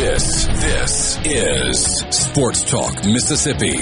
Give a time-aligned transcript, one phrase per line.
[0.00, 3.76] This, this is Sports Talk Mississippi.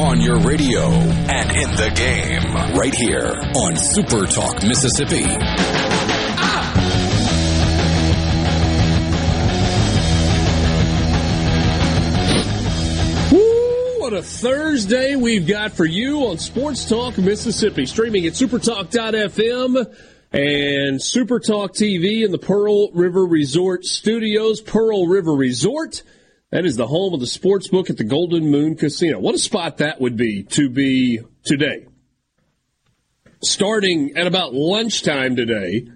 [0.00, 5.26] On your radio and in the game, right here on Super Talk Mississippi.
[14.00, 19.94] what a Thursday we've got for you on Sports Talk Mississippi, streaming at supertalk.fm
[20.32, 24.60] and Super Talk TV in the Pearl River Resort Studios.
[24.60, 26.02] Pearl River Resort.
[26.50, 29.18] That is the home of the sports book at the Golden Moon Casino.
[29.18, 31.86] What a spot that would be to be today.
[33.42, 35.88] Starting at about lunchtime today.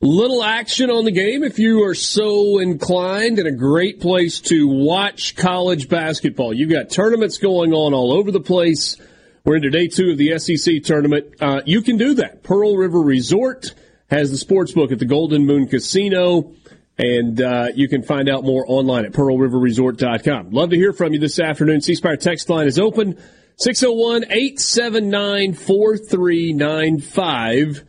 [0.00, 4.66] Little action on the game if you are so inclined, and a great place to
[4.66, 6.52] watch college basketball.
[6.52, 8.98] You've got tournaments going on all over the place.
[9.44, 11.34] We're into day two of the SEC tournament.
[11.38, 12.42] Uh, you can do that.
[12.42, 13.74] Pearl River Resort
[14.08, 16.54] has the sports book at the Golden Moon Casino,
[16.96, 20.50] and uh, you can find out more online at pearlriverresort.com.
[20.50, 21.82] Love to hear from you this afternoon.
[21.82, 23.18] C Spire text line is open
[23.56, 27.84] 601 879 4395.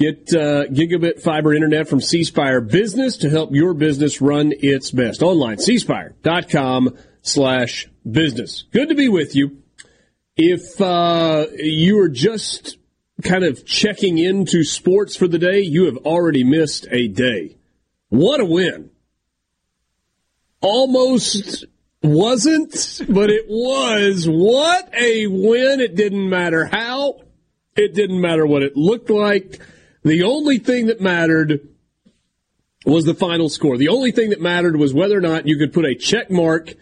[0.00, 4.90] Get uh, gigabit fiber internet from C Spire Business to help your business run its
[4.90, 5.22] best.
[5.22, 8.64] Online, cspire.com slash business.
[8.72, 9.58] Good to be with you.
[10.40, 12.78] If uh, you are just
[13.24, 17.56] kind of checking into sports for the day, you have already missed a day.
[18.08, 18.90] What a win!
[20.60, 21.64] Almost
[22.04, 24.28] wasn't, but it was.
[24.28, 25.80] What a win!
[25.80, 27.22] It didn't matter how,
[27.76, 29.60] it didn't matter what it looked like.
[30.04, 31.68] The only thing that mattered
[32.86, 33.76] was the final score.
[33.76, 36.74] The only thing that mattered was whether or not you could put a check mark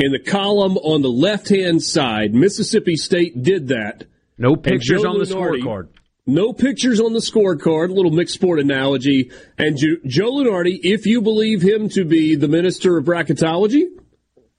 [0.00, 2.34] in the column on the left hand side.
[2.34, 4.04] Mississippi State did that.
[4.38, 5.88] No pictures on the scorecard.
[6.26, 7.90] No pictures on the scorecard.
[7.90, 9.30] A little mixed sport analogy.
[9.58, 13.84] And Joe Lunardi, if you believe him to be the minister of bracketology,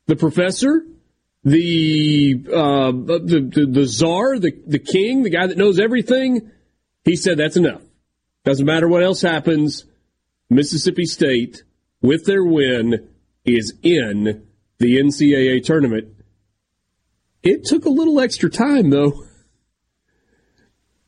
[0.06, 0.86] the professor,
[1.44, 6.52] the uh, the, the, the czar, the the king, the guy that knows everything,
[7.04, 7.82] he said that's enough.
[8.46, 9.86] Doesn't matter what else happens.
[10.52, 11.64] Mississippi State,
[12.02, 13.10] with their win,
[13.44, 14.46] is in
[14.82, 16.10] the NCAA tournament.
[17.44, 19.14] It took a little extra time, though.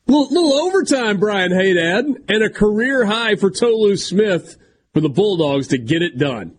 [0.06, 4.56] Little, little overtime, Brian Hadad, and a career high for Tolu Smith
[4.92, 6.56] for the Bulldogs to get it done.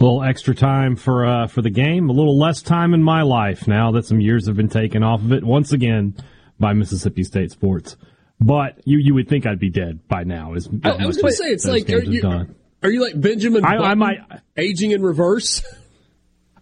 [0.00, 3.22] A little extra time for uh, for the game, a little less time in my
[3.22, 6.14] life now that some years have been taken off of it once again
[6.58, 7.96] by Mississippi State sports.
[8.40, 10.54] But you you would think I'd be dead by now.
[10.54, 12.22] As, I, I was going to say, it's like are you,
[12.82, 13.64] are you, like Benjamin?
[13.64, 14.18] I, I might
[14.56, 15.62] aging in reverse.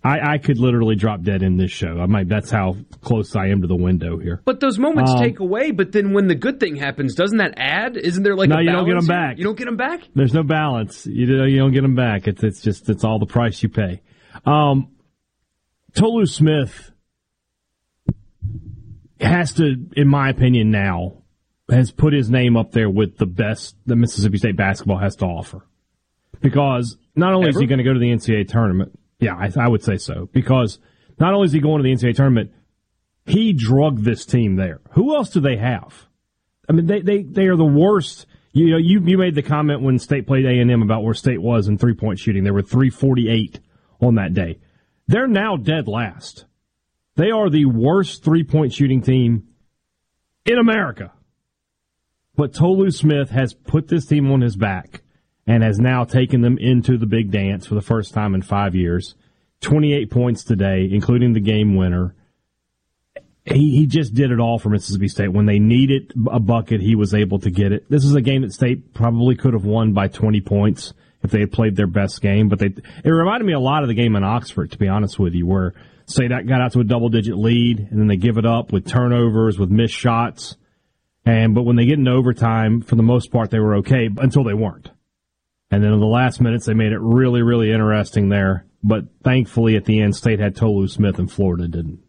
[0.04, 1.99] I, I, could literally drop dead in this show.
[1.99, 2.28] I might.
[2.28, 4.41] That's how close I am to the window here.
[4.44, 5.72] But those moments um, take away.
[5.72, 7.97] But then when the good thing happens, doesn't that add?
[7.97, 8.60] Isn't there like no?
[8.60, 9.38] you don't get them back.
[9.38, 10.03] You don't get them back.
[10.15, 11.06] There's no balance.
[11.06, 12.28] You you don't get them back.
[12.28, 14.00] It's it's just it's all the price you pay.
[14.44, 14.93] Um,
[15.94, 16.93] Tolu Smith
[19.21, 21.22] has to, in my opinion, now
[21.69, 25.25] has put his name up there with the best that Mississippi State basketball has to
[25.25, 25.66] offer.
[26.41, 27.58] Because not only Ever?
[27.58, 30.28] is he going to go to the NCAA tournament, yeah, I, I, would say so.
[30.32, 30.78] Because
[31.19, 32.52] not only is he going to the NCAA tournament,
[33.25, 34.81] he drugged this team there.
[34.93, 36.06] Who else do they have?
[36.69, 38.26] I mean, they, they, they are the worst.
[38.52, 41.69] You know, you, you made the comment when State played A&M about where State was
[41.69, 42.44] in three point shooting.
[42.44, 43.61] They were 348
[44.00, 44.58] on that day.
[45.08, 46.44] They're now dead last.
[47.16, 49.49] They are the worst three point shooting team
[50.44, 51.12] in America.
[52.37, 55.02] But Tolu Smith has put this team on his back
[55.46, 58.75] and has now taken them into the big dance for the first time in five
[58.75, 59.14] years.
[59.60, 62.14] 28 points today, including the game winner.
[63.44, 65.32] He, he just did it all for Mississippi State.
[65.32, 67.88] When they needed a bucket, he was able to get it.
[67.88, 71.40] This is a game that State probably could have won by 20 points if they
[71.40, 72.49] had played their best game.
[72.49, 75.19] But they, it reminded me a lot of the game in Oxford, to be honest
[75.19, 75.75] with you, where
[76.06, 78.72] say that got out to a double digit lead and then they give it up
[78.72, 80.56] with turnovers, with missed shots.
[81.25, 84.44] And, but when they get into overtime, for the most part, they were okay until
[84.44, 84.90] they weren't.
[85.70, 88.66] And then in the last minutes, they made it really, really interesting there.
[88.82, 92.00] But thankfully, at the end, State had Tolu Smith and Florida didn't.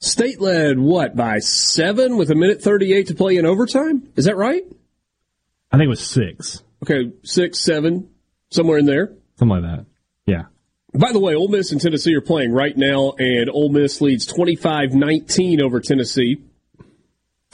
[0.00, 4.08] State led what by seven with a minute thirty-eight to play in overtime.
[4.16, 4.62] Is that right?
[5.70, 6.62] I think it was six.
[6.82, 8.10] Okay, six, seven,
[8.50, 9.12] somewhere in there.
[9.38, 9.86] Something like that.
[10.26, 10.42] Yeah.
[10.92, 14.32] By the way, Ole Miss and Tennessee are playing right now, and Ole Miss leads
[14.32, 16.36] 25-19 over Tennessee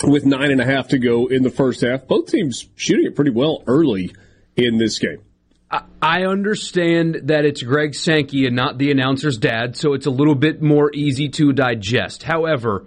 [0.03, 2.07] with nine and a half to go in the first half.
[2.07, 4.13] Both teams shooting it pretty well early
[4.57, 5.23] in this game.
[5.71, 10.35] I understand that it's Greg Sankey and not the announcer's dad, so it's a little
[10.35, 12.25] bit more easy to digest.
[12.25, 12.87] However,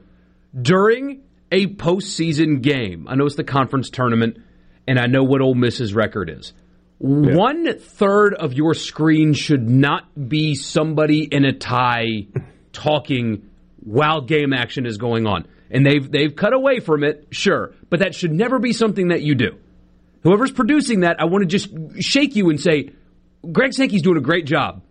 [0.59, 1.21] during
[1.51, 4.37] a postseason game, I know it's the conference tournament,
[4.85, 6.51] and I know what Ole Miss's record is.
[6.99, 7.35] Yeah.
[7.35, 12.27] One third of your screen should not be somebody in a tie
[12.73, 13.49] talking
[13.79, 15.47] while game action is going on.
[15.69, 19.21] And they've they've cut away from it, sure, but that should never be something that
[19.21, 19.57] you do.
[20.23, 22.91] Whoever's producing that, I want to just shake you and say,
[23.51, 24.81] Greg Sankey's doing a great job.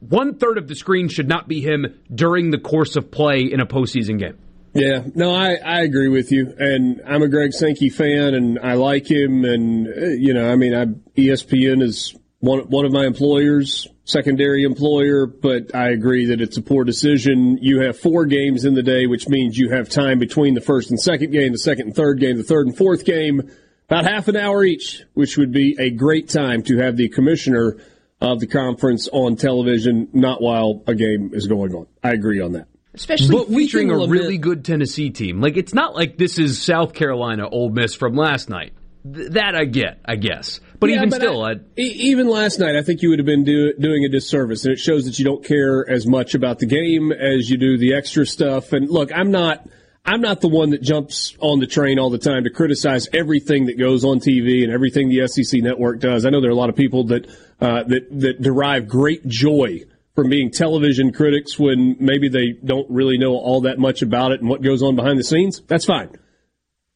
[0.00, 3.60] One third of the screen should not be him during the course of play in
[3.60, 4.38] a postseason game.
[4.74, 8.74] Yeah, no, I, I agree with you, and I'm a Greg Sankey fan, and I
[8.74, 10.86] like him, and uh, you know, I mean, I,
[11.18, 16.62] ESPN is one one of my employers, secondary employer, but I agree that it's a
[16.62, 17.58] poor decision.
[17.60, 20.90] You have four games in the day, which means you have time between the first
[20.90, 23.50] and second game, the second and third game, the third and fourth game
[23.92, 27.76] about half an hour each, which would be a great time to have the commissioner
[28.22, 31.86] of the conference on television, not while a game is going on.
[32.02, 32.68] I agree on that.
[32.94, 35.40] Especially but featuring a really good Tennessee team.
[35.40, 38.72] Like it's not like this is South Carolina Ole Miss from last night.
[39.12, 40.60] Th- that I get, I guess.
[40.78, 43.44] But yeah, even but still, I, even last night, I think you would have been
[43.44, 46.66] do, doing a disservice, and it shows that you don't care as much about the
[46.66, 48.72] game as you do the extra stuff.
[48.72, 49.66] And look, I'm not.
[50.04, 53.66] I'm not the one that jumps on the train all the time to criticize everything
[53.66, 56.26] that goes on TV and everything the SEC network does.
[56.26, 57.26] I know there are a lot of people that
[57.60, 59.82] uh, that that derive great joy
[60.14, 64.40] from being television critics when maybe they don't really know all that much about it
[64.40, 65.62] and what goes on behind the scenes.
[65.68, 66.10] That's fine.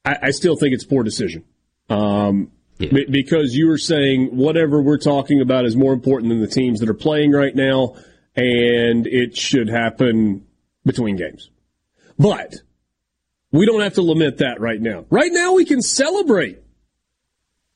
[0.04, 1.44] I, I still think it's poor decision.
[1.88, 2.90] Um, yeah.
[2.92, 6.80] b- because you were saying whatever we're talking about is more important than the teams
[6.80, 7.94] that are playing right now,
[8.34, 10.44] and it should happen
[10.84, 11.50] between games.
[12.18, 12.56] But
[13.56, 15.04] we don't have to lament that right now.
[15.10, 16.58] Right now, we can celebrate.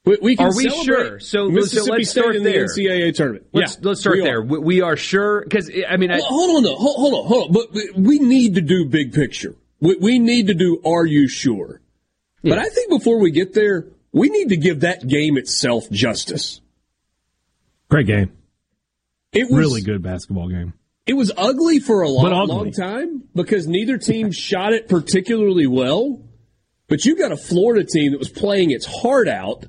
[0.04, 1.20] We, we can are we sure?
[1.20, 2.66] So, Mississippi so let's State start in there.
[2.66, 3.46] the NCAA tournament.
[3.52, 4.42] Let's, yeah, let's start we there.
[4.42, 6.76] We, we, are sure because I mean, well, hold on, though.
[6.76, 7.52] Hold, hold, on, hold on.
[7.52, 9.54] But we need to do big picture.
[9.80, 10.80] We, we need to do.
[10.86, 11.80] Are you sure?
[12.42, 12.54] Yeah.
[12.54, 16.60] But I think before we get there, we need to give that game itself justice.
[17.90, 18.32] Great game.
[19.32, 20.72] It was really good basketball game.
[21.06, 26.22] It was ugly for a long, long time because neither team shot it particularly well.
[26.88, 29.64] But you got a Florida team that was playing its heart out,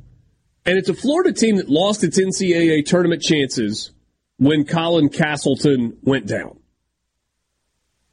[0.66, 3.92] and it's a Florida team that lost its NCAA tournament chances
[4.38, 6.60] when Colin Castleton went down.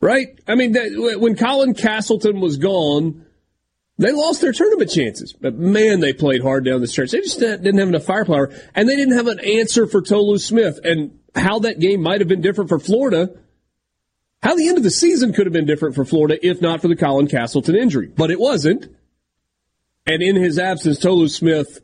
[0.01, 0.39] Right?
[0.47, 3.25] I mean, that, when Colin Castleton was gone,
[3.97, 5.33] they lost their tournament chances.
[5.33, 7.11] But man, they played hard down the stretch.
[7.11, 10.79] They just didn't have enough firepower, and they didn't have an answer for Tolu Smith.
[10.85, 13.31] And how that game might have been different for Florida,
[14.43, 16.89] how the end of the season could have been different for Florida if not for
[16.89, 18.07] the Colin Castleton injury.
[18.07, 18.87] But it wasn't.
[20.07, 21.81] And in his absence, Tolu Smith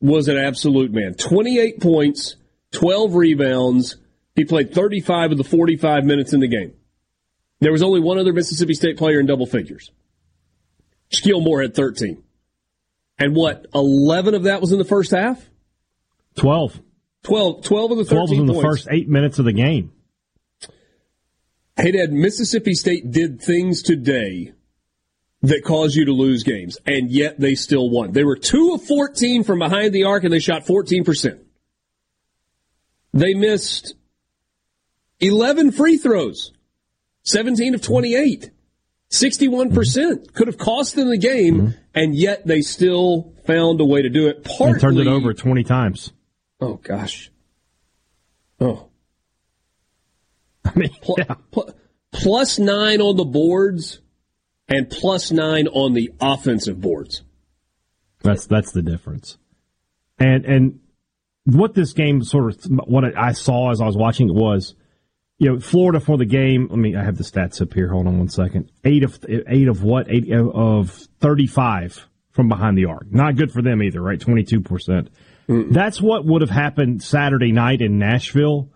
[0.00, 1.14] was an absolute man.
[1.14, 2.36] 28 points,
[2.72, 3.96] 12 rebounds.
[4.34, 6.74] He played 35 of the 45 minutes in the game.
[7.60, 9.90] There was only one other Mississippi State player in double figures.
[11.10, 12.22] Shakeel Moore had 13.
[13.18, 15.48] And what, 11 of that was in the first half?
[16.36, 16.80] 12.
[17.24, 18.66] 12, 12 of the 13 12 was in the points.
[18.66, 19.92] first eight minutes of the game.
[21.76, 24.52] Hey, Dad, Mississippi State did things today
[25.42, 28.12] that caused you to lose games, and yet they still won.
[28.12, 31.38] They were 2 of 14 from behind the arc, and they shot 14%.
[33.14, 33.94] They missed
[35.20, 36.52] 11 free throws,
[37.24, 38.50] 17 of 28.
[39.10, 41.78] 61% could have cost them the game, mm-hmm.
[41.94, 44.44] and yet they still found a way to do it.
[44.44, 46.12] Partly, turned it over 20 times.
[46.62, 47.32] Oh gosh.
[48.60, 48.88] Oh.
[50.64, 51.34] I mean, yeah.
[51.50, 51.74] pl-
[52.12, 54.00] plus nine on the boards
[54.68, 57.22] and plus nine on the offensive boards.
[58.22, 59.38] That's that's the difference.
[60.20, 60.78] And and
[61.46, 64.76] what this game sort of what I saw as I was watching it was,
[65.38, 66.68] you know, Florida for the game.
[66.70, 67.88] Let me I have the stats up here.
[67.88, 68.70] Hold on one second.
[68.84, 70.08] Eight of eight of what?
[70.08, 73.10] Eight of thirty five from behind the arc.
[73.10, 74.20] Not good for them either, right?
[74.20, 75.08] Twenty two percent.
[75.48, 75.72] Mm-mm.
[75.72, 78.70] That's what would have happened Saturday night in Nashville,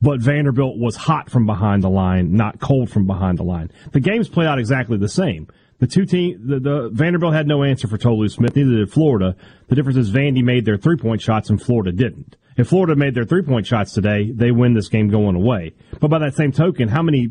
[0.00, 3.70] but Vanderbilt was hot from behind the line, not cold from behind the line.
[3.92, 5.48] The games played out exactly the same.
[5.78, 8.54] The two team, the, the Vanderbilt had no answer for Tolu Smith.
[8.54, 9.36] Neither did Florida.
[9.68, 12.36] The difference is Vandy made their three point shots and Florida didn't.
[12.56, 15.72] If Florida made their three point shots today, they win this game going away.
[15.98, 17.30] But by that same token, how many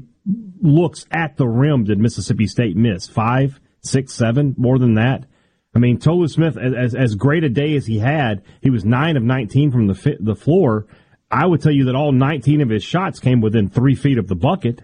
[0.62, 3.08] looks at the rim did Mississippi State miss?
[3.08, 5.26] Five, six, seven, more than that.
[5.74, 9.16] I mean, Tolu Smith, as as great a day as he had, he was nine
[9.18, 10.88] of nineteen from the the floor.
[11.32, 14.28] I would tell you that all 19 of his shots came within three feet of
[14.28, 14.82] the bucket.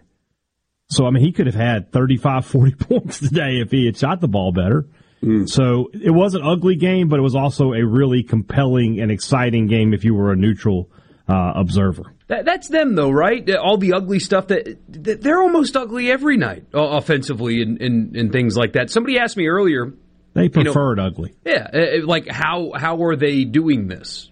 [0.90, 4.22] So, I mean, he could have had 35, 40 points today if he had shot
[4.22, 4.88] the ball better.
[5.22, 5.50] Mm.
[5.50, 9.68] So it was an ugly game, but it was also a really compelling and exciting
[9.68, 10.90] game if you were a neutral
[11.28, 12.14] uh, observer.
[12.28, 13.50] That, that's them, though, right?
[13.56, 18.16] All the ugly stuff that, that they're almost ugly every night, uh, offensively and, and,
[18.16, 18.90] and, things like that.
[18.90, 19.94] Somebody asked me earlier.
[20.38, 21.34] They preferred you know, ugly.
[21.44, 24.30] Yeah, uh, like how how are they doing this?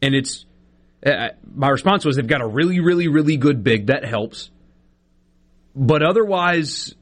[0.00, 0.46] And it's
[1.04, 4.50] uh, my response was they've got a really, really, really good big that helps.
[5.76, 6.94] But otherwise,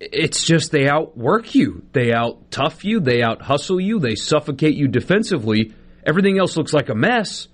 [0.00, 4.74] it's just they outwork you, they out tough you, they out hustle you, they suffocate
[4.74, 5.72] you defensively.
[6.04, 7.46] Everything else looks like a mess,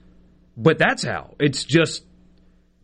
[0.57, 1.35] but that's how.
[1.41, 2.07] It's just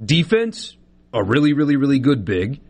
[0.04, 0.76] defense,
[1.14, 2.60] a really, really, really good big,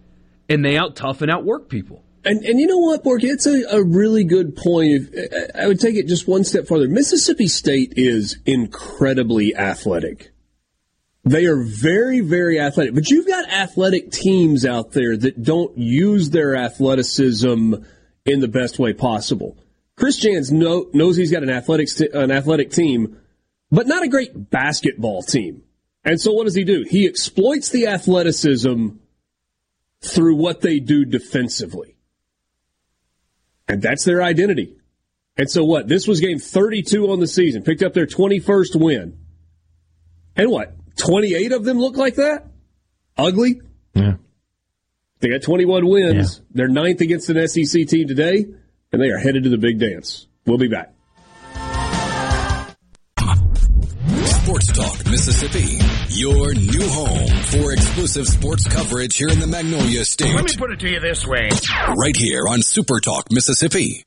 [0.49, 2.05] and they out tough and outwork people.
[2.25, 3.23] And and you know what, Bork?
[3.25, 5.15] It's a, a really good point.
[5.55, 6.89] I would take it just one step further.
[6.89, 10.31] Mississippi State is incredibly athletic.
[11.25, 12.95] They are very, very athletic.
[12.95, 17.75] But you've got athletic teams out there that don't use their athleticism
[18.25, 19.59] in the best way possible.
[19.97, 23.19] Chris Jans know, knows he's got an athletic an athletic team,
[23.71, 25.63] but not a great basketball team.
[26.05, 26.85] And so what does he do?
[26.89, 28.91] He exploits the athleticism
[30.01, 31.98] through what they do defensively.
[33.69, 34.77] And that's their identity.
[35.37, 35.87] And so what?
[35.87, 39.19] This was game 32 on the season, picked up their 21st win.
[40.35, 40.75] And what?
[40.97, 42.47] 28 of them look like that?
[43.17, 43.61] Ugly?
[43.95, 44.15] Yeah.
[45.21, 46.39] They got 21 wins.
[46.39, 46.45] Yeah.
[46.53, 48.47] They're ninth against an SEC team today,
[48.93, 50.27] and they are headed to the big dance.
[50.47, 50.95] We'll be back.
[54.61, 60.35] Sports Talk Mississippi, your new home for exclusive sports coverage here in the Magnolia State.
[60.35, 61.49] Let me put it to you this way.
[61.97, 64.05] Right here on Super Talk Mississippi.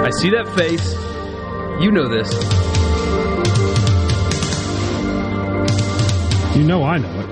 [0.00, 0.92] I see that face.
[1.80, 2.32] You know this.
[6.56, 7.31] You know I know it.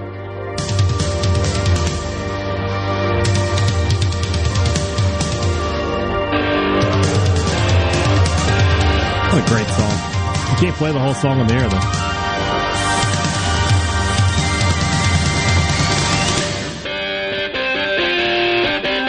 [9.31, 9.93] What a great song.
[10.51, 11.79] You can't play the whole song on the air, though.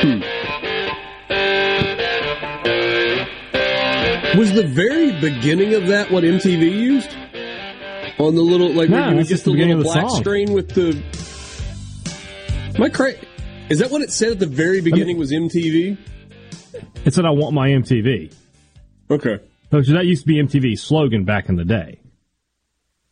[0.01, 0.19] Hmm.
[4.37, 7.09] Was the very beginning of that what MTV used?
[8.19, 10.21] On the little like no, it's just the, the little black song.
[10.21, 11.01] screen with the.
[12.77, 13.15] My cra-
[13.69, 15.97] is that what it said at the very beginning I mean, was MTV?
[17.05, 18.31] It said I want my MTV.
[19.09, 19.39] Okay.
[19.71, 22.01] So that used to be MTV's slogan back in the day.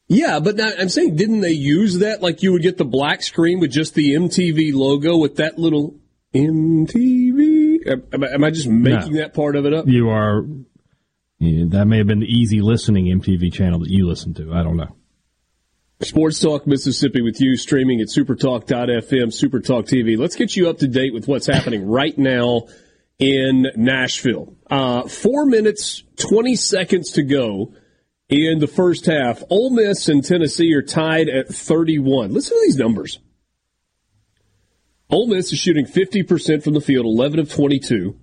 [0.08, 2.22] Yeah, but now, I'm saying, didn't they use that?
[2.22, 5.96] Like you would get the black screen with just the MTV logo with that little
[6.34, 7.88] MTV.
[7.88, 9.88] Am, am I just making no, that part of it up?
[9.88, 10.46] You are
[11.40, 14.54] yeah, that may have been the easy listening MTV channel that you listened to.
[14.54, 14.96] I don't know.
[16.02, 20.18] Sports Talk Mississippi with you, streaming at supertalk.fm, supertalk TV.
[20.18, 22.68] Let's get you up to date with what's happening right now
[23.20, 24.56] in Nashville.
[24.70, 27.74] Uh, four minutes, 20 seconds to go
[28.30, 29.44] in the first half.
[29.50, 32.34] Ole Miss and Tennessee are tied at 31.
[32.34, 33.20] Listen to these numbers.
[35.10, 38.16] Ole Miss is shooting 50% from the field, 11 of 22.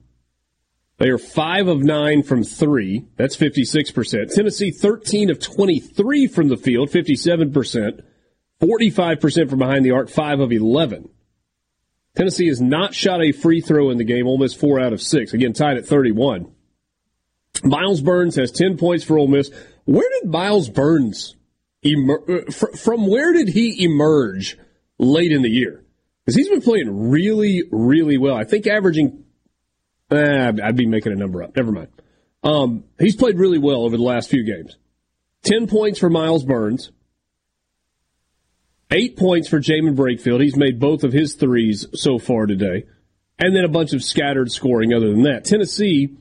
[0.98, 3.06] They are 5 of 9 from 3.
[3.16, 4.34] That's 56%.
[4.34, 8.02] Tennessee, 13 of 23 from the field, 57%.
[8.60, 11.10] 45% from behind the arc, 5 of 11.
[12.14, 15.02] Tennessee has not shot a free throw in the game, Ole Miss 4 out of
[15.02, 15.34] 6.
[15.34, 16.50] Again, tied at 31.
[17.64, 19.50] Myles Burns has 10 points for Ole Miss.
[19.84, 21.36] Where did Myles Burns
[21.84, 24.58] emer- uh, from where did he emerge
[24.98, 25.84] late in the year?
[26.24, 28.34] Because he's been playing really, really well.
[28.34, 29.24] I think averaging
[30.10, 31.56] Eh, I'd be making a number up.
[31.56, 31.88] Never mind.
[32.42, 34.76] Um, he's played really well over the last few games.
[35.42, 36.92] 10 points for Myles Burns.
[38.90, 40.42] Eight points for Jaemyn Brakefield.
[40.42, 42.84] He's made both of his threes so far today.
[43.38, 45.44] And then a bunch of scattered scoring other than that.
[45.44, 46.16] Tennessee,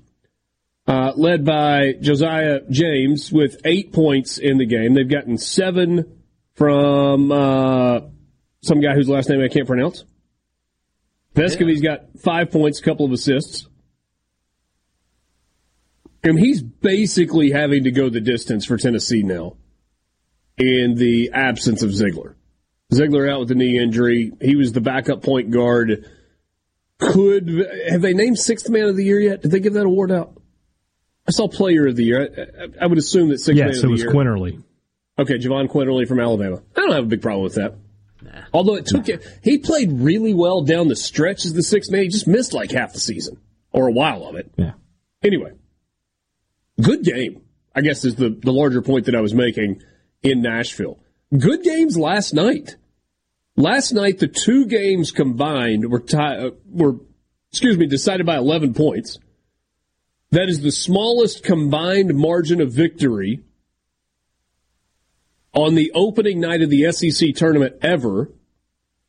[0.88, 4.94] uh, led by Josiah James with eight points in the game.
[4.94, 6.22] They've gotten seven
[6.54, 8.02] from uh,
[8.62, 10.06] some guy whose last name I can't pronounce.
[11.34, 11.98] Vescovi's yeah.
[11.98, 13.68] got five points, a couple of assists.
[16.24, 19.58] And he's basically having to go the distance for Tennessee now
[20.58, 22.36] in the absence of Zeigler.
[22.92, 24.32] Zeigler out with a knee injury.
[24.42, 26.10] He was the backup point guard.
[27.00, 29.42] Could have they named sixth man of the year yet?
[29.42, 30.42] Did they give that award out?
[31.28, 32.50] I saw player of the year.
[32.60, 33.58] I, I would assume that six.
[33.58, 33.98] yes, man of the year.
[33.98, 34.64] Yes, it was Quinerly.
[35.18, 36.62] Okay, Jahvon Quinerly from Alabama.
[36.76, 37.76] I don't have a big problem with that.
[38.22, 38.42] Nah.
[38.54, 39.18] Although it took nah.
[39.44, 42.04] he played really well down the stretch as the sixth man.
[42.04, 43.40] He just missed like half the season
[43.72, 44.52] or a while of it.
[44.58, 44.74] Yeah.
[45.24, 45.54] Anyway,
[46.82, 47.42] good game.
[47.74, 49.82] I guess is the the larger point that I was making
[50.22, 51.00] in Nashville.
[51.36, 52.78] Good games last night.
[53.58, 56.96] Last night, the two games combined were uh, were
[57.52, 59.18] excuse me decided by 11 points.
[60.36, 63.40] That is the smallest combined margin of victory
[65.54, 68.34] on the opening night of the SEC tournament ever,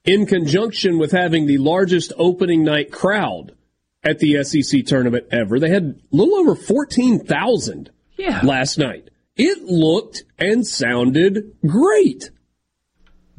[0.05, 3.57] in conjunction with having the largest opening night crowd
[4.05, 5.59] at the SEC tournament ever.
[5.59, 8.43] They had a little over 14,000 yeah.
[8.45, 9.11] last night.
[9.35, 12.31] It looked and sounded great.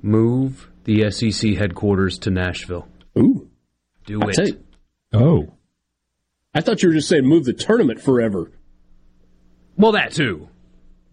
[0.01, 2.89] Move the SEC headquarters to Nashville.
[3.17, 3.49] Ooh.
[4.05, 4.61] Do I'll it.
[5.13, 5.53] Oh.
[6.57, 8.49] I thought you were just saying move the tournament forever.
[9.75, 10.49] Well, that too.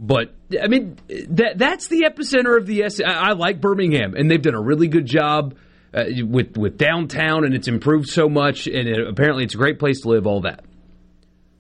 [0.01, 3.07] But I mean, that that's the epicenter of the SEC.
[3.07, 5.55] I, I like Birmingham, and they've done a really good job
[5.93, 8.67] uh, with with downtown, and it's improved so much.
[8.67, 10.27] And it, apparently, it's a great place to live.
[10.27, 10.65] All that.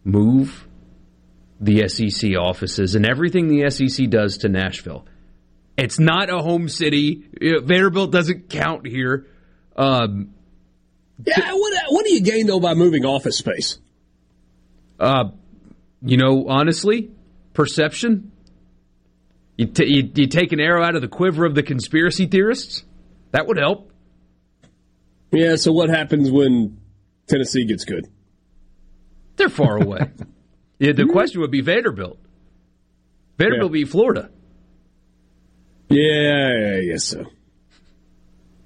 [0.02, 0.66] Move
[1.60, 5.04] the SEC offices and everything the SEC does to Nashville.
[5.76, 7.28] It's not a home city.
[7.38, 9.26] Vanderbilt doesn't count here.
[9.76, 10.33] Um,
[11.22, 13.78] yeah, what, what do you gain though by moving office space?
[14.98, 15.30] Uh,
[16.02, 17.10] you know, honestly,
[17.52, 18.32] perception.
[19.56, 22.84] You, t- you, you take an arrow out of the quiver of the conspiracy theorists.
[23.30, 23.92] That would help.
[25.30, 25.56] Yeah.
[25.56, 26.80] So what happens when
[27.28, 28.08] Tennessee gets good?
[29.36, 30.10] They're far away.
[30.78, 32.18] yeah, the question would be Vanderbilt.
[33.38, 33.84] Vanderbilt yeah.
[33.84, 34.30] beat Florida.
[35.88, 37.26] Yeah, I guess so.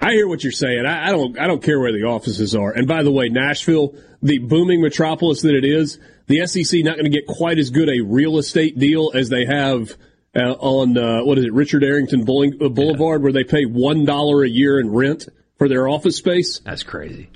[0.00, 0.86] I hear what you're saying.
[0.86, 1.38] I, I, don't.
[1.38, 2.70] I don't care where the offices are.
[2.70, 7.10] And by the way, Nashville, the booming metropolis that it is, the SEC not going
[7.10, 9.96] to get quite as good a real estate deal as they have
[10.36, 13.22] uh, on uh, what is it, Richard Arrington uh, Boulevard, yeah.
[13.22, 16.60] where they pay one dollar a year in rent for their office space.
[16.60, 17.30] That's crazy.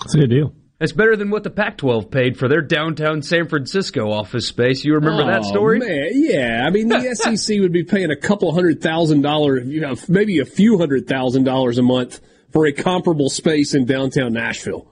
[0.00, 0.54] That's a good deal.
[0.80, 4.84] It's better than what the Pac-12 paid for their downtown San Francisco office space.
[4.84, 5.80] You remember oh, that story?
[5.80, 6.62] Man, yeah.
[6.64, 10.38] I mean, the SEC would be paying a couple hundred thousand dollars, you know, maybe
[10.38, 12.20] a few hundred thousand dollars a month
[12.52, 14.86] for a comparable space in downtown Nashville,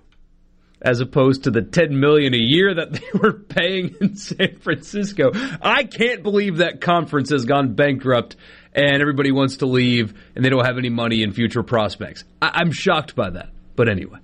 [0.83, 5.31] as opposed to the ten million a year that they were paying in San Francisco.
[5.63, 8.35] I can't believe that conference has gone bankrupt
[8.73, 12.25] and everybody wants to leave and they don't have any money in future prospects.
[12.43, 13.51] I- I'm shocked by that.
[13.77, 14.19] But anyway.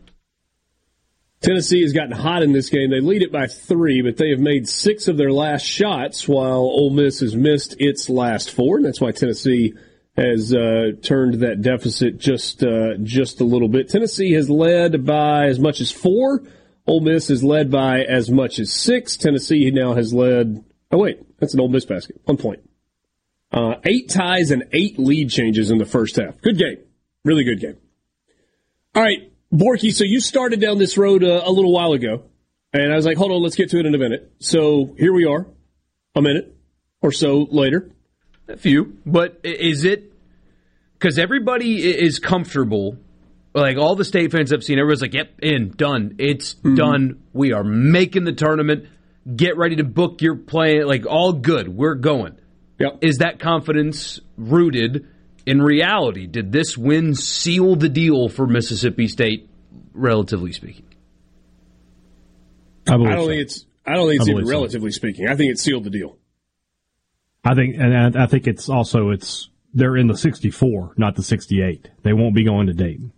[1.42, 2.90] Tennessee has gotten hot in this game.
[2.90, 6.60] They lead it by three, but they have made six of their last shots, while
[6.60, 9.74] Ole Miss has missed its last four, and that's why Tennessee
[10.16, 13.88] has uh, turned that deficit just uh, just a little bit.
[13.88, 16.42] Tennessee has led by as much as four.
[16.86, 19.16] Ole Miss has led by as much as six.
[19.16, 20.64] Tennessee now has led.
[20.90, 22.20] Oh wait, that's an Ole Miss basket.
[22.24, 22.60] One point.
[23.50, 26.40] Uh, eight ties and eight lead changes in the first half.
[26.40, 26.78] Good game,
[27.24, 27.78] really good game.
[28.94, 32.24] All right, Borky, so you started down this road uh, a little while ago,
[32.72, 34.32] and I was like, hold on, let's get to it in a minute.
[34.38, 35.46] So here we are,
[36.14, 36.56] a minute
[37.02, 37.90] or so later.
[38.48, 40.12] A few, but is it
[40.94, 42.96] because everybody is comfortable?
[43.54, 46.16] Like all the state fans I've seen, everyone's like, "Yep, in, done.
[46.18, 46.74] It's mm-hmm.
[46.74, 47.22] done.
[47.34, 48.86] We are making the tournament.
[49.36, 50.82] Get ready to book your play.
[50.82, 51.68] Like all good.
[51.68, 52.38] We're going."
[52.78, 52.98] Yep.
[53.02, 55.06] Is that confidence rooted?
[55.46, 59.48] In reality, did this win seal the deal for Mississippi State,
[59.92, 60.86] relatively speaking?
[62.88, 63.26] I, I don't so.
[63.26, 63.66] think it's.
[63.86, 64.96] I don't think it's even relatively so.
[64.96, 65.28] speaking.
[65.28, 66.16] I think it sealed the deal.
[67.44, 71.88] I think, and I think it's also it's they're in the 64, not the 68.
[72.02, 73.12] They won't be going to Dayton.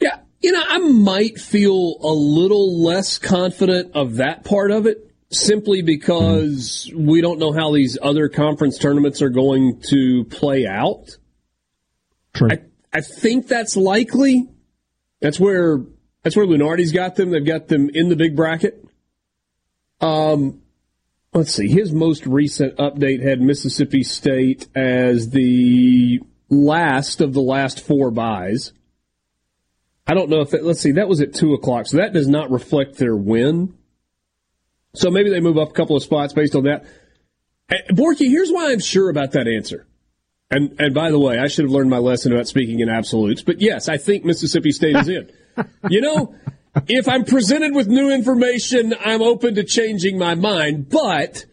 [0.00, 5.07] Yeah, you know, I might feel a little less confident of that part of it
[5.30, 11.16] simply because we don't know how these other conference tournaments are going to play out.
[12.34, 12.48] True.
[12.50, 12.60] I,
[12.92, 14.48] I think that's likely.
[15.20, 15.80] That's where
[16.22, 17.30] that's where Lunardi's got them.
[17.30, 18.84] They've got them in the big bracket.
[20.00, 20.62] Um,
[21.32, 21.68] let's see.
[21.68, 28.72] His most recent update had Mississippi State as the last of the last four buys.
[30.06, 30.92] I don't know if it, let's see.
[30.92, 33.77] That was at two o'clock, so that does not reflect their win.
[34.98, 36.84] So maybe they move up a couple of spots based on that.
[37.70, 39.86] Eh, Borky, here's why I'm sure about that answer.
[40.50, 43.42] And and by the way, I should have learned my lesson about speaking in absolutes.
[43.42, 45.30] But yes, I think Mississippi State is in.
[45.90, 46.34] you know,
[46.86, 50.88] if I'm presented with new information, I'm open to changing my mind.
[50.88, 51.44] But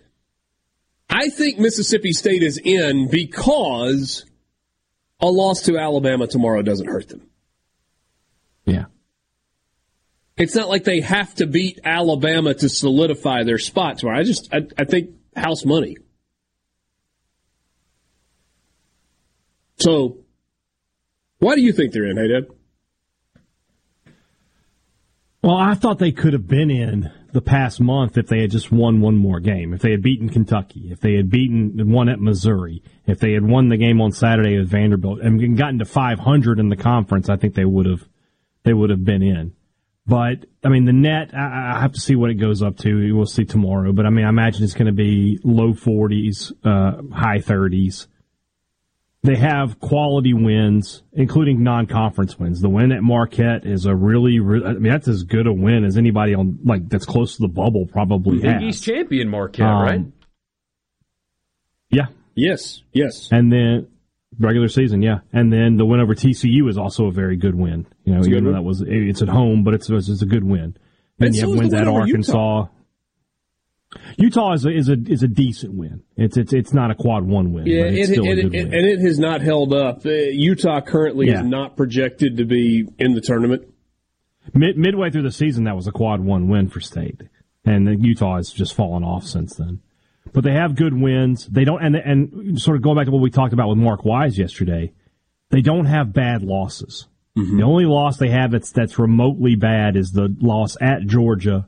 [1.09, 4.25] I think Mississippi State is in because
[5.19, 7.29] a loss to Alabama tomorrow doesn't hurt them.
[8.65, 8.85] Yeah.
[10.37, 14.03] It's not like they have to beat Alabama to solidify their spots.
[14.03, 15.95] Where I just, I, I think house money.
[19.77, 20.19] So,
[21.39, 22.47] why do you think they're in, hey, Dad?
[25.41, 28.71] Well, I thought they could have been in the past month if they had just
[28.71, 29.73] won one more game.
[29.73, 33.45] If they had beaten Kentucky, if they had beaten one at Missouri, if they had
[33.45, 37.35] won the game on Saturday at Vanderbilt and gotten to 500 in the conference, I
[37.35, 38.07] think they would have
[38.63, 39.54] they would have been in.
[40.07, 43.15] But I mean, the net, I, I have to see what it goes up to.
[43.15, 43.91] We'll see tomorrow.
[43.91, 48.07] But I mean, I imagine it's going to be low 40s, uh, high 30s.
[49.23, 52.61] They have quality wins, including non-conference wins.
[52.61, 55.97] The win at Marquette is a really, I mean, that's as good a win as
[55.97, 58.61] anybody on like that's close to the bubble probably Big has.
[58.61, 60.01] East champion Marquette, um, right?
[61.89, 62.07] Yeah.
[62.35, 62.83] Yes.
[62.93, 63.29] Yes.
[63.31, 63.87] And then
[64.39, 65.19] regular season, yeah.
[65.33, 67.87] And then the win over TCU is also a very good win.
[68.03, 70.77] You know, even though that was it's at home, but it's it's a good win.
[71.17, 72.65] Then you have wins at Arkansas.
[72.65, 72.69] Utah.
[74.17, 76.03] Utah is a, is a is a decent win.
[76.17, 77.65] It's it's it's not a quad one win.
[77.65, 80.05] Yeah, it, it, it, and it has not held up.
[80.05, 81.41] Uh, Utah currently yeah.
[81.41, 83.63] is not projected to be in the tournament.
[84.53, 87.21] Mid, midway through the season, that was a quad one win for state,
[87.63, 89.81] and Utah has just fallen off since then.
[90.35, 91.47] But they have good wins.
[91.47, 94.05] They don't, and and sort of going back to what we talked about with Mark
[94.05, 94.91] Wise yesterday,
[95.49, 97.07] they don't have bad losses.
[97.37, 97.57] Mm-hmm.
[97.57, 101.67] The only loss they have that's that's remotely bad is the loss at Georgia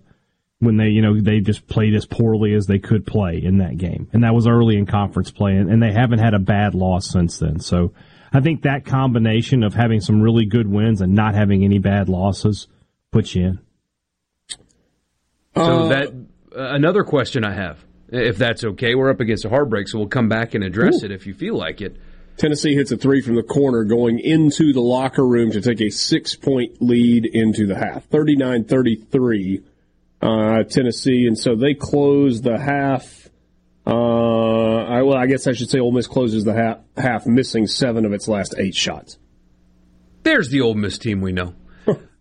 [0.59, 3.77] when they, you know, they just played as poorly as they could play in that
[3.77, 4.09] game.
[4.11, 7.09] And that was early in conference play, and, and they haven't had a bad loss
[7.09, 7.59] since then.
[7.59, 7.93] So
[8.33, 12.09] I think that combination of having some really good wins and not having any bad
[12.09, 12.67] losses
[13.11, 13.59] puts you in.
[15.55, 16.07] So uh, that
[16.55, 20.07] uh, another question I have, if that's okay, we're up against a heartbreak, so we'll
[20.07, 21.05] come back and address ooh.
[21.05, 21.97] it if you feel like it.
[22.37, 25.89] Tennessee hits a three from the corner going into the locker room to take a
[25.89, 28.05] six point lead into the half.
[28.05, 29.63] 39 33
[30.21, 33.29] uh, Tennessee, and so they close the half.
[33.85, 37.67] Uh, I, well, I guess I should say Ole Miss closes the half, half, missing
[37.67, 39.17] seven of its last eight shots.
[40.23, 41.55] There's the Ole Miss team we know.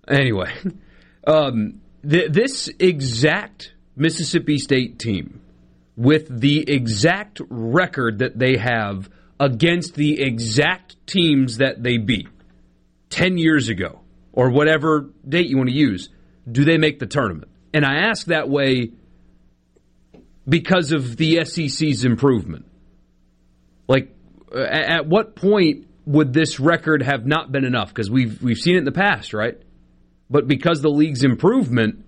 [0.06, 0.52] anyway,
[1.26, 5.40] um, th- this exact Mississippi State team,
[5.96, 9.08] with the exact record that they have
[9.40, 12.28] against the exact teams that they beat
[13.10, 14.00] 10 years ago,
[14.32, 16.10] or whatever date you want to use,
[16.50, 17.50] do they make the tournament?
[17.72, 18.92] And I ask that way
[20.48, 22.66] because of the SEC's improvement.
[23.88, 24.14] Like,
[24.54, 27.88] at what point would this record have not been enough?
[27.88, 29.60] Because we've we've seen it in the past, right?
[30.30, 32.04] But because the league's improvement,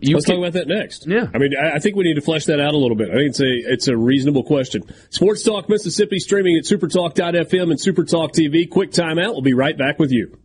[0.00, 1.06] you Let's can, talk about that next.
[1.06, 3.10] Yeah, I mean, I think we need to flesh that out a little bit.
[3.10, 4.82] I think it's a it's a reasonable question.
[5.10, 8.68] Sports Talk Mississippi streaming at SuperTalk.fm and SuperTalk TV.
[8.68, 9.32] Quick timeout.
[9.32, 10.38] We'll be right back with you.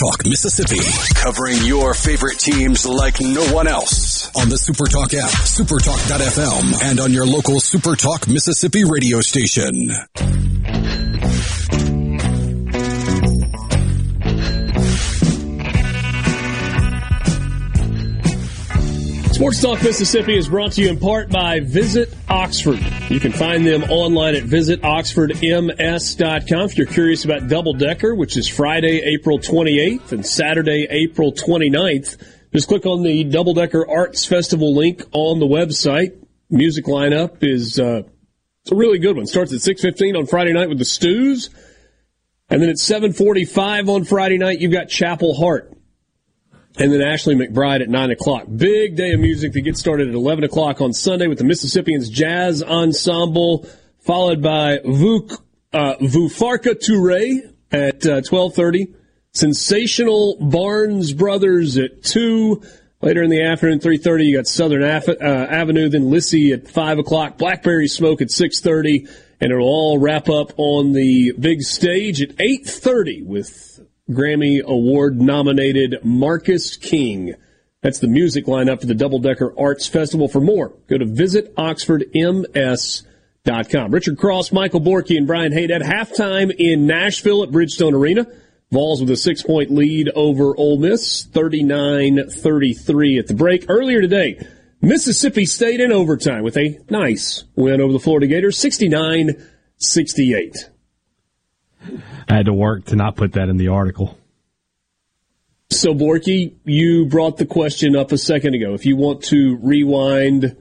[0.00, 0.80] Talk Mississippi,
[1.14, 4.34] covering your favorite teams like no one else.
[4.34, 9.90] On the Supertalk app, supertalk.fm, and on your local Supertalk Mississippi radio station.
[19.40, 22.78] Sports Talk Mississippi is brought to you in part by Visit Oxford.
[23.08, 28.46] You can find them online at visitoxfordms.com if you're curious about Double Decker, which is
[28.46, 32.22] Friday, April 28th and Saturday, April 29th.
[32.52, 36.22] Just click on the Double Decker Arts Festival link on the website.
[36.50, 38.02] Music lineup is uh,
[38.64, 39.24] it's a really good one.
[39.24, 41.48] Starts at 6:15 on Friday night with the Stews.
[42.50, 45.72] And then at 7:45 on Friday night, you've got Chapel Hart
[46.80, 48.46] and then Ashley McBryde at 9 o'clock.
[48.56, 52.08] Big day of music that gets started at 11 o'clock on Sunday with the Mississippians
[52.08, 55.38] Jazz Ensemble, followed by Vuk,
[55.74, 58.94] uh, Vieux Farka Touré at uh, 12.30.
[59.32, 62.62] Sensational Barnes Brothers at 2.
[63.02, 66.98] Later in the afternoon, 3.30, you got Southern Af- uh, Avenue, then Lissie at 5
[66.98, 69.06] o'clock, Blackberry Smoke at 6.30,
[69.38, 73.69] and it'll all wrap up on the big stage at 8.30 with
[74.10, 77.34] Grammy Award nominated Marcus King.
[77.82, 80.28] That's the music lineup for the Double Decker Arts Festival.
[80.28, 83.90] For more, go to visitoxfordms.com.
[83.90, 88.26] Richard Cross, Michael Borky, and Brian Haight at halftime in Nashville at Bridgestone Arena.
[88.70, 93.64] Vols with a six point lead over Ole Miss, 39 33 at the break.
[93.68, 94.46] Earlier today,
[94.80, 99.34] Mississippi State in overtime with a nice win over the Florida Gators, 69
[99.78, 100.70] 68.
[102.28, 104.18] I had to work to not put that in the article.
[105.70, 108.74] So, Borky, you brought the question up a second ago.
[108.74, 110.56] If you want to rewind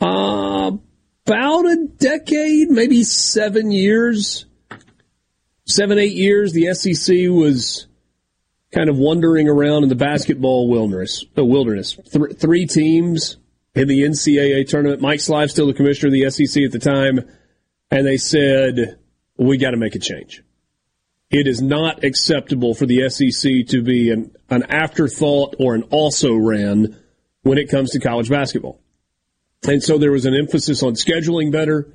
[0.00, 0.72] uh,
[1.26, 4.46] about a decade, maybe seven years,
[5.64, 7.86] seven, eight years, the SEC was
[8.72, 11.24] kind of wandering around in the basketball wilderness.
[11.36, 11.94] Uh, wilderness.
[12.12, 13.36] Th- three teams
[13.74, 15.00] in the NCAA tournament.
[15.00, 17.28] Mike Slive, still the commissioner of the SEC at the time,
[17.90, 18.99] and they said,
[19.46, 20.42] we got to make a change.
[21.30, 26.34] It is not acceptable for the SEC to be an, an afterthought or an also
[26.34, 26.96] ran
[27.42, 28.80] when it comes to college basketball.
[29.66, 31.88] And so there was an emphasis on scheduling better.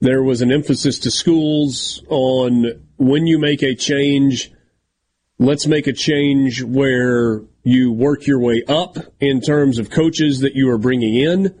[0.00, 4.50] There was an emphasis to schools on when you make a change,
[5.38, 10.54] let's make a change where you work your way up in terms of coaches that
[10.54, 11.60] you are bringing in.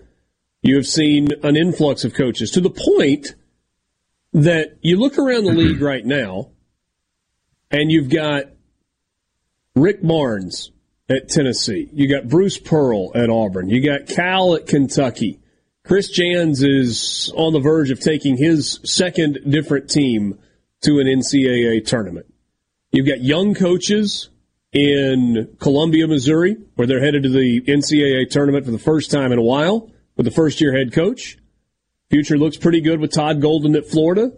[0.62, 3.34] You have seen an influx of coaches to the point
[4.32, 6.50] that you look around the league right now
[7.70, 8.44] and you've got
[9.74, 10.72] Rick Barnes
[11.08, 11.88] at Tennessee.
[11.92, 13.68] You got Bruce Pearl at Auburn.
[13.68, 15.40] You got Cal at Kentucky.
[15.84, 20.38] Chris Jans is on the verge of taking his second different team
[20.82, 22.26] to an NCAA tournament.
[22.92, 24.30] You've got young coaches
[24.72, 29.38] in Columbia, Missouri, where they're headed to the NCAA tournament for the first time in
[29.38, 31.38] a while with the first year head coach.
[32.10, 34.32] Future looks pretty good with Todd Golden at Florida.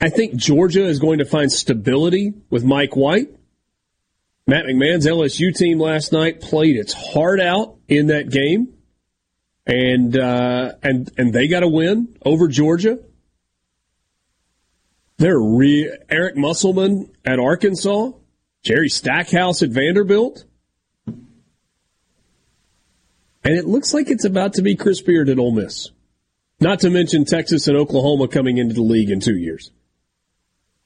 [0.00, 3.28] I think Georgia is going to find stability with Mike White.
[4.46, 8.72] Matt McMahon's LSU team last night played its heart out in that game,
[9.66, 12.98] and uh, and and they got a win over Georgia.
[15.18, 18.10] They're re- Eric Musselman at Arkansas,
[18.64, 20.44] Jerry Stackhouse at Vanderbilt,
[21.06, 21.18] and
[23.44, 25.90] it looks like it's about to be Chris Beard at Ole Miss.
[26.62, 29.72] Not to mention Texas and Oklahoma coming into the league in two years.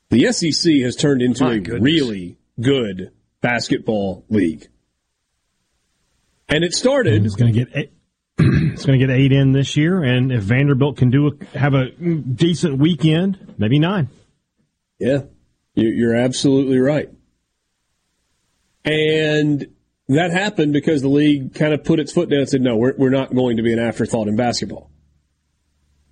[0.09, 1.83] The SEC has turned into My a goodness.
[1.83, 3.11] really good
[3.43, 4.69] basketball league.
[6.49, 7.27] And it started.
[7.27, 7.93] It's going to get eight,
[8.39, 11.75] it's going to get eight in this year, and if Vanderbilt can do a, have
[11.75, 14.09] a decent weekend, maybe nine.
[14.99, 15.23] Yeah,
[15.75, 17.11] you're absolutely right.
[18.85, 19.67] And
[20.09, 22.95] that happened because the league kind of put its foot down and said, "No, we're
[22.97, 24.91] we're not going to be an afterthought in basketball."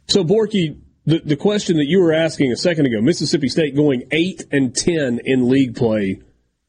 [0.06, 4.04] So Borky, the, the question that you were asking a second ago, Mississippi State going
[4.10, 6.20] 8 and 10 in league play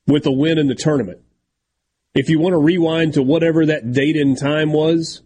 [0.07, 1.19] with a win in the tournament.
[2.13, 5.21] If you want to rewind to whatever that date and time was,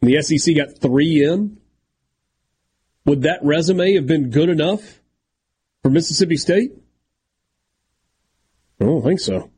[0.00, 1.58] the SEC got three in,
[3.04, 5.00] would that resume have been good enough
[5.82, 6.72] for Mississippi State?
[8.80, 9.50] I don't think so.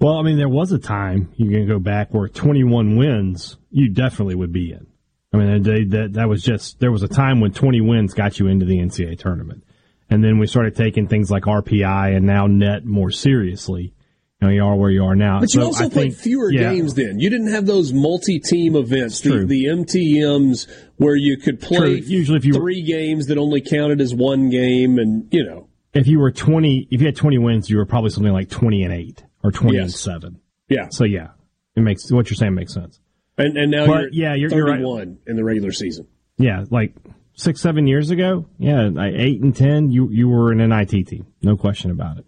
[0.00, 3.88] Well, I mean, there was a time you can go back where 21 wins, you
[3.88, 4.86] definitely would be in.
[5.32, 8.38] I mean, they, that that was just there was a time when 20 wins got
[8.38, 9.64] you into the NCAA tournament,
[10.08, 13.92] and then we started taking things like RPI and now net more seriously.
[14.40, 15.40] You know, you are where you are now.
[15.40, 16.72] But you so also I played think, fewer yeah.
[16.72, 17.18] games then.
[17.18, 22.08] You didn't have those multi-team events, the, the, MTMs, where you could play True.
[22.08, 25.68] usually if you three were, games that only counted as one game, and you know.
[25.92, 28.84] If you were 20, if you had 20 wins, you were probably something like 20
[28.84, 29.82] and eight or 20 yes.
[29.82, 30.40] and seven.
[30.68, 30.88] Yeah.
[30.90, 31.28] So yeah,
[31.76, 33.00] it makes what you're saying makes sense.
[33.36, 35.08] And, and now but, you're, yeah, you're, 31 you're right.
[35.26, 36.08] in the regular season.
[36.38, 36.94] Yeah, like
[37.34, 38.46] six, seven years ago.
[38.58, 39.90] Yeah, eight and ten.
[39.90, 42.26] You you were in an IT team, no question about it.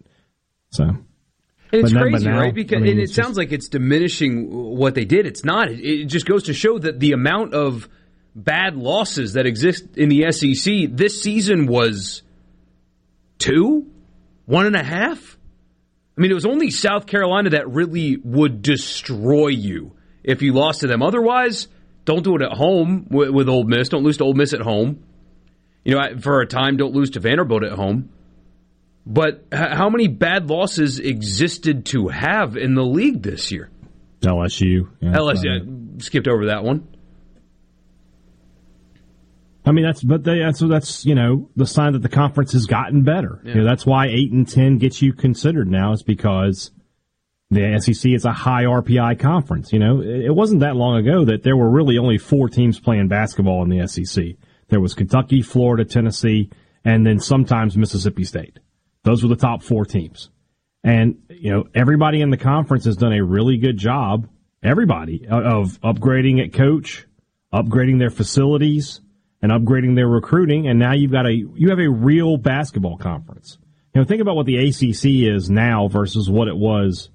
[0.69, 0.83] So.
[1.73, 2.53] And it's then, crazy, now, right?
[2.53, 5.25] Because I mean, it sounds like it's diminishing what they did.
[5.25, 5.71] It's not.
[5.71, 7.87] It, it just goes to show that the amount of
[8.35, 12.23] bad losses that exist in the SEC this season was
[13.37, 13.89] two,
[14.45, 15.37] one and a half.
[16.21, 20.81] I mean, it was only South Carolina that really would destroy you if you lost
[20.81, 21.01] to them.
[21.01, 21.67] Otherwise,
[22.05, 23.89] don't do it at home with, with Ole Miss.
[23.89, 25.03] Don't lose to Ole Miss at home.
[25.83, 28.11] You know, for a time, don't lose to Vanderbilt at home.
[29.03, 33.71] But how many bad losses existed to have in the league this year?
[34.21, 34.91] LSU.
[34.99, 36.03] Yeah, LSU.
[36.03, 36.87] Skipped over that one.
[39.65, 42.65] I mean, that's but they, that's that's you know the sign that the conference has
[42.65, 43.41] gotten better.
[43.43, 43.53] Yeah.
[43.53, 46.71] You know, that's why eight and ten gets you considered now is because
[47.51, 49.73] the SEC is a high RPI conference.
[49.73, 53.09] You know, it wasn't that long ago that there were really only four teams playing
[53.09, 54.35] basketball in the SEC.
[54.69, 56.49] There was Kentucky, Florida, Tennessee,
[56.85, 58.59] and then sometimes Mississippi State.
[59.03, 60.29] Those were the top four teams.
[60.83, 64.27] And, you know, everybody in the conference has done a really good job,
[64.63, 67.05] everybody, of upgrading at coach,
[67.53, 69.01] upgrading their facilities,
[69.41, 70.67] and upgrading their recruiting.
[70.67, 73.57] And now you've got a, you have a real basketball conference.
[73.93, 77.09] You know, think about what the ACC is now versus what it was,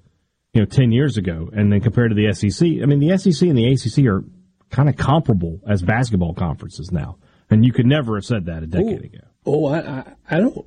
[0.53, 1.49] you know, 10 years ago.
[1.51, 4.23] And then compared to the SEC, I mean, the SEC and the ACC are
[4.69, 7.17] kind of comparable as basketball conferences now.
[7.49, 9.05] And you could never have said that a decade Ooh.
[9.05, 9.27] ago.
[9.45, 10.65] Oh, I, I, I don't,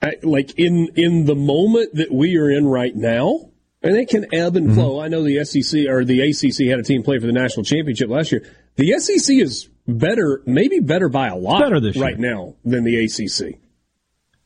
[0.00, 3.50] I, like in in the moment that we are in right now,
[3.82, 4.74] and it can ebb and mm-hmm.
[4.74, 4.94] flow.
[4.94, 5.04] Mm-hmm.
[5.04, 8.08] I know the SEC or the ACC had a team play for the national championship
[8.08, 8.48] last year.
[8.76, 12.34] The SEC is better, maybe better by a lot better this right year.
[12.34, 13.58] now than the ACC.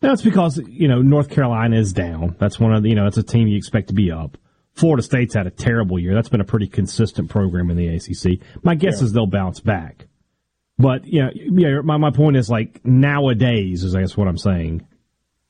[0.01, 2.37] That's because you know North Carolina is down.
[2.39, 4.37] That's one of the, you know it's a team you expect to be up.
[4.73, 6.15] Florida State's had a terrible year.
[6.15, 8.47] That's been a pretty consistent program in the ACC.
[8.63, 9.05] My guess yeah.
[9.05, 10.07] is they'll bounce back.
[10.79, 11.81] But yeah, yeah.
[11.83, 14.87] My my point is like nowadays is I guess what I'm saying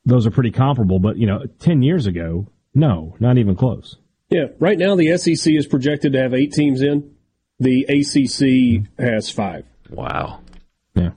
[0.07, 0.99] those are pretty comparable.
[0.99, 3.97] But, you know, 10 years ago, no, not even close.
[4.29, 7.13] Yeah, right now the SEC is projected to have eight teams in.
[7.59, 9.65] The ACC has five.
[9.89, 10.41] Wow.
[10.95, 11.11] Yeah.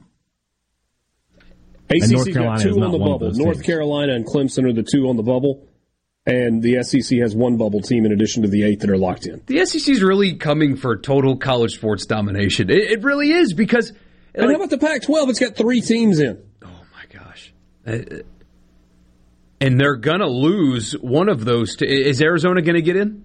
[1.91, 3.33] ACC's got two on the bubble.
[3.33, 3.67] North teams.
[3.67, 5.67] Carolina and Clemson are the two on the bubble.
[6.27, 9.27] And the SEC has one bubble team in addition to the eight that are locked
[9.27, 9.43] in.
[9.47, 12.71] The SEC is really coming for total college sports domination.
[12.71, 13.91] It, it really is because.
[14.35, 15.31] And like, how about the Pac 12?
[15.31, 16.41] It's got three teams in.
[16.63, 17.53] Oh, my gosh.
[17.87, 18.23] Uh,
[19.63, 21.77] and they're gonna lose one of those.
[21.77, 23.25] T- is Arizona going to get in?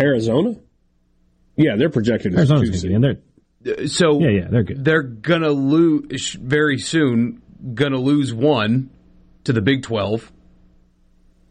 [0.00, 0.54] Arizona?
[1.58, 3.02] Yeah, they're projected as Arizona's two seed.
[3.02, 4.84] They're, uh, so yeah, yeah, they're good.
[4.84, 7.42] They're gonna lose very soon.
[7.74, 8.90] Gonna lose one
[9.44, 10.30] to the Big Twelve.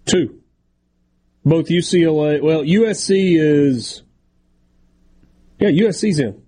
[0.06, 0.42] Two.
[1.44, 2.42] Both UCLA.
[2.42, 4.04] Well, USC is.
[5.60, 6.42] Yeah, USC's in.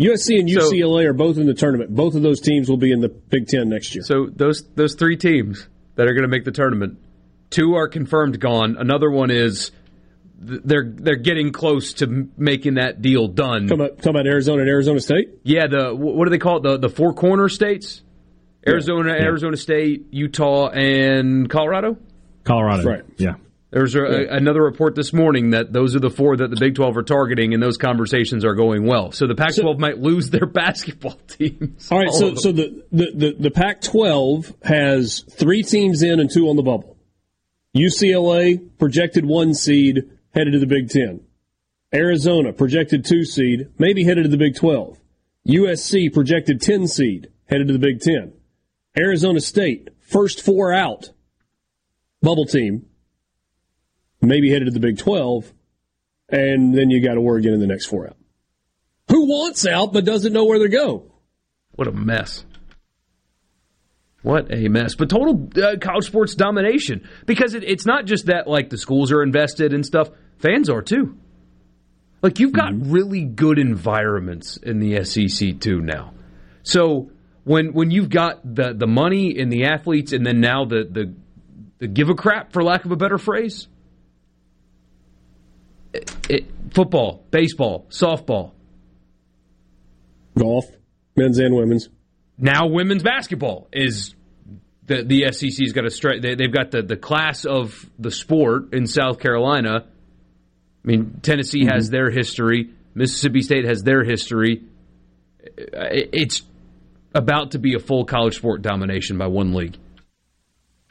[0.00, 1.94] USC and UCLA so, are both in the tournament.
[1.94, 4.04] Both of those teams will be in the Big Ten next year.
[4.04, 6.98] So those those three teams that are going to make the tournament,
[7.50, 8.76] two are confirmed gone.
[8.78, 9.72] Another one is
[10.38, 13.66] they're they're getting close to making that deal done.
[13.66, 15.30] Talking about, talking about Arizona and Arizona State.
[15.42, 16.62] Yeah, the what do they call it?
[16.62, 18.02] The the four corner states:
[18.66, 19.24] Arizona, yeah.
[19.24, 21.96] Arizona State, Utah, and Colorado.
[22.44, 23.04] Colorado, right?
[23.16, 23.34] Yeah.
[23.70, 24.34] There's a, yeah.
[24.34, 27.52] another report this morning that those are the four that the Big 12 are targeting,
[27.52, 29.12] and those conversations are going well.
[29.12, 31.90] So the Pac 12 so, might lose their basketball teams.
[31.92, 36.18] All right, all so, so the, the, the, the Pac 12 has three teams in
[36.18, 36.96] and two on the bubble.
[37.76, 41.20] UCLA, projected one seed, headed to the Big 10.
[41.92, 44.98] Arizona, projected two seed, maybe headed to the Big 12.
[45.48, 48.32] USC, projected 10 seed, headed to the Big 10.
[48.96, 51.10] Arizona State, first four out,
[52.22, 52.86] bubble team,
[54.20, 55.52] maybe headed to the Big 12,
[56.28, 58.16] and then you got Oregon in the next four out.
[59.08, 61.10] Who wants out but doesn't know where to go?
[61.72, 62.44] What a mess.
[64.22, 64.94] What a mess.
[64.94, 69.12] But total uh, college sports domination because it, it's not just that like the schools
[69.12, 71.16] are invested and stuff, fans are too.
[72.20, 72.90] Like you've got mm-hmm.
[72.90, 76.14] really good environments in the SEC too now.
[76.64, 77.10] So
[77.44, 81.14] when when you've got the the money and the athletes and then now the the,
[81.78, 83.68] the give a crap for lack of a better phrase,
[86.28, 88.52] it, football, baseball, softball,
[90.36, 90.64] golf,
[91.16, 91.88] men's and women's.
[92.38, 94.14] Now, women's basketball is
[94.86, 96.22] the the SEC's got a straight.
[96.22, 99.84] They, have got the the class of the sport in South Carolina.
[99.86, 101.74] I mean, Tennessee mm-hmm.
[101.74, 102.70] has their history.
[102.94, 104.62] Mississippi State has their history.
[105.56, 106.42] It's
[107.14, 109.76] about to be a full college sport domination by one league.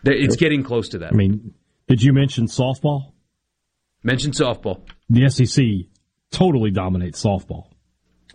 [0.04, 1.14] It's getting close to that.
[1.14, 1.54] I mean,
[1.88, 3.14] did you mention softball?
[4.04, 4.82] Mention softball.
[5.10, 5.66] The SEC
[6.32, 7.68] totally dominates softball.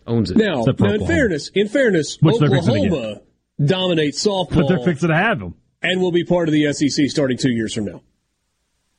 [0.06, 0.36] Owns it.
[0.36, 3.20] Now, now in fairness, in fairness, Which Oklahoma
[3.64, 4.54] dominates softball.
[4.54, 5.54] But they're fixing to have them.
[5.82, 8.02] And will be part of the SEC starting two years from now.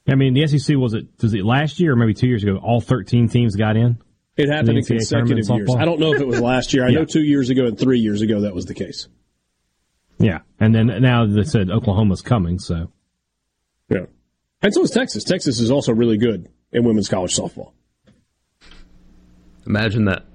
[0.08, 2.58] I mean, the SEC was it was it last year or maybe two years ago?
[2.58, 3.98] All thirteen teams got in.
[4.36, 5.70] It happened in consecutive years.
[5.78, 6.86] I don't know if it was last year.
[6.86, 7.00] I yeah.
[7.00, 9.08] know two years ago and three years ago that was the case.
[10.18, 12.92] Yeah, and then now they said Oklahoma's coming, so
[13.90, 14.06] yeah,
[14.62, 15.24] and so is Texas.
[15.24, 17.72] Texas is also really good in women's college softball.
[19.66, 20.26] Imagine that.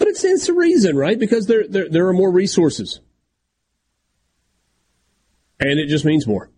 [0.00, 1.18] But it stands to reason, right?
[1.18, 3.00] Because there, there, there are more resources.
[5.60, 6.48] And it just means more.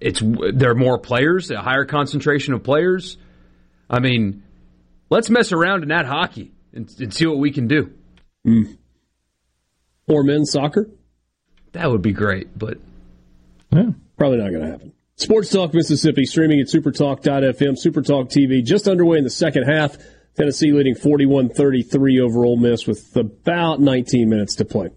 [0.00, 3.16] It's there are more players, a higher concentration of players.
[3.88, 4.42] I mean,
[5.08, 7.92] let's mess around in that hockey and, and see what we can do.
[8.44, 8.76] Mm.
[10.08, 10.90] Or men's soccer.
[11.72, 12.78] That would be great, but
[13.70, 13.90] yeah.
[14.18, 14.92] probably not going to happen.
[15.14, 19.96] Sports Talk Mississippi streaming at supertalk.fm, Supertalk TV just underway in the second half.
[20.36, 24.90] Tennessee leading 41-33 over Ole Miss with about 19 minutes to play.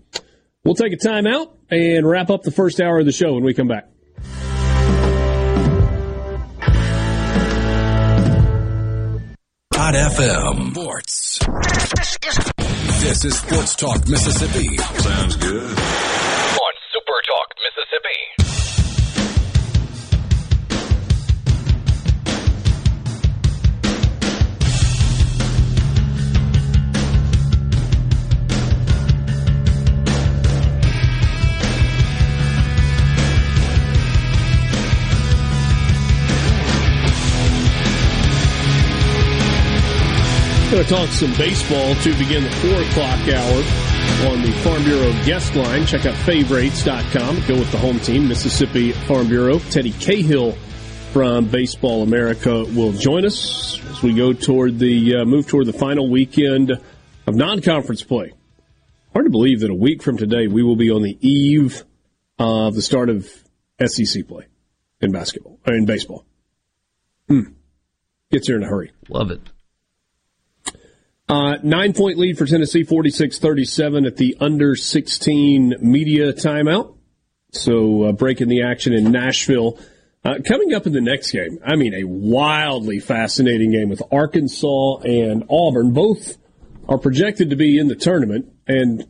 [0.63, 3.53] We'll take a timeout and wrap up the first hour of the show when we
[3.53, 3.88] come back.
[9.73, 11.39] Hot FM Sports.
[12.99, 14.77] This is Sports Talk Mississippi.
[14.77, 15.77] Sounds good.
[40.78, 45.11] Going to talk some baseball to begin the 4 o'clock hour on the Farm Bureau
[45.25, 45.88] guest line.
[45.88, 47.41] Check out favorites.com.
[47.47, 49.57] Go with the home team, Mississippi Farm Bureau.
[49.57, 50.51] Teddy Cahill
[51.13, 55.73] from Baseball America will join us as we go toward the uh, move toward the
[55.73, 56.69] final weekend
[57.25, 58.34] of non-conference play.
[59.13, 61.86] Hard to believe that a week from today we will be on the eve
[62.38, 63.28] of the start of
[63.84, 64.45] SEC play
[65.01, 66.23] in basketball, in baseball.
[67.28, 67.53] Hmm.
[68.30, 68.91] Gets here in a hurry.
[69.09, 69.41] Love it.
[71.30, 76.95] Uh, nine point lead for Tennessee, 46 37 at the under 16 media timeout.
[77.51, 79.80] So uh, breaking the action in Nashville.
[80.23, 84.97] Uh, coming up in the next game, I mean, a wildly fascinating game with Arkansas
[84.99, 85.93] and Auburn.
[85.93, 86.38] Both
[86.89, 89.03] are projected to be in the tournament, and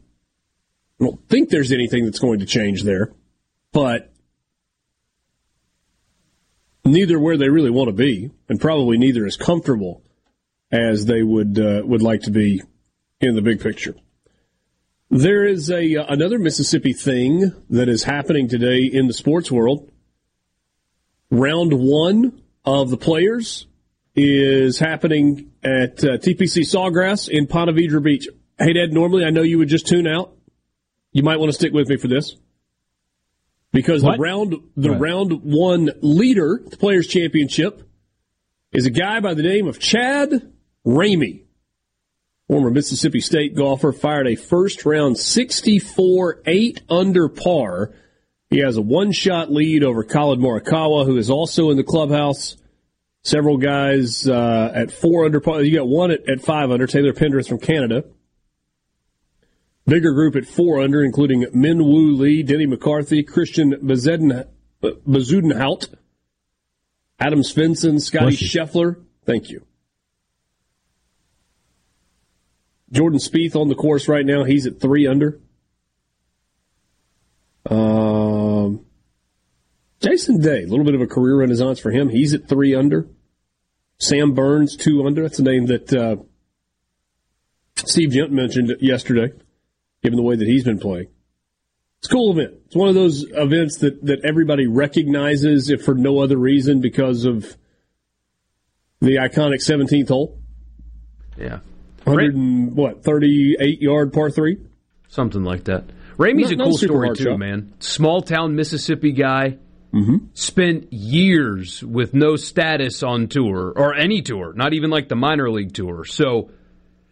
[0.99, 3.13] I don't think there's anything that's going to change there,
[3.71, 4.11] but
[6.83, 10.03] neither where they really want to be, and probably neither is comfortable
[10.71, 12.61] as they would uh, would like to be
[13.21, 13.95] in the big picture.
[15.09, 19.89] There is a uh, another Mississippi thing that is happening today in the sports world.
[21.29, 23.67] Round one of the players
[24.15, 28.27] is happening at uh, TPC Sawgrass in Ponte Vedra Beach.
[28.57, 30.35] Hey, Dad, normally I know you would just tune out.
[31.11, 32.35] You might want to stick with me for this
[33.71, 34.17] because what?
[34.17, 34.99] the round the right.
[34.99, 37.81] round one leader, the Players Championship,
[38.73, 40.51] is a guy by the name of Chad
[40.87, 41.43] Ramey,
[42.47, 47.93] former Mississippi State golfer, fired a first round 64 8 under par.
[48.49, 52.55] He has a one shot lead over Collin Morikawa, who is also in the clubhouse.
[53.23, 55.61] Several guys uh, at four under par.
[55.61, 58.05] You got one at, at five under, Taylor Pendrith from Canada.
[59.85, 65.89] Bigger group at four under, including Min Woo Lee, Denny McCarthy, Christian Bezuidenhout,
[67.19, 69.03] Adam Svensson, Scotty Scheffler.
[69.25, 69.66] Thank you.
[72.91, 74.43] Jordan Spieth on the course right now.
[74.43, 75.39] He's at three under.
[77.69, 78.85] Um,
[79.99, 82.09] Jason Day, a little bit of a career renaissance for him.
[82.09, 83.07] He's at three under.
[83.99, 85.23] Sam Burns, two under.
[85.23, 86.17] That's a name that uh,
[87.75, 89.33] Steve Gent mentioned yesterday,
[90.03, 91.07] given the way that he's been playing.
[91.99, 92.53] It's a cool event.
[92.67, 97.25] It's one of those events that, that everybody recognizes, if for no other reason, because
[97.25, 97.57] of
[99.01, 100.39] the iconic 17th hole.
[101.37, 101.59] Yeah.
[102.07, 104.57] 100 and, what, 38 yard par three?
[105.07, 105.85] Something like that.
[106.17, 107.39] Ramey's not, a cool story, too, shot.
[107.39, 107.73] man.
[107.79, 109.57] Small town Mississippi guy.
[109.93, 110.27] Mm-hmm.
[110.33, 115.49] Spent years with no status on tour or any tour, not even like the minor
[115.49, 116.03] league tour.
[116.03, 116.51] So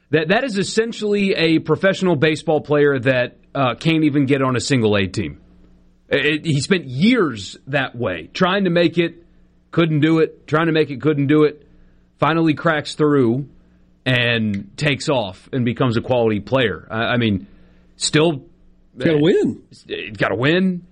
[0.09, 4.59] that that is essentially a professional baseball player that uh, can't even get on a
[4.59, 5.41] single A team.
[6.09, 9.23] It, he spent years that way, trying to make it,
[9.71, 11.65] couldn't do it, trying to make it, couldn't do it.
[12.19, 13.47] Finally cracks through
[14.05, 16.87] and takes off and becomes a quality player.
[16.89, 17.47] I, I mean,
[17.95, 18.45] still
[18.97, 19.63] got to win.
[20.17, 20.85] Got to win.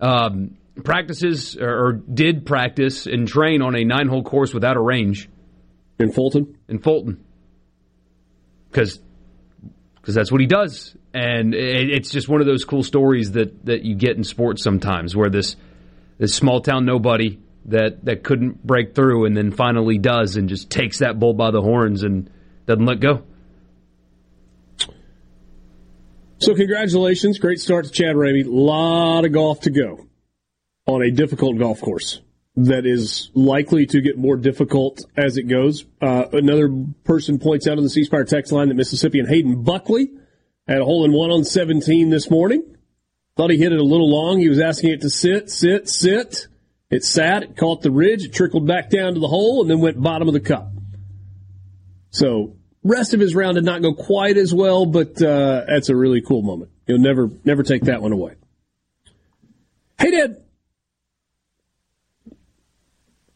[0.00, 4.80] Um, practices or, or, did practice and train on a nine hole course without a
[4.80, 5.30] range
[5.98, 6.58] in Fulton.
[6.68, 7.24] In Fulton,
[8.68, 9.00] because
[9.94, 13.64] because that's what he does, and it, it's just one of those cool stories that
[13.64, 15.56] that you get in sports sometimes, where this
[16.18, 20.68] this small town nobody that that couldn't break through and then finally does and just
[20.68, 22.30] takes that bull by the horns and
[22.66, 23.22] doesn't let go.
[26.38, 27.38] So, congratulations.
[27.38, 28.44] Great start to Chad Ramey.
[28.44, 30.06] A lot of golf to go
[30.86, 32.20] on a difficult golf course
[32.56, 35.84] that is likely to get more difficult as it goes.
[36.00, 36.70] Uh, another
[37.04, 40.08] person points out on the C Spire text line that Mississippian Hayden Buckley
[40.66, 42.76] had a hole in one on 17 this morning.
[43.36, 44.38] Thought he hit it a little long.
[44.38, 46.48] He was asking it to sit, sit, sit.
[46.88, 49.80] It sat, it caught the ridge, it trickled back down to the hole, and then
[49.80, 50.70] went bottom of the cup.
[52.10, 52.55] So
[52.86, 56.20] rest of his round did not go quite as well, but uh, that's a really
[56.20, 56.70] cool moment.
[56.86, 58.34] You'll never never take that one away.
[59.98, 60.42] Hey, Dad.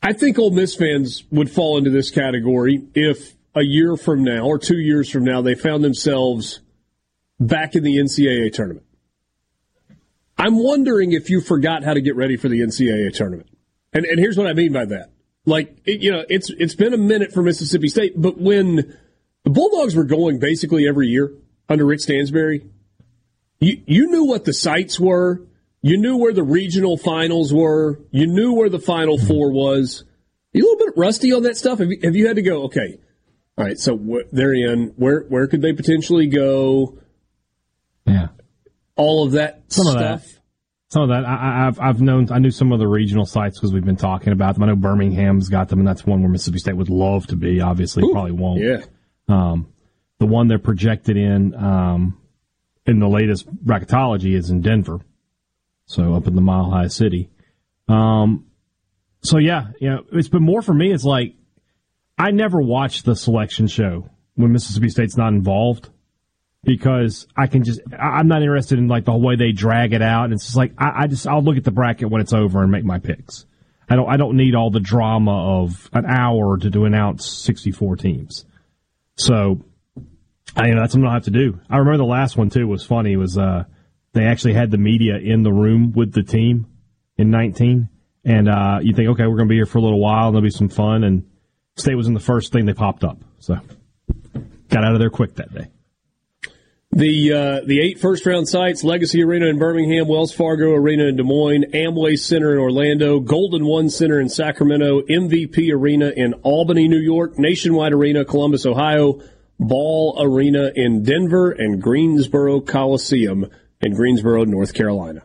[0.02, 4.46] I think Ole Miss fans would fall into this category if a year from now
[4.46, 6.60] or two years from now they found themselves
[7.38, 8.86] back in the NCAA tournament.
[10.38, 13.50] I'm wondering if you forgot how to get ready for the NCAA tournament.
[13.92, 15.10] And, and here's what I mean by that.
[15.44, 18.96] Like, it, you know, it's, it's been a minute for Mississippi State, but when
[19.44, 21.32] the Bulldogs were going basically every year
[21.68, 22.66] under Rick Stansbury,
[23.58, 25.42] you, you knew what the sites were.
[25.82, 28.00] You knew where the regional finals were.
[28.10, 29.26] You knew where the Final hmm.
[29.26, 30.02] Four was.
[30.02, 31.78] Are you a little bit rusty on that stuff?
[31.78, 32.98] Have you, have you had to go, okay,
[33.56, 34.94] all right, so wh- they're in.
[34.96, 36.98] Where, where could they potentially go?
[38.06, 38.28] Yeah.
[38.96, 39.94] All of that Some stuff.
[39.94, 40.28] of that.
[40.90, 43.72] Some of that I, I've I've known I knew some of the regional sites because
[43.72, 44.64] we've been talking about them.
[44.64, 47.60] I know Birmingham's got them, and that's one where Mississippi State would love to be.
[47.60, 48.60] Obviously, Ooh, probably won't.
[48.60, 48.78] Yeah.
[49.28, 49.72] Um,
[50.18, 52.20] the one they're projected in um,
[52.86, 55.00] in the latest bracketology is in Denver,
[55.86, 57.30] so up in the Mile High City.
[57.88, 58.46] Um,
[59.22, 60.92] so yeah, you know, it's been more for me.
[60.92, 61.34] It's like
[62.18, 65.88] I never watch the selection show when Mississippi State's not involved
[66.62, 70.24] because I can just I'm not interested in like the way they drag it out.
[70.24, 72.62] And it's just like I, I just I'll look at the bracket when it's over
[72.62, 73.46] and make my picks.
[73.88, 77.96] I don't I don't need all the drama of an hour to to announce 64
[77.96, 78.44] teams.
[79.20, 79.60] So
[80.56, 81.60] I you know that's something I have to do.
[81.68, 83.16] I remember the last one too was funny.
[83.16, 83.64] Was uh
[84.12, 86.66] they actually had the media in the room with the team
[87.16, 87.88] in 19
[88.24, 90.34] and uh you think okay we're going to be here for a little while and
[90.34, 91.24] there'll be some fun and
[91.76, 93.18] state was in the first thing they popped up.
[93.38, 93.58] So
[94.68, 95.68] got out of there quick that day.
[96.92, 101.14] The uh, the eight first round sites: Legacy Arena in Birmingham, Wells Fargo Arena in
[101.14, 106.88] Des Moines, Amway Center in Orlando, Golden One Center in Sacramento, MVP Arena in Albany,
[106.88, 109.20] New York, Nationwide Arena, Columbus, Ohio,
[109.60, 113.46] Ball Arena in Denver, and Greensboro Coliseum
[113.80, 115.22] in Greensboro, North Carolina.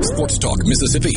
[0.00, 1.16] Sports Talk Mississippi.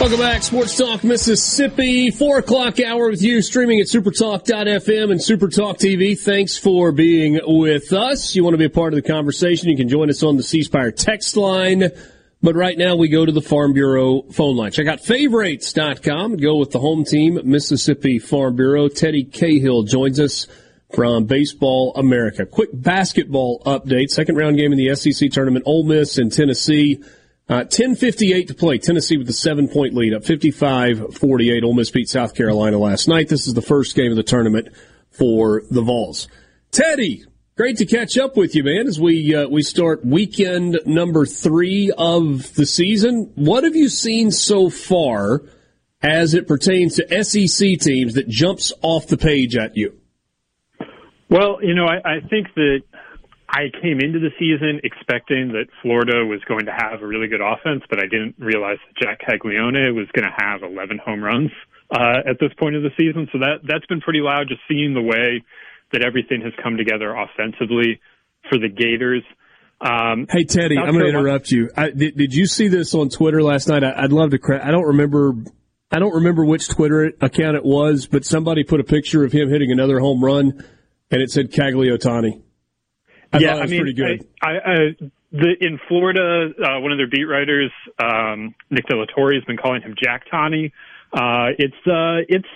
[0.00, 5.78] Welcome back, Sports Talk Mississippi, four o'clock hour with you, streaming at supertalk.fm and supertalk
[5.78, 6.16] TV.
[6.16, 8.36] Thanks for being with us.
[8.36, 10.44] You want to be a part of the conversation, you can join us on the
[10.44, 11.90] C Spire text line.
[12.40, 14.70] But right now we go to the Farm Bureau phone line.
[14.70, 18.86] Check out favorites.com and go with the home team, Mississippi Farm Bureau.
[18.86, 20.46] Teddy Cahill joins us
[20.94, 22.46] from Baseball America.
[22.46, 24.10] Quick basketball update.
[24.10, 25.64] Second round game in the SEC tournament.
[25.66, 27.02] Ole Miss and Tennessee.
[27.48, 28.76] Uh, 10.58 to play.
[28.76, 31.64] Tennessee with a seven point lead up 55-48.
[31.64, 33.28] Ole Miss beat South Carolina last night.
[33.28, 34.68] This is the first game of the tournament
[35.10, 36.28] for the Vols.
[36.70, 37.24] Teddy,
[37.56, 41.90] great to catch up with you, man, as we, uh, we start weekend number three
[41.96, 43.32] of the season.
[43.34, 45.40] What have you seen so far
[46.02, 49.98] as it pertains to SEC teams that jumps off the page at you?
[51.30, 52.82] Well, you know, I, I think that
[53.48, 57.40] I came into the season expecting that Florida was going to have a really good
[57.40, 61.50] offense, but I didn't realize that Jack Caglianone was going to have 11 home runs
[61.90, 63.26] uh, at this point of the season.
[63.32, 64.48] So that that's been pretty loud.
[64.48, 65.42] Just seeing the way
[65.92, 68.00] that everything has come together offensively
[68.50, 69.22] for the Gators.
[69.80, 71.70] Um, Hey Teddy, South I'm going to interrupt you.
[71.74, 73.82] I, did, did you see this on Twitter last night?
[73.82, 74.38] I, I'd love to.
[74.38, 75.32] Cra- I don't remember.
[75.90, 79.48] I don't remember which Twitter account it was, but somebody put a picture of him
[79.48, 80.62] hitting another home run,
[81.10, 82.42] and it said Cagliotani.
[83.32, 84.26] I yeah, I mean, pretty good.
[84.42, 84.76] I, I, I,
[85.32, 87.70] the, in Florida, uh, one of their beat writers,
[88.02, 90.72] um, Nick Delatorre, has been calling him Jack Tani.
[91.12, 92.48] Uh, it's uh, it's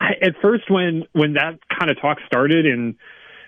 [0.00, 2.96] at first when when that kind of talk started, and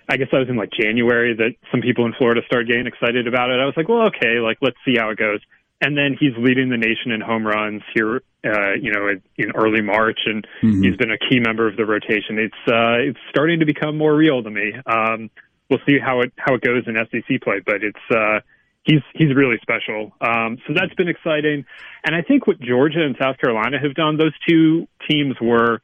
[0.09, 3.26] I guess I was in like January that some people in Florida started getting excited
[3.26, 3.61] about it.
[3.61, 5.41] I was like, well, okay, like let's see how it goes.
[5.81, 9.53] And then he's leading the nation in home runs here, uh, you know, in, in
[9.55, 12.37] early March, and he's been a key member of the rotation.
[12.39, 14.72] It's uh, it's starting to become more real to me.
[14.87, 15.31] Um,
[15.71, 18.41] we'll see how it how it goes in SEC play, but it's uh,
[18.85, 20.12] he's he's really special.
[20.21, 21.64] Um, so that's been exciting,
[22.05, 25.81] and I think what Georgia and South Carolina have done, those two teams were,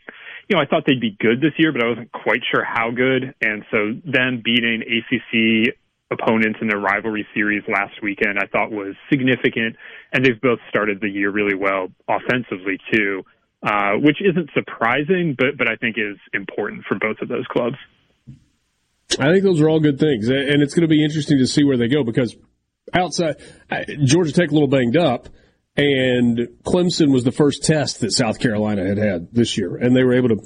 [0.48, 2.90] you know, I thought they'd be good this year, but I wasn't quite sure how
[2.90, 5.76] good, and so them beating ACC
[6.10, 9.76] opponents in their rivalry series last weekend, I thought was significant,
[10.12, 13.24] and they've both started the year really well offensively too.
[13.62, 17.78] Uh, which isn't surprising, but but I think is important for both of those clubs.
[19.18, 21.62] I think those are all good things, and it's going to be interesting to see
[21.62, 22.36] where they go because
[22.92, 23.36] outside
[24.02, 25.28] Georgia Tech a little banged up,
[25.76, 30.02] and Clemson was the first test that South Carolina had had this year, and they
[30.02, 30.40] were able to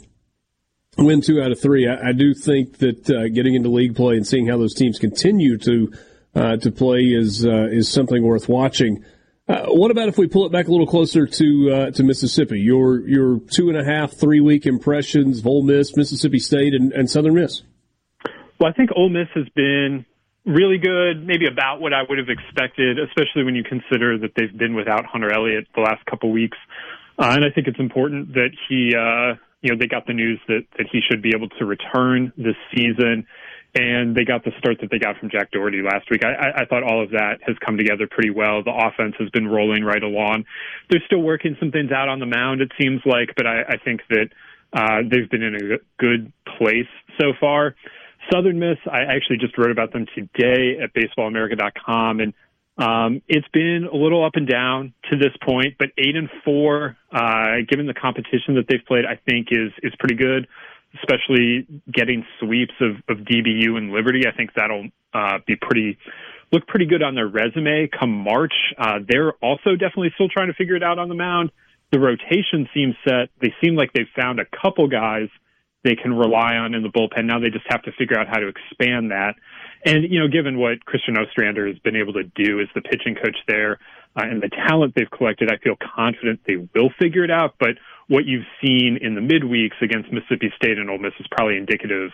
[0.98, 1.88] win two out of three.
[1.88, 4.98] I, I do think that uh, getting into league play and seeing how those teams
[4.98, 5.92] continue to
[6.34, 9.04] uh, to play is uh, is something worth watching.
[9.48, 12.60] Uh, what about if we pull it back a little closer to uh, to Mississippi?
[12.60, 17.08] Your your two and a half, three week impressions Ole Miss, Mississippi State, and, and
[17.08, 17.62] Southern Miss.
[18.58, 20.04] Well, I think Ole Miss has been
[20.44, 24.56] really good, maybe about what I would have expected, especially when you consider that they've
[24.56, 26.56] been without Hunter Elliott the last couple weeks.
[27.18, 30.40] Uh, and I think it's important that he, uh, you know, they got the news
[30.48, 33.26] that that he should be able to return this season
[33.74, 36.24] and they got the start that they got from Jack Dougherty last week.
[36.24, 38.62] I, I thought all of that has come together pretty well.
[38.64, 40.44] The offense has been rolling right along.
[40.90, 43.76] They're still working some things out on the mound, it seems like, but I, I
[43.84, 44.28] think that
[44.72, 46.88] uh, they've been in a good place
[47.20, 47.74] so far.
[48.32, 52.34] Southern Miss, I actually just wrote about them today at BaseballAmerica.com, and
[52.76, 56.96] um, it's been a little up and down to this point, but eight and four,
[57.10, 60.46] uh, given the competition that they've played, I think is is pretty good
[60.94, 64.22] especially getting sweeps of, of DBU and Liberty.
[64.26, 65.98] I think that'll uh, be pretty
[66.50, 68.54] look pretty good on their resume come March.
[68.78, 71.50] Uh, they're also definitely still trying to figure it out on the mound.
[71.92, 73.30] The rotation seems set.
[73.40, 75.28] They seem like they've found a couple guys
[75.84, 77.24] they can rely on in the bullpen.
[77.24, 79.34] Now they just have to figure out how to expand that.
[79.84, 83.14] And, you know, given what Christian Ostrander has been able to do as the pitching
[83.14, 83.78] coach there
[84.16, 87.54] uh, and the talent they've collected, I feel confident they will figure it out.
[87.60, 91.56] But what you've seen in the midweeks against Mississippi State and Ole Miss is probably
[91.56, 92.10] indicative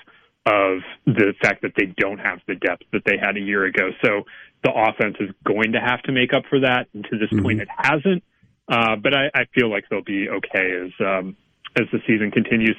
[0.47, 3.91] of the fact that they don't have the depth that they had a year ago.
[4.05, 4.25] So
[4.63, 6.89] the offense is going to have to make up for that.
[6.93, 7.43] And to this mm-hmm.
[7.43, 8.23] point, it hasn't.
[8.69, 11.37] Uh, but I, I feel like they'll be okay as um,
[11.77, 12.77] as the season continues.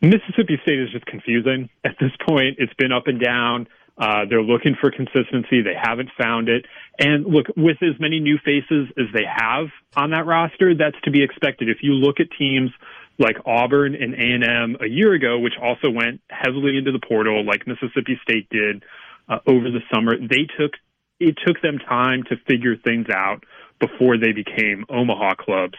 [0.00, 2.56] Mississippi State is just confusing at this point.
[2.58, 3.68] It's been up and down.
[3.98, 5.60] Uh, they're looking for consistency.
[5.60, 6.64] They haven't found it.
[6.98, 11.10] And look, with as many new faces as they have on that roster, that's to
[11.10, 11.68] be expected.
[11.68, 12.70] If you look at teams
[13.18, 17.66] like Auburn and A&M a year ago, which also went heavily into the portal, like
[17.66, 18.82] Mississippi State did
[19.28, 20.72] uh, over the summer, they took
[21.18, 23.44] it took them time to figure things out
[23.78, 25.76] before they became Omaha clubs.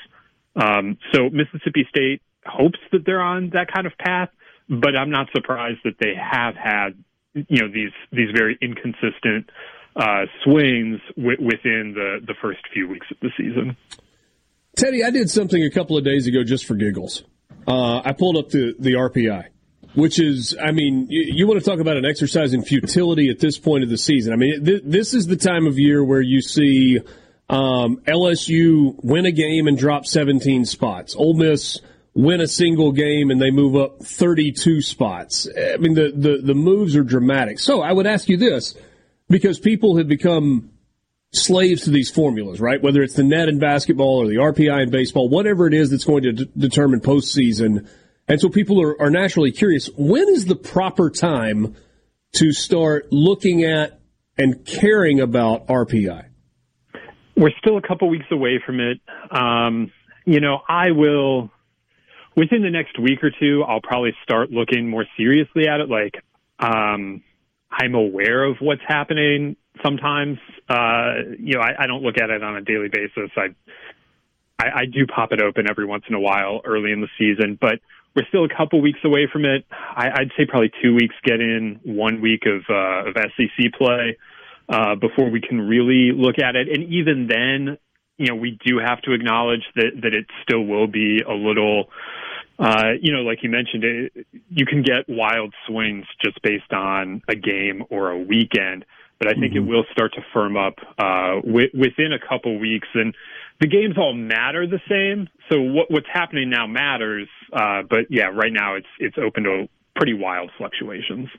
[0.55, 4.29] Um, so Mississippi State hopes that they're on that kind of path,
[4.69, 9.49] but I'm not surprised that they have had you know these these very inconsistent
[9.95, 13.77] uh, swings w- within the the first few weeks of the season.
[14.75, 17.23] Teddy, I did something a couple of days ago just for giggles.
[17.67, 19.45] Uh, I pulled up the the RPI,
[19.93, 23.39] which is, I mean, you, you, want to talk about an exercise in futility at
[23.39, 24.33] this point of the season.
[24.33, 26.99] I mean, th- this is the time of year where you see
[27.49, 31.15] um, LSU win a game and drop 17 spots.
[31.15, 31.81] Ole Miss
[32.13, 35.47] win a single game and they move up 32 spots.
[35.47, 37.59] I mean, the, the, the moves are dramatic.
[37.59, 38.75] So I would ask you this
[39.29, 40.71] because people have become
[41.31, 42.81] slaves to these formulas, right?
[42.81, 46.03] Whether it's the net in basketball or the RPI in baseball, whatever it is that's
[46.03, 47.87] going to d- determine postseason.
[48.27, 49.89] And so people are, are naturally curious.
[49.95, 51.75] When is the proper time
[52.33, 54.01] to start looking at
[54.37, 56.25] and caring about RPI?
[57.37, 58.99] We're still a couple weeks away from it.
[59.31, 59.91] Um,
[60.25, 61.49] you know, I will
[62.35, 65.89] within the next week or two, I'll probably start looking more seriously at it.
[65.89, 66.23] Like,
[66.59, 67.23] um,
[67.71, 70.37] I'm aware of what's happening sometimes.
[70.69, 73.31] Uh, you know, I, I don't look at it on a daily basis.
[73.35, 73.55] I,
[74.59, 77.57] I, I do pop it open every once in a while early in the season,
[77.59, 77.79] but
[78.15, 79.65] we're still a couple weeks away from it.
[79.71, 84.17] I, I'd say probably two weeks get in, one week of, uh, of SEC play,
[84.67, 86.67] uh, before we can really look at it.
[86.69, 87.77] And even then,
[88.17, 91.89] you know, we do have to acknowledge that, that it still will be a little,
[92.61, 97.23] uh, you know, like you mentioned, it, you can get wild swings just based on
[97.27, 98.85] a game or a weekend.
[99.17, 99.67] But I think mm-hmm.
[99.67, 103.15] it will start to firm up uh, w- within a couple weeks, and
[103.59, 105.27] the games all matter the same.
[105.49, 107.27] So what, what's happening now matters.
[107.53, 111.29] Uh, but yeah, right now it's it's open to pretty wild fluctuations.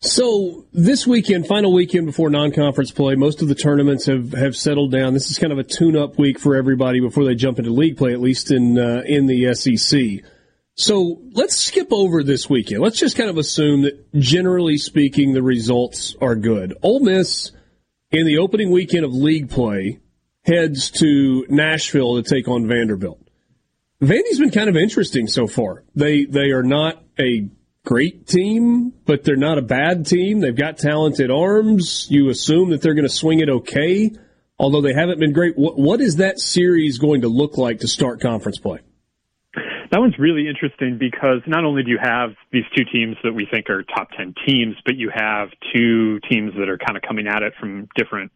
[0.00, 4.90] So this weekend, final weekend before non-conference play, most of the tournaments have, have settled
[4.90, 5.14] down.
[5.14, 8.12] This is kind of a tune-up week for everybody before they jump into league play,
[8.12, 10.24] at least in uh, in the SEC.
[10.74, 12.80] So let's skip over this weekend.
[12.80, 16.76] Let's just kind of assume that generally speaking, the results are good.
[16.82, 17.52] Ole Miss
[18.10, 20.00] in the opening weekend of league play
[20.44, 23.20] heads to Nashville to take on Vanderbilt.
[24.00, 25.84] Vandy's been kind of interesting so far.
[25.94, 27.48] They they are not a
[27.84, 30.40] great team, but they're not a bad team.
[30.40, 32.06] They've got talented arms.
[32.10, 34.10] You assume that they're going to swing it okay,
[34.58, 35.56] although they haven't been great.
[35.56, 38.80] What, what is that series going to look like to start conference play?
[39.92, 43.46] That one's really interesting because not only do you have these two teams that we
[43.46, 47.26] think are top 10 teams, but you have two teams that are kind of coming
[47.26, 48.32] at it from different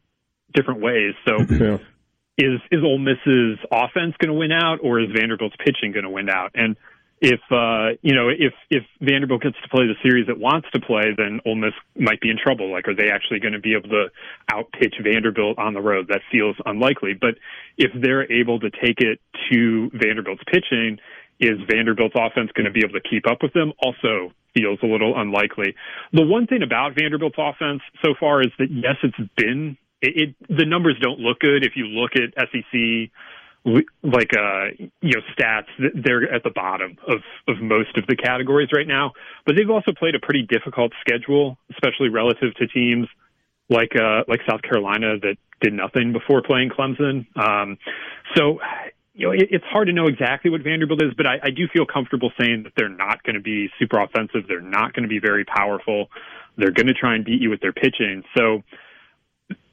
[0.53, 1.15] different ways.
[1.27, 1.79] So yeah.
[2.37, 6.11] is is Ole Miss's offense going to win out or is Vanderbilt's pitching going to
[6.11, 6.51] win out?
[6.55, 6.77] And
[7.23, 10.81] if uh, you know if if Vanderbilt gets to play the series it wants to
[10.81, 12.71] play, then Ole Miss might be in trouble.
[12.71, 14.09] Like, are they actually going to be able to
[14.53, 16.09] outpitch Vanderbilt on the road?
[16.09, 17.15] That feels unlikely.
[17.19, 17.37] But
[17.79, 20.99] if they're able to take it to Vanderbilt's pitching,
[21.41, 23.73] is Vanderbilt's offense going to be able to keep up with them?
[23.83, 25.75] Also feels a little unlikely.
[26.13, 30.57] The one thing about Vanderbilt's offense so far is that yes, it's been it, it
[30.57, 33.11] the numbers don't look good if you look at SEC
[34.03, 34.67] like uh
[35.01, 37.19] you know stats they're at the bottom of
[37.49, 39.13] of most of the categories right now
[39.45, 43.09] but they've also played a pretty difficult schedule especially relative to teams
[43.69, 47.77] like uh like South Carolina that did nothing before playing Clemson um
[48.37, 48.61] so
[49.17, 51.67] you know it, it's hard to know exactly what Vanderbilt is but I, I do
[51.73, 55.09] feel comfortable saying that they're not going to be super offensive they're not going to
[55.09, 56.09] be very powerful
[56.57, 58.63] they're going to try and beat you with their pitching so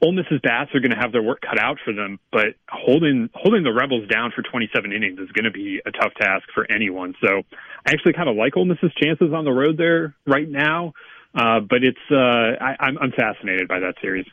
[0.01, 3.29] Ole Miss's bats are going to have their work cut out for them, but holding
[3.33, 6.69] holding the Rebels down for 27 innings is going to be a tough task for
[6.69, 7.15] anyone.
[7.23, 7.41] So
[7.87, 10.93] I actually kind of like Ole Miss's chances on the road there right now,
[11.33, 14.25] uh, but it's uh, I, I'm, I'm fascinated by that series.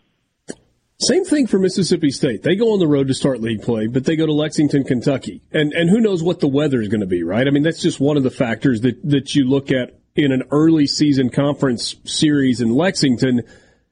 [1.00, 2.42] Same thing for Mississippi State.
[2.42, 5.42] They go on the road to start league play, but they go to Lexington, Kentucky,
[5.50, 7.46] and and who knows what the weather is going to be, right?
[7.46, 10.42] I mean, that's just one of the factors that that you look at in an
[10.50, 13.42] early season conference series in Lexington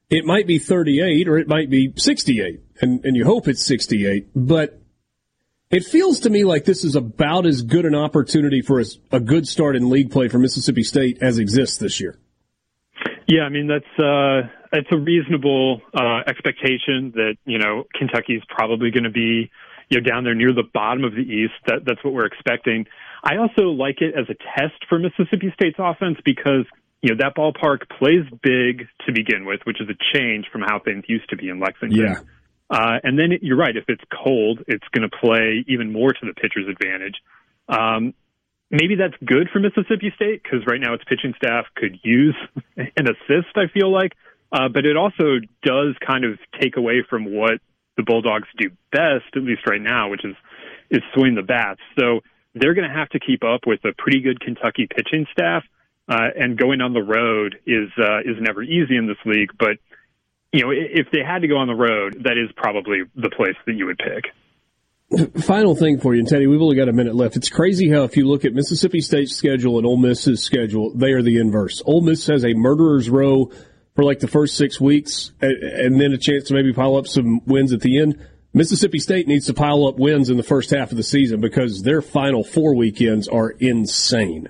[0.09, 4.29] it might be 38 or it might be 68, and, and you hope it's 68,
[4.35, 4.81] but
[5.69, 9.19] it feels to me like this is about as good an opportunity for a, a
[9.19, 12.17] good start in league play for Mississippi State as exists this year.
[13.27, 18.91] Yeah, I mean that's uh, that's a reasonable uh, expectation that you know Kentucky's probably
[18.91, 19.49] going to be
[19.89, 21.53] you know down there near the bottom of the East.
[21.67, 22.85] That that's what we're expecting.
[23.23, 26.65] I also like it as a test for Mississippi State's offense because
[27.01, 30.79] you know, that ballpark plays big to begin with, which is a change from how
[30.79, 31.97] things used to be in Lexington.
[31.97, 32.19] Yeah.
[32.69, 33.75] Uh, and then you're right.
[33.75, 37.15] If it's cold, it's going to play even more to the pitcher's advantage.
[37.67, 38.13] Um,
[38.69, 42.35] maybe that's good for Mississippi State because right now its pitching staff could use
[42.77, 43.55] an assist.
[43.55, 44.13] I feel like,
[44.51, 47.59] uh, but it also does kind of take away from what
[47.97, 50.35] the Bulldogs do best, at least right now, which is
[50.89, 51.81] is swing the bats.
[51.99, 52.21] So
[52.55, 55.63] they're going to have to keep up with a pretty good Kentucky pitching staff.
[56.07, 59.51] Uh, and going on the road is uh, is never easy in this league.
[59.59, 59.77] But
[60.51, 63.55] you know, if they had to go on the road, that is probably the place
[63.67, 64.33] that you would pick.
[65.43, 67.35] Final thing for you, Teddy, we've only got a minute left.
[67.35, 71.11] It's crazy how if you look at Mississippi State's schedule and Ole Miss's schedule, they
[71.11, 71.81] are the inverse.
[71.85, 73.51] Ole Miss has a murderer's row
[73.99, 77.41] for like the first six weeks, and then a chance to maybe pile up some
[77.45, 78.17] wins at the end.
[78.53, 81.81] Mississippi State needs to pile up wins in the first half of the season because
[81.81, 84.47] their final four weekends are insane.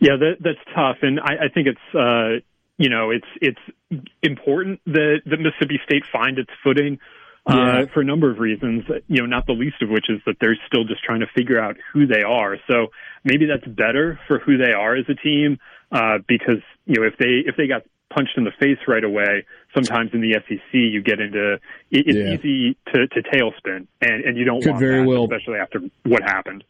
[0.00, 2.44] Yeah, that, that's tough, and I, I think it's uh,
[2.76, 6.98] you know it's it's important that, that Mississippi State find its footing
[7.46, 7.84] uh, yeah.
[7.94, 8.82] for a number of reasons.
[9.06, 11.60] You know, not the least of which is that they're still just trying to figure
[11.60, 12.56] out who they are.
[12.66, 12.88] So
[13.22, 15.60] maybe that's better for who they are as a team
[15.92, 17.82] uh, because you know if they if they got
[18.14, 19.44] punched in the face right away.
[19.74, 22.34] Sometimes in the SEC, you get into it, it's yeah.
[22.34, 25.24] easy to, to tailspin, and, and you don't Could want very that, well.
[25.24, 26.64] especially after what happened.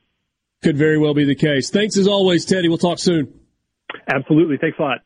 [0.62, 1.70] Could very well be the case.
[1.70, 2.68] Thanks as always, Teddy.
[2.68, 3.32] We'll talk soon.
[4.12, 4.56] Absolutely.
[4.58, 4.98] Thanks a lot.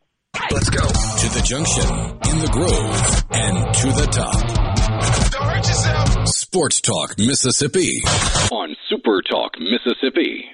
[0.51, 1.85] Let's go to the junction,
[2.31, 5.31] in the grove, and to the top.
[5.31, 6.29] Don't hurt yourself.
[6.29, 8.03] Sports Talk Mississippi
[8.51, 10.49] on Super Talk Mississippi.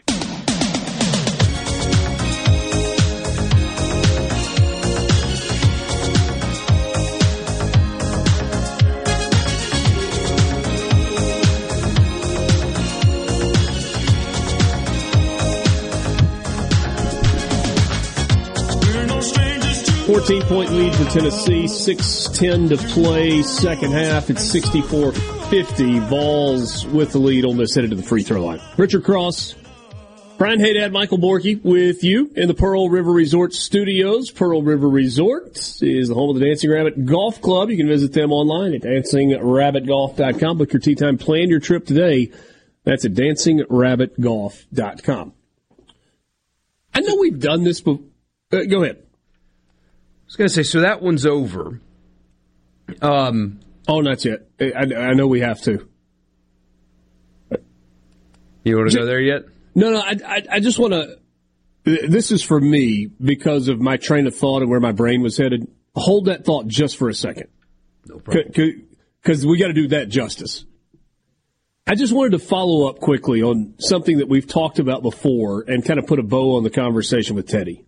[20.09, 24.30] 14 point lead for Tennessee, 6-10 to play second half.
[24.30, 26.00] It's 64-50.
[26.09, 27.44] Vols with the lead.
[27.54, 28.59] Miss headed to the free throw line.
[28.78, 29.54] Richard Cross,
[30.38, 34.30] Brian Haydad, Michael Borky with you in the Pearl River Resort studios.
[34.30, 37.68] Pearl River Resort is the home of the Dancing Rabbit Golf Club.
[37.68, 40.56] You can visit them online at dancingrabbitgolf.com.
[40.56, 41.18] Book your tee time.
[41.18, 42.32] Plan your trip today.
[42.82, 45.32] That's at dancingrabbitgolf.com.
[46.94, 47.98] I know we've done this, but
[48.52, 49.02] uh, go ahead
[50.28, 51.80] was going to say, so that one's over.
[53.00, 54.46] Um, oh, not yet.
[54.60, 55.88] I, I know we have to.
[58.64, 59.44] You want to go there yet?
[59.74, 60.00] No, no.
[60.00, 61.18] I, I, I just want to.
[61.84, 65.38] This is for me because of my train of thought and where my brain was
[65.38, 65.66] headed.
[65.94, 67.48] Hold that thought just for a second.
[68.04, 68.52] No problem.
[69.22, 70.66] Because we got to do that justice.
[71.86, 75.82] I just wanted to follow up quickly on something that we've talked about before and
[75.82, 77.86] kind of put a bow on the conversation with Teddy.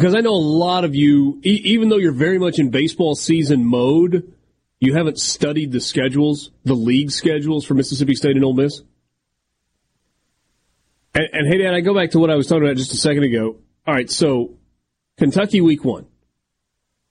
[0.00, 3.14] Because I know a lot of you, e- even though you're very much in baseball
[3.14, 4.32] season mode,
[4.78, 8.80] you haven't studied the schedules, the league schedules for Mississippi State and Ole Miss.
[11.14, 12.96] And, and hey, Dad, I go back to what I was talking about just a
[12.96, 13.58] second ago.
[13.86, 14.54] All right, so
[15.18, 16.06] Kentucky week one.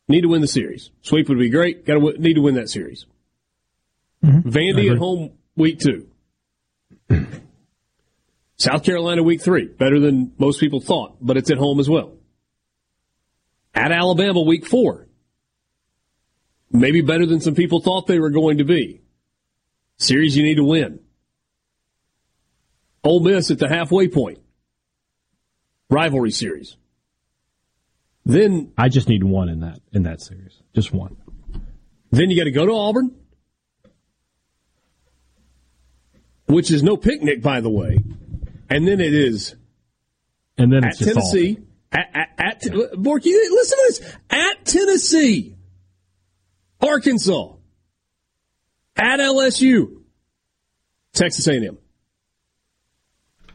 [0.07, 0.89] Need to win the series.
[1.03, 1.85] Sweep would be great.
[1.85, 3.05] Got to need to win that series.
[4.25, 4.49] Mm-hmm.
[4.49, 6.07] Vandy at home week two.
[8.57, 9.67] South Carolina week three.
[9.67, 12.13] Better than most people thought, but it's at home as well.
[13.73, 15.07] At Alabama week four.
[16.71, 19.01] Maybe better than some people thought they were going to be.
[19.97, 20.99] Series you need to win.
[23.03, 24.39] Ole Miss at the halfway point.
[25.89, 26.77] Rivalry series.
[28.25, 30.61] Then I just need one in that in that series.
[30.75, 31.17] Just one.
[32.11, 33.15] Then you got to go to Auburn,
[36.45, 37.97] which is no picnic, by the way.
[38.69, 39.55] And then it is,
[40.57, 41.57] and then at Tennessee.
[41.91, 44.15] At, at, at Borky, listen to this.
[44.29, 45.55] At Tennessee,
[46.81, 47.53] Arkansas,
[48.95, 50.01] at LSU,
[51.13, 51.77] Texas A&M.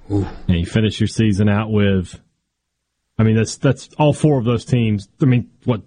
[0.09, 2.21] And you finish your season out with,
[3.19, 5.09] I mean, that's that's all four of those teams.
[5.23, 5.83] I mean, what?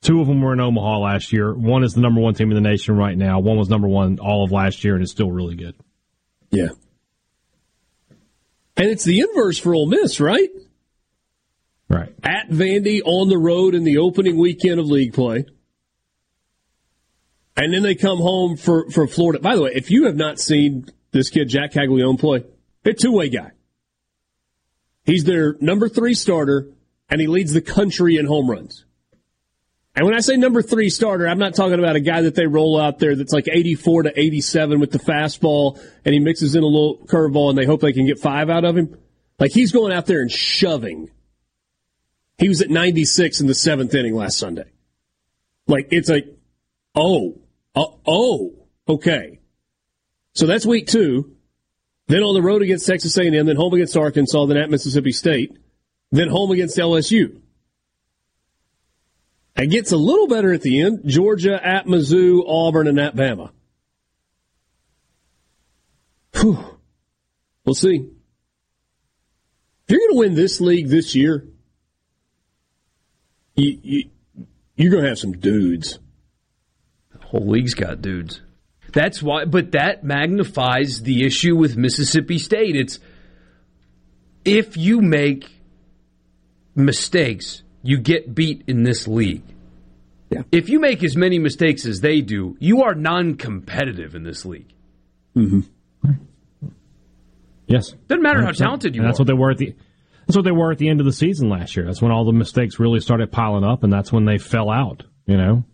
[0.00, 1.52] Two of them were in Omaha last year.
[1.52, 3.40] One is the number one team in the nation right now.
[3.40, 5.74] One was number one all of last year and is still really good.
[6.50, 6.68] Yeah.
[8.76, 10.48] And it's the inverse for Ole Miss, right?
[11.88, 12.12] Right.
[12.22, 15.46] At Vandy on the road in the opening weekend of league play.
[17.56, 19.40] And then they come home for, for Florida.
[19.40, 22.44] By the way, if you have not seen this kid, Jack Caglianone, play,
[22.84, 23.50] a two way guy.
[25.04, 26.68] He's their number three starter,
[27.08, 28.84] and he leads the country in home runs.
[29.94, 32.46] And when I say number three starter, I'm not talking about a guy that they
[32.46, 36.62] roll out there that's like 84 to 87 with the fastball, and he mixes in
[36.62, 38.96] a little curveball, and they hope they can get five out of him.
[39.38, 41.10] Like he's going out there and shoving.
[42.38, 44.70] He was at 96 in the seventh inning last Sunday.
[45.66, 46.26] Like it's like,
[46.94, 47.40] oh,
[47.74, 49.40] uh, oh, okay.
[50.34, 51.36] So that's week two.
[52.06, 55.58] Then on the road against Texas A&M, then home against Arkansas, then at Mississippi State,
[56.10, 57.42] then home against LSU.
[59.56, 61.00] It gets a little better at the end.
[61.04, 63.50] Georgia at Mizzou, Auburn, and at Bama.
[66.36, 66.58] Whew.
[67.64, 67.96] We'll see.
[69.86, 71.46] If you're going to win this league this year,
[73.58, 74.04] you, you,
[74.76, 75.98] you're going to have some dudes.
[77.12, 78.40] The whole league's got dudes.
[78.92, 82.74] That's why, but that magnifies the issue with Mississippi State.
[82.74, 82.98] It's
[84.44, 85.50] if you make
[86.74, 89.42] mistakes, you get beat in this league.
[90.30, 90.42] Yeah.
[90.52, 94.72] If you make as many mistakes as they do, you are non-competitive in this league.
[95.36, 95.60] Mm-hmm.
[97.66, 97.92] Yes.
[98.08, 99.24] Doesn't matter how talented you and that's are.
[99.24, 99.74] That's what they were at the.
[100.28, 101.86] That's what they were at the end of the season last year.
[101.86, 105.04] That's when all the mistakes really started piling up, and that's when they fell out.
[105.24, 105.64] You know.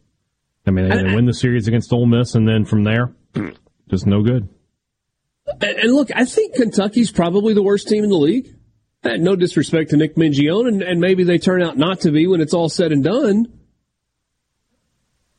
[0.65, 3.13] I mean, they, they win the series against Ole Miss, and then from there,
[3.91, 4.49] just no good.
[5.61, 8.55] And look, I think Kentucky's probably the worst team in the league.
[9.03, 12.29] Eh, no disrespect to Nick Mingione, and, and maybe they turn out not to be
[12.29, 13.53] when it's all said and done.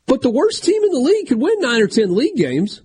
[0.07, 2.81] But the worst team in the league could win nine or ten league games,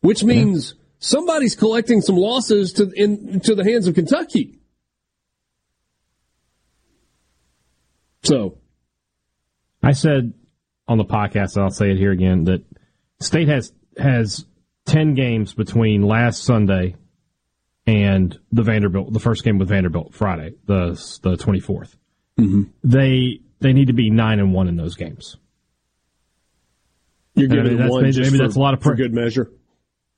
[0.00, 0.84] which means yeah.
[0.98, 4.57] somebody's collecting some losses to in to the hands of Kentucky.
[8.28, 8.58] So,
[9.82, 10.34] I said
[10.86, 12.62] on the podcast, and I'll say it here again, that
[13.20, 14.44] State has has
[14.84, 16.96] ten games between last Sunday
[17.86, 21.96] and the Vanderbilt, the first game with Vanderbilt Friday, the the twenty fourth.
[22.38, 22.62] mm mm-hmm.
[22.84, 25.36] They they need to be nine and one in those games.
[27.34, 29.50] You're giving I mean, one maybe, maybe for, that's a lot of for good measure.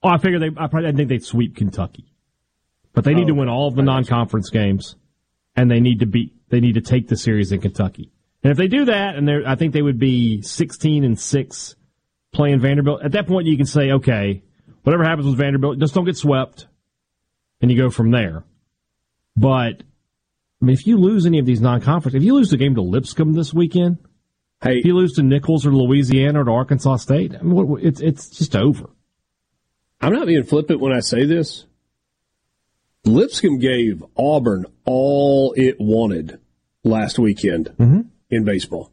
[0.03, 0.49] Oh, I figure they.
[0.49, 2.13] I probably I think they'd sweep Kentucky,
[2.93, 4.97] but they need oh, to win all of the non conference games,
[5.55, 6.35] and they need to beat.
[6.51, 8.13] They need to take the series in Kentucky.
[8.43, 11.77] And if they do that, and I think they would be 16 and 6
[12.33, 14.43] playing Vanderbilt, at that point you can say, okay,
[14.83, 16.67] whatever happens with Vanderbilt, just don't get swept,
[17.61, 18.45] and you go from there.
[19.37, 19.83] But,
[20.61, 22.75] I mean, if you lose any of these non conference, if you lose the game
[22.75, 23.99] to Lipscomb this weekend,
[24.63, 28.01] hey, if you lose to Nicholls or Louisiana or to Arkansas State, I mean, it's,
[28.01, 28.91] it's just over.
[30.01, 31.67] I'm not being flippant when I say this.
[33.05, 36.39] Lipscomb gave Auburn all it wanted
[36.85, 37.67] last weekend.
[37.79, 38.93] Mm-hmm in baseball.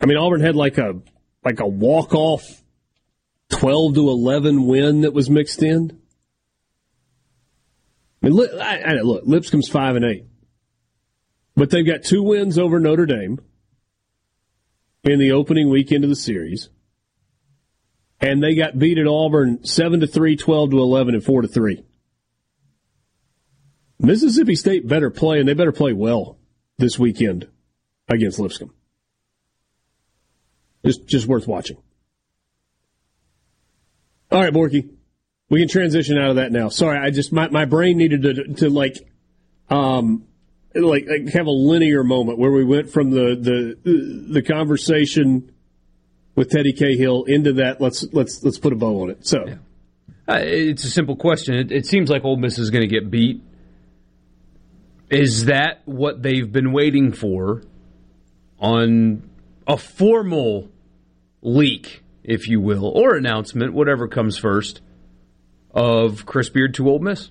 [0.00, 1.00] I mean, Auburn had like a
[1.44, 2.62] like a walk off
[3.50, 6.00] twelve to eleven win that was mixed in.
[8.22, 10.24] I mean, look, I, I, look, Lipscomb's five and eight,
[11.54, 13.38] but they've got two wins over Notre Dame
[15.04, 16.70] in the opening weekend of the series,
[18.20, 21.48] and they got beat at Auburn seven to three, 12 to eleven, and four to
[21.48, 21.84] three.
[23.98, 26.38] Mississippi State better play, and they better play well
[26.78, 27.48] this weekend
[28.08, 28.72] against Lipscomb.
[30.84, 31.78] Just, just worth watching.
[34.30, 34.90] All right, Borky.
[35.48, 36.68] We can transition out of that now.
[36.68, 38.96] Sorry, I just my, my brain needed to to like
[39.70, 40.26] um
[40.74, 43.36] like, like have a linear moment where we went from the
[43.84, 45.52] the the conversation
[46.34, 47.80] with Teddy Cahill into that.
[47.80, 49.26] Let's let's let's put a bow on it.
[49.26, 49.46] So.
[49.46, 49.54] Yeah.
[50.26, 51.54] Uh, it's a simple question.
[51.54, 53.42] It, it seems like Ole Miss is going to get beat.
[55.10, 57.62] Is that what they've been waiting for
[58.58, 59.28] on
[59.66, 60.70] a formal
[61.42, 64.80] leak, if you will, or announcement, whatever comes first,
[65.70, 67.30] of Chris Beard to Ole Miss?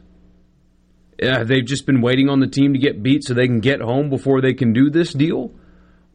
[1.21, 3.81] Uh, they've just been waiting on the team to get beat so they can get
[3.81, 5.51] home before they can do this deal?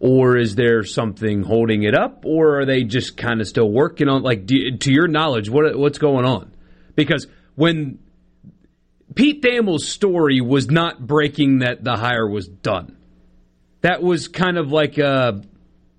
[0.01, 2.25] Or is there something holding it up?
[2.25, 5.77] Or are they just kind of still working on, like, do, to your knowledge, what
[5.77, 6.53] what's going on?
[6.95, 7.99] Because when
[9.19, 12.97] Pete Thamel's story was not breaking that the hire was done,
[13.81, 15.43] that was kind of like a,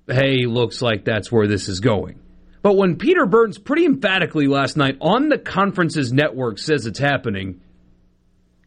[0.08, 2.18] hey, looks like that's where this is going.
[2.62, 7.60] But when Peter Burns pretty emphatically last night on the conference's network says it's happening,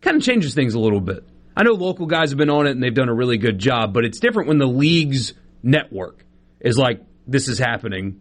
[0.02, 1.24] kind of changes things a little bit.
[1.56, 3.94] I know local guys have been on it and they've done a really good job,
[3.94, 5.32] but it's different when the league's
[5.62, 6.26] network
[6.60, 8.20] is like, this is happening.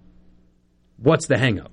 [0.96, 1.72] What's the hangup?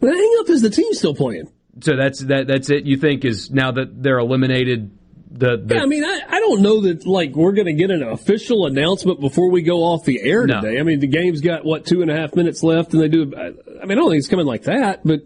[0.00, 1.52] The hangup is the team still playing.
[1.80, 2.46] So that's that.
[2.46, 2.84] That's it.
[2.84, 4.96] You think is now that they're eliminated.
[5.32, 7.90] The, the yeah, I mean, I, I don't know that like we're going to get
[7.92, 10.60] an official announcement before we go off the air No.
[10.60, 10.80] today.
[10.80, 13.32] I mean, the game's got what two and a half minutes left, and they do.
[13.36, 13.46] I
[13.82, 15.20] I mean, I don't think it's coming like that, but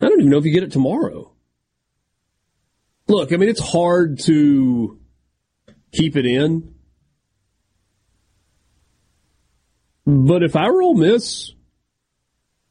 [0.00, 1.30] I don't even know if you get it tomorrow.
[3.08, 4.98] Look, I mean, it's hard to
[5.92, 6.74] keep it in,
[10.06, 11.52] but if I were Ole Miss,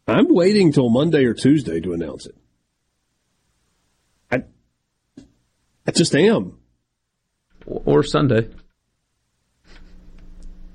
[0.08, 2.36] I'm waiting till Monday or Tuesday to announce it.
[4.32, 4.44] I,
[5.88, 6.58] I just am.
[7.66, 8.50] or Sunday.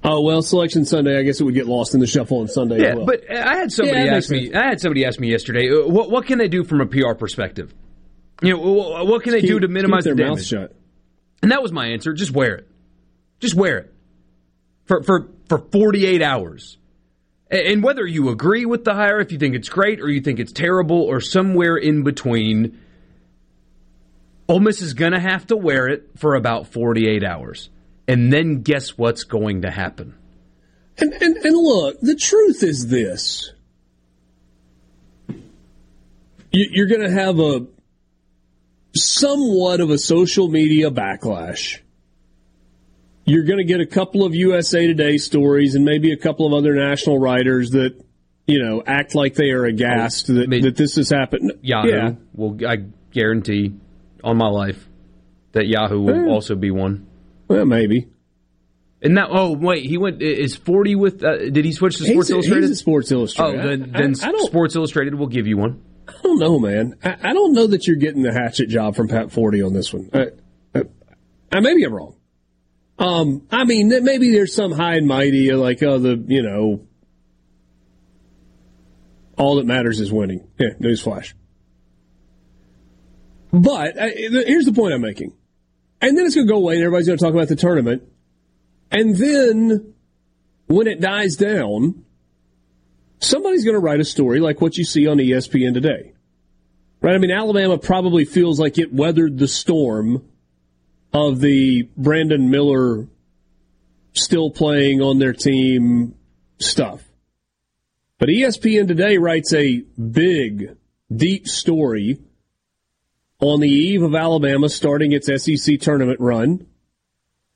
[0.02, 1.18] Oh well, selection Sunday.
[1.18, 2.76] I guess it would get lost in the shuffle on Sunday.
[2.76, 3.06] as Yeah, well.
[3.06, 4.54] but I had somebody Yeah, ask makes me.
[4.54, 5.68] I had somebody ask me yesterday.
[5.70, 7.74] uh, What what can they do from a PR perspective?
[8.42, 10.38] You know, wh- what can they do to minimize keep the their damage?
[10.38, 10.76] mouth shut.
[11.42, 12.14] And that was my answer.
[12.14, 12.68] Just wear it.
[13.40, 13.94] Just wear it
[14.86, 16.78] for for for 48 hours.
[17.50, 20.38] And whether you agree with the hire, if you think it's great or you think
[20.38, 22.78] it's terrible or somewhere in between,
[24.51, 27.70] Ole Miss is going to have to wear it for about 48 hours.
[28.09, 30.16] And then guess what's going to happen?
[30.98, 33.53] And, and and look, the truth is this:
[36.51, 37.66] you, you're going to have a
[38.92, 41.78] somewhat of a social media backlash.
[43.24, 46.53] You're going to get a couple of USA Today stories and maybe a couple of
[46.53, 47.94] other national writers that
[48.48, 51.53] you know act like they are aghast oh, that, mean- that this has happened.
[51.62, 52.78] Yahoo Yeah, will, I
[53.12, 53.74] guarantee
[54.25, 54.89] on my life
[55.53, 56.33] that Yahoo will Yeah.
[56.33, 57.07] also be one.
[57.49, 58.09] well, maybe.
[59.03, 61.25] And now, oh wait, he went is forty with.
[61.25, 62.68] Uh, did he switch to Sports He's, Illustrated?
[62.68, 63.61] he's Sports oh, Illustrated.
[63.62, 65.83] then, I- then I, I Sports Illustrated will give you one.
[66.07, 66.97] I don't know, man.
[67.03, 69.93] I, I don't know that you're getting the hatchet job from Pat Forde on this
[69.95, 70.11] one.
[70.12, 70.27] I,
[70.75, 70.83] I,
[71.53, 72.16] I maybe I'm wrong.
[72.99, 76.85] Um, I mean, maybe there's some high and mighty, like oh, the you know,
[79.39, 80.47] all that matters is winning.
[80.59, 81.33] Yeah, newsflash.
[83.53, 85.32] But I, here's the point I'm making,
[86.01, 88.05] and then it's going to go away, and everybody's going to talk about the tournament,
[88.90, 89.94] and then
[90.66, 92.05] when it dies down,
[93.18, 96.12] somebody's going to write a story like what you see on ESPN today.
[97.01, 97.14] Right?
[97.14, 100.28] I mean, Alabama probably feels like it weathered the storm
[101.12, 103.09] of the Brandon Miller
[104.12, 106.14] still playing on their team
[106.59, 107.03] stuff.
[108.18, 110.76] But ESPN today writes a big,
[111.14, 112.18] deep story
[113.41, 116.66] on the eve of Alabama starting its SEC tournament run.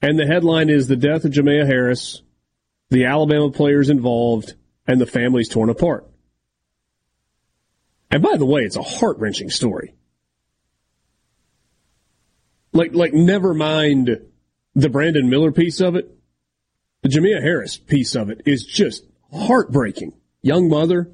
[0.03, 2.22] And the headline is The Death of Jamea Harris,
[2.91, 4.55] the Alabama players involved,
[4.87, 6.07] and the families torn apart.
[8.11, 9.95] And by the way, it's a heart wrenching story.
[12.72, 14.20] Like, like, never mind
[14.74, 16.11] the Brandon Miller piece of it.
[17.03, 20.12] The Jamea Harris piece of it is just heartbreaking.
[20.43, 21.11] Young mother.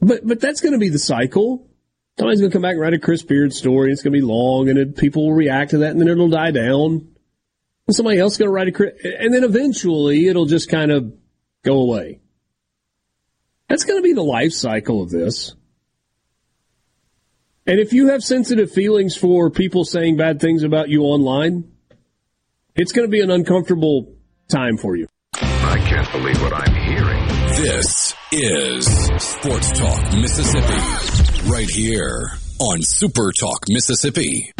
[0.00, 1.68] But, but that's going to be the cycle.
[2.18, 3.92] Somebody's going to come back and write a Chris Beard story.
[3.92, 6.30] It's going to be long and it, people will react to that and then it'll
[6.30, 7.08] die down.
[7.86, 10.90] And somebody else is going to write a, Chris- and then eventually it'll just kind
[10.90, 11.12] of
[11.62, 12.20] go away.
[13.68, 15.54] That's going to be the life cycle of this.
[17.66, 21.72] And if you have sensitive feelings for people saying bad things about you online,
[22.76, 24.14] it's going to be an uncomfortable
[24.48, 25.08] time for you.
[25.34, 27.26] I can't believe what I'm hearing.
[27.60, 28.86] This is
[29.18, 34.52] Sports Talk Mississippi, right here on Super Talk Mississippi.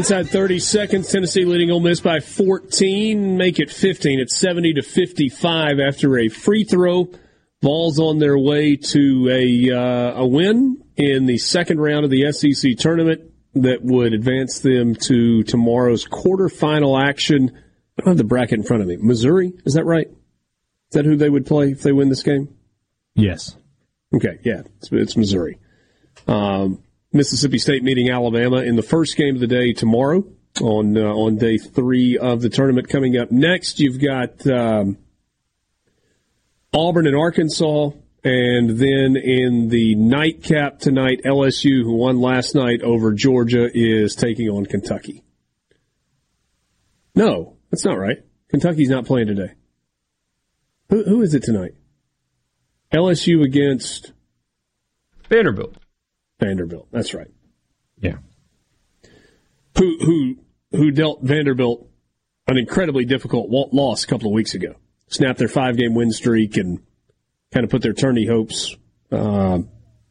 [0.00, 4.18] Inside 30 seconds, Tennessee leading Ole Miss by 14, make it 15.
[4.18, 7.10] It's 70 to 55 after a free throw.
[7.60, 12.32] Vols on their way to a uh, a win in the second round of the
[12.32, 17.50] SEC tournament that would advance them to tomorrow's quarterfinal action.
[17.98, 18.96] I don't have the bracket in front of me.
[18.96, 20.06] Missouri, is that right?
[20.06, 22.48] Is that who they would play if they win this game?
[23.14, 23.54] Yes.
[24.14, 25.58] Okay, yeah, it's, it's Missouri.
[26.26, 26.82] Um,
[27.12, 30.24] Mississippi State meeting Alabama in the first game of the day tomorrow
[30.60, 32.88] on uh, on day three of the tournament.
[32.88, 34.96] Coming up next, you've got um,
[36.72, 37.90] Auburn and Arkansas,
[38.22, 44.48] and then in the nightcap tonight, LSU, who won last night over Georgia, is taking
[44.48, 45.24] on Kentucky.
[47.16, 48.18] No, that's not right.
[48.50, 49.54] Kentucky's not playing today.
[50.90, 51.74] Who, who is it tonight?
[52.92, 54.12] LSU against
[55.28, 55.76] Vanderbilt.
[56.40, 56.88] Vanderbilt.
[56.90, 57.30] That's right.
[57.98, 58.16] Yeah.
[59.78, 60.36] Who who
[60.72, 61.86] who dealt Vanderbilt
[62.48, 64.74] an incredibly difficult loss a couple of weeks ago.
[65.08, 66.80] Snapped their five game win streak and
[67.52, 68.76] kind of put their tourney hopes
[69.12, 69.58] uh,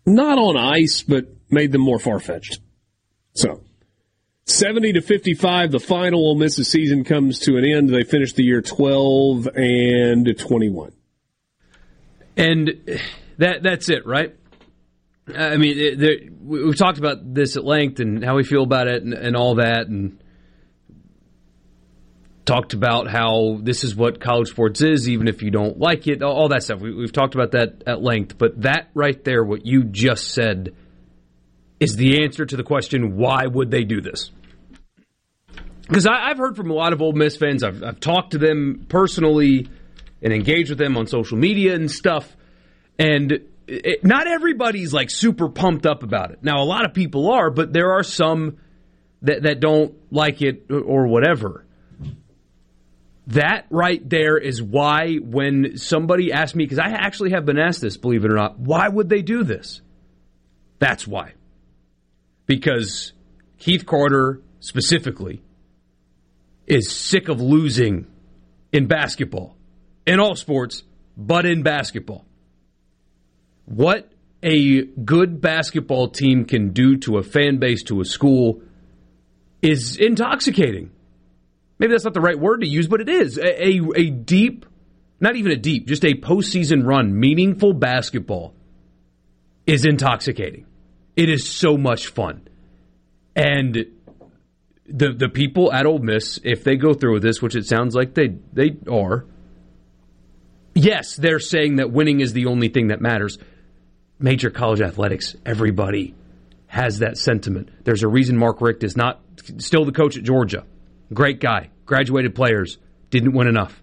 [0.06, 2.60] not on ice, but made them more far fetched.
[3.34, 3.64] So.
[4.46, 7.90] 70 to 55, the final Ole Miss's season comes to an end.
[7.90, 10.92] They finished the year 12 and 21.
[12.36, 13.00] And
[13.38, 14.36] that that's it, right?
[15.36, 19.04] I mean, there, we've talked about this at length and how we feel about it
[19.04, 20.22] and, and, all that, and
[22.46, 26.24] talked about how this is what college sports is, even if you don't like it,
[26.24, 26.80] all that stuff.
[26.80, 30.76] We, have talked about that at length, but that right there, what you just said,
[31.80, 34.32] is the answer to the question: Why would they do this?
[35.82, 37.64] Because I've heard from a lot of Ole Miss fans.
[37.64, 39.68] I've, I've talked to them personally
[40.22, 42.36] and engaged with them on social media and stuff,
[42.98, 43.40] and
[43.70, 46.40] it, not everybody's like super pumped up about it.
[46.44, 48.58] Now, a lot of people are, but there are some
[49.22, 51.66] that, that don't like it or whatever.
[53.28, 57.82] That right there is why when somebody asked me, because I actually have been asked
[57.82, 59.82] this, believe it or not, why would they do this?
[60.80, 61.34] That's why.
[62.48, 63.14] Because
[63.60, 65.44] Keith Carter specifically
[66.66, 68.08] is sick of losing
[68.72, 69.56] in basketball,
[70.08, 70.84] in all sports,
[71.16, 72.26] but in basketball
[73.70, 74.12] what
[74.42, 78.62] a good basketball team can do to a fan base, to a school,
[79.62, 80.92] is intoxicating.
[81.78, 83.38] Maybe that's not the right word to use, but it is.
[83.38, 84.66] A, a, a deep,
[85.20, 88.54] not even a deep, just a postseason run, meaningful basketball
[89.68, 90.66] is intoxicating.
[91.16, 92.48] It is so much fun.
[93.36, 93.86] And
[94.88, 97.94] the the people at Ole Miss, if they go through with this, which it sounds
[97.94, 99.26] like they they are,
[100.74, 103.38] yes, they're saying that winning is the only thing that matters
[104.20, 106.16] major college athletics, everybody
[106.68, 107.70] has that sentiment.
[107.84, 109.22] There's a reason Mark Richt is not
[109.58, 110.66] still the coach at Georgia.
[111.14, 112.78] Great guy, graduated players,
[113.10, 113.82] didn't win enough.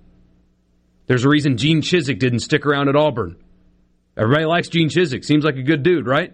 [1.07, 3.37] There's a reason Gene Chizik didn't stick around at Auburn.
[4.17, 5.25] Everybody likes Gene Chizik.
[5.25, 6.33] Seems like a good dude, right?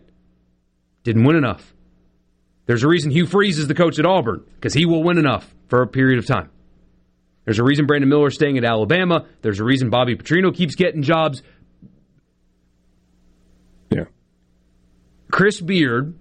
[1.05, 1.73] Didn't win enough.
[2.67, 5.53] There's a reason Hugh Freeze is the coach at Auburn because he will win enough
[5.69, 6.51] for a period of time.
[7.45, 9.27] There's a reason Brandon Miller is staying at Alabama.
[9.41, 11.43] There's a reason Bobby Petrino keeps getting jobs
[15.33, 16.15] Chris Beard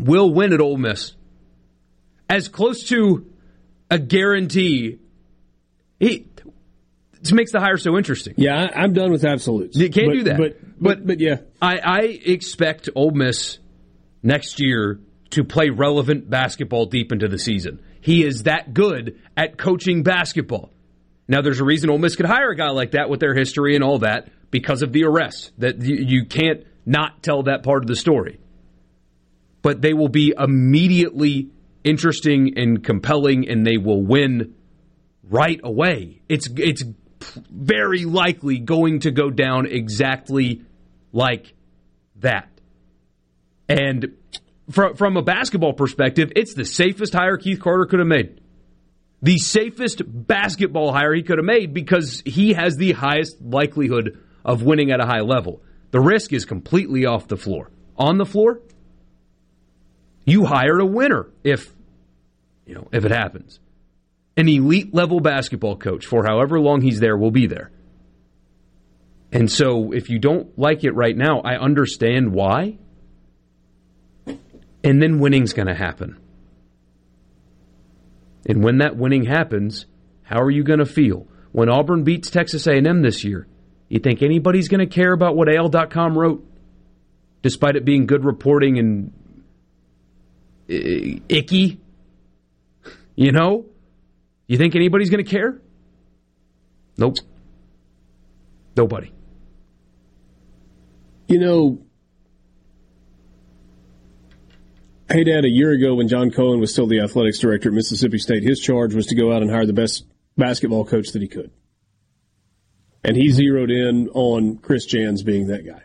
[0.00, 1.12] will win at Ole Miss.
[2.28, 3.30] As close to
[3.90, 4.98] a guarantee.
[6.00, 6.26] He
[7.20, 8.34] this makes the hire so interesting.
[8.38, 9.76] Yeah, I, am done with absolutes.
[9.76, 10.38] You can't but, do that.
[10.38, 13.58] But, but but yeah, I, I expect Ole Miss
[14.22, 14.98] next year
[15.30, 17.82] to play relevant basketball deep into the season.
[18.00, 20.70] He is that good at coaching basketball.
[21.28, 23.74] Now, there's a reason Ole Miss could hire a guy like that with their history
[23.74, 25.52] and all that because of the arrest.
[25.58, 28.40] That you, you can't not tell that part of the story.
[29.62, 31.50] But they will be immediately
[31.84, 34.54] interesting and compelling, and they will win
[35.22, 36.20] right away.
[36.28, 36.82] It's it's
[37.50, 40.62] very likely going to go down exactly
[41.12, 41.54] like
[42.16, 42.48] that.
[43.68, 44.16] And
[44.70, 48.40] from from a basketball perspective, it's the safest hire Keith Carter could have made.
[49.22, 54.62] The safest basketball hire he could have made because he has the highest likelihood of
[54.62, 55.62] winning at a high level.
[55.90, 57.70] The risk is completely off the floor.
[57.96, 58.60] On the floor,
[60.24, 61.74] you hired a winner if
[62.66, 63.58] you know if it happens.
[64.36, 67.70] An elite level basketball coach for however long he's there will be there.
[69.32, 72.78] And so if you don't like it right now, I understand why.
[74.82, 76.18] And then winning's going to happen.
[78.46, 79.86] And when that winning happens,
[80.22, 81.26] how are you going to feel?
[81.52, 83.46] When Auburn beats Texas A&M this year,
[83.90, 86.46] you think anybody's going to care about what AL.com wrote?
[87.42, 89.12] Despite it being good reporting and
[90.68, 91.80] icky?
[93.16, 93.66] You know?
[94.46, 95.60] You think anybody's going to care?
[96.96, 97.16] Nope.
[98.76, 99.12] Nobody.
[101.26, 101.78] You know,
[105.10, 108.18] hey, Dad, a year ago when John Cohen was still the athletics director at Mississippi
[108.18, 110.04] State, his charge was to go out and hire the best
[110.36, 111.50] basketball coach that he could.
[113.02, 115.82] And he zeroed in on Chris Jans being that guy.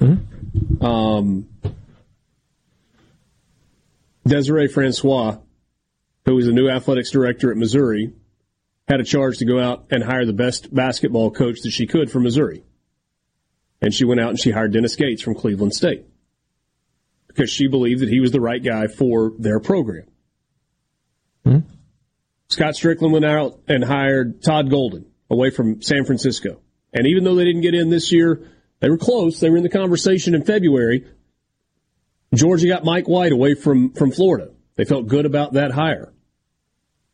[0.00, 0.84] Mm-hmm.
[0.84, 1.48] Um,
[4.26, 5.38] Desiree Francois,
[6.24, 8.12] who was the new athletics director at Missouri,
[8.86, 12.10] had a charge to go out and hire the best basketball coach that she could
[12.10, 12.62] for Missouri.
[13.80, 16.06] And she went out and she hired Dennis Gates from Cleveland State
[17.26, 20.06] because she believed that he was the right guy for their program.
[21.44, 21.68] Mm-hmm.
[22.48, 26.60] Scott Stricklin went out and hired Todd Golden away from San Francisco.
[26.92, 28.48] And even though they didn't get in this year,
[28.80, 29.40] they were close.
[29.40, 31.06] They were in the conversation in February.
[32.34, 34.50] Georgia got Mike White away from, from Florida.
[34.76, 36.12] They felt good about that hire.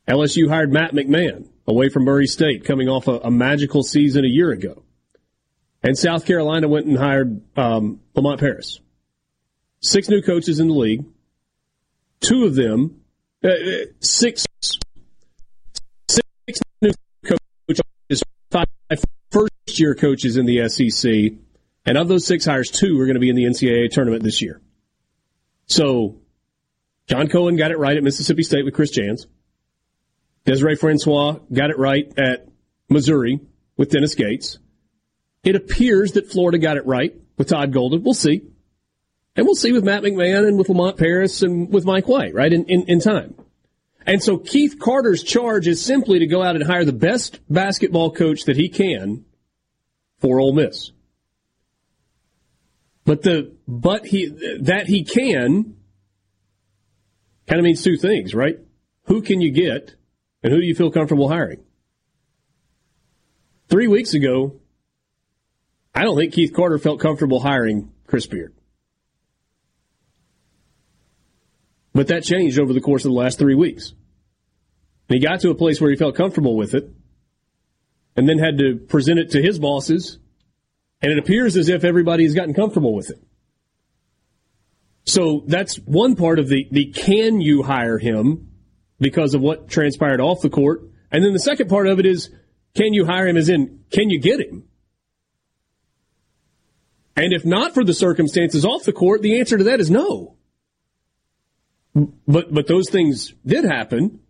[0.08, 4.28] LSU hired Matt McMahon away from Murray State, coming off a, a magical season a
[4.28, 4.82] year ago.
[5.82, 8.80] And South Carolina went and hired um, Lamont Paris.
[9.80, 11.04] Six new coaches in the league.
[12.20, 13.00] Two of them,
[13.42, 14.44] uh, uh six,
[16.10, 16.92] six new
[17.24, 18.66] coaches, five
[19.30, 21.38] first year coaches in the SEC.
[21.86, 24.42] And of those six hires, two are going to be in the NCAA tournament this
[24.42, 24.60] year.
[25.66, 26.20] So,
[27.06, 29.26] John Cohen got it right at Mississippi State with Chris Jans.
[30.44, 32.48] Desiree Francois got it right at
[32.88, 33.40] Missouri
[33.76, 34.58] with Dennis Gates.
[35.42, 38.02] It appears that Florida got it right with Todd Golden.
[38.02, 38.42] We'll see.
[39.36, 42.52] And we'll see with Matt McMahon and with Lamont Paris and with Mike White, right,
[42.52, 43.34] in, in, in time.
[44.06, 48.10] And so Keith Carter's charge is simply to go out and hire the best basketball
[48.12, 49.24] coach that he can
[50.18, 50.92] for Ole Miss.
[53.04, 54.26] But the but he
[54.60, 55.76] that he can
[57.46, 58.58] kind of means two things, right?
[59.04, 59.94] Who can you get
[60.42, 61.62] and who do you feel comfortable hiring?
[63.68, 64.60] Three weeks ago,
[65.94, 68.54] I don't think Keith Carter felt comfortable hiring Chris Beard.
[71.92, 73.90] But that changed over the course of the last three weeks.
[75.08, 76.88] And he got to a place where he felt comfortable with it
[78.16, 80.18] and then had to present it to his bosses.
[81.02, 83.20] And it appears as if everybody has gotten comfortable with it.
[85.04, 88.50] So that's one part of the, the can you hire him
[89.00, 90.82] because of what transpired off the court.
[91.10, 92.30] And then the second part of it is,
[92.74, 94.64] can you hire him as in, can you get him?
[97.16, 100.36] And if not for the circumstances off the court, the answer to that is no.
[101.94, 104.20] But, but those things did happen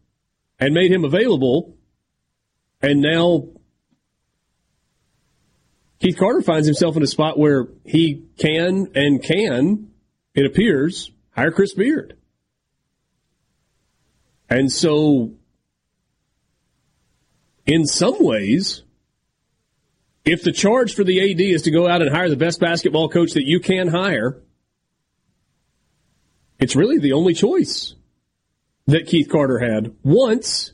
[0.58, 1.76] and made him available.
[2.80, 3.48] And now
[6.00, 9.90] Keith Carter finds himself in a spot where he can and can,
[10.34, 12.16] it appears, hire Chris Beard.
[14.48, 15.32] And so,
[17.66, 18.82] in some ways,
[20.24, 23.08] if the charge for the AD is to go out and hire the best basketball
[23.08, 24.42] coach that you can hire,
[26.60, 27.94] it's really the only choice
[28.86, 30.72] that Keith Carter had once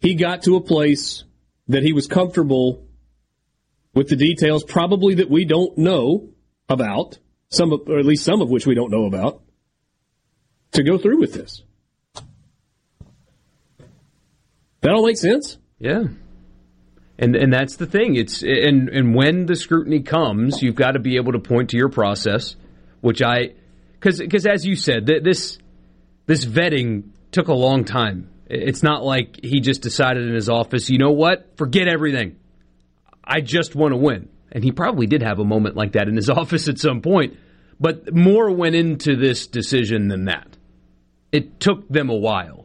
[0.00, 1.24] he got to a place
[1.68, 2.86] that he was comfortable
[3.94, 6.30] with the details, probably that we don't know
[6.68, 7.18] about,
[7.50, 9.42] some of, or at least some of which we don't know about,
[10.72, 11.62] to go through with this.
[14.80, 15.58] That all makes sense.
[15.78, 16.04] Yeah.
[17.18, 18.16] And and that's the thing.
[18.16, 21.76] It's and and when the scrutiny comes, you've got to be able to point to
[21.76, 22.56] your process,
[23.00, 23.54] which I
[24.02, 25.58] cuz as you said, this
[26.26, 28.28] this vetting took a long time.
[28.46, 31.56] It's not like he just decided in his office, you know what?
[31.56, 32.36] Forget everything.
[33.24, 34.28] I just want to win.
[34.50, 37.38] And he probably did have a moment like that in his office at some point,
[37.80, 40.58] but more went into this decision than that.
[41.30, 42.62] It took them a while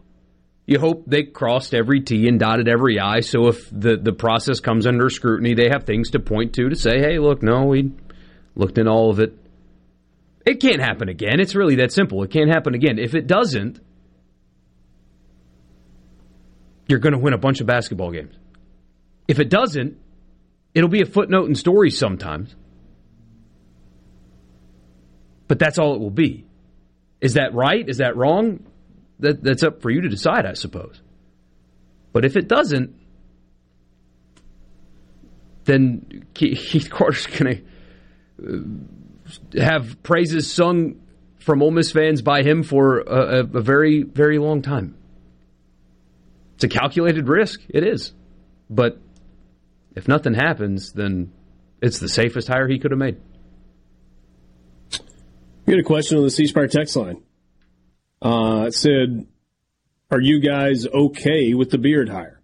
[0.67, 3.21] you hope they crossed every T and dotted every I.
[3.21, 6.75] So if the, the process comes under scrutiny, they have things to point to to
[6.75, 7.93] say, hey, look, no, we
[8.53, 9.33] looked in all of it.
[10.47, 11.39] It can't happen again.
[11.39, 12.23] It's really that simple.
[12.23, 12.97] It can't happen again.
[12.99, 13.79] If it doesn't,
[16.87, 18.33] you're going to win a bunch of basketball games.
[19.27, 19.97] If it doesn't,
[20.73, 22.55] it'll be a footnote in stories sometimes.
[25.47, 26.45] But that's all it will be.
[27.21, 27.87] Is that right?
[27.87, 28.65] Is that wrong?
[29.19, 31.01] that, that's up for you to decide, I suppose.
[32.13, 32.95] But if it doesn't,
[35.65, 37.63] then Keith Carter's going
[38.37, 38.96] to uh,
[39.57, 41.01] have praises sung
[41.39, 44.95] from Ole Miss fans by him for a, a, very, very long time.
[46.55, 47.61] It's a calculated risk.
[47.69, 48.13] It is.
[48.69, 48.99] But
[49.95, 51.31] if nothing happens, then
[51.81, 53.17] it's the safest hire he could have made.
[55.65, 57.21] We had a question on the C Spire text line.
[58.21, 59.27] Uh, it said,
[60.09, 62.41] are you guys okay with the Beard hire?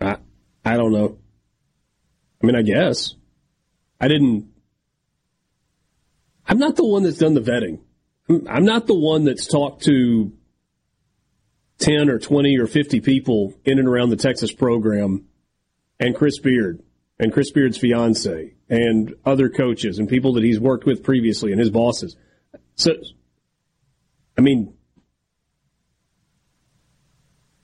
[0.00, 0.16] I
[0.64, 1.18] I don't know.
[2.44, 3.14] I mean, I guess
[3.98, 4.50] I didn't.
[6.46, 7.80] I'm not the one that's done the vetting.
[8.28, 10.30] I'm not the one that's talked to
[11.78, 15.24] 10 or 20 or 50 people in and around the Texas program
[15.98, 16.82] and Chris Beard
[17.18, 21.58] and Chris Beard's fiance and other coaches and people that he's worked with previously and
[21.58, 22.14] his bosses.
[22.74, 22.92] So,
[24.36, 24.74] I mean,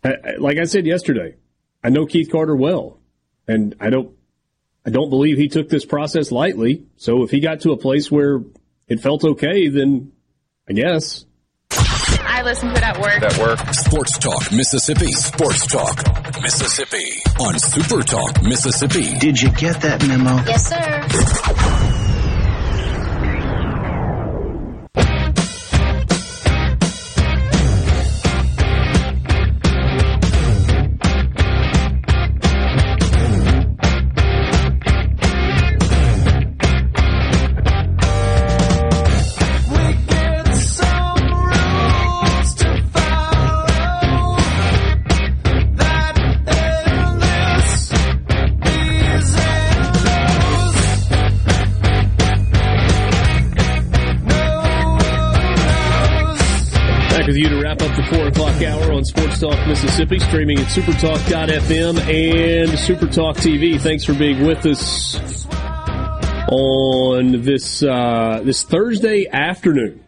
[0.02, 1.36] like I said yesterday,
[1.84, 2.98] I know Keith Carter well,
[3.46, 4.14] and I don't,
[4.90, 6.84] I don't believe he took this process lightly.
[6.96, 8.40] So if he got to a place where
[8.88, 10.10] it felt okay, then
[10.68, 11.24] I guess.
[11.70, 13.22] I listen to it at work.
[13.22, 13.72] At work.
[13.72, 15.12] Sports Talk Mississippi.
[15.12, 19.16] Sports Talk Mississippi on Super Talk Mississippi.
[19.20, 20.42] Did you get that memo?
[20.44, 21.59] Yes, sir.
[59.40, 63.80] Talk Mississippi, streaming at supertalk.fm and Supertalk TV.
[63.80, 65.46] Thanks for being with us
[66.50, 70.04] on this uh, this Thursday afternoon.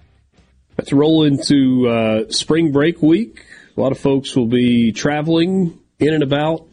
[0.76, 3.46] Let's roll into uh, spring break week.
[3.76, 6.66] A lot of folks will be traveling in and about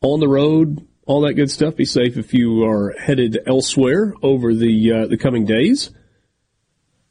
[0.00, 1.76] on the road, all that good stuff.
[1.76, 5.90] Be safe if you are headed elsewhere over the uh, the coming days.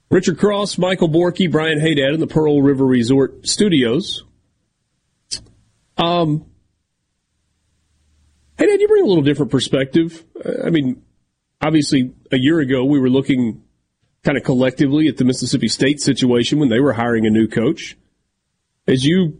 [0.09, 4.23] Richard Cross, Michael Borky, Brian Haydad in the Pearl River Resort studios.
[5.97, 6.45] Um,
[8.57, 10.25] hey, Dad, you bring a little different perspective.
[10.43, 11.03] Uh, I mean,
[11.61, 13.63] obviously, a year ago we were looking
[14.23, 17.95] kind of collectively at the Mississippi State situation when they were hiring a new coach.
[18.87, 19.39] As you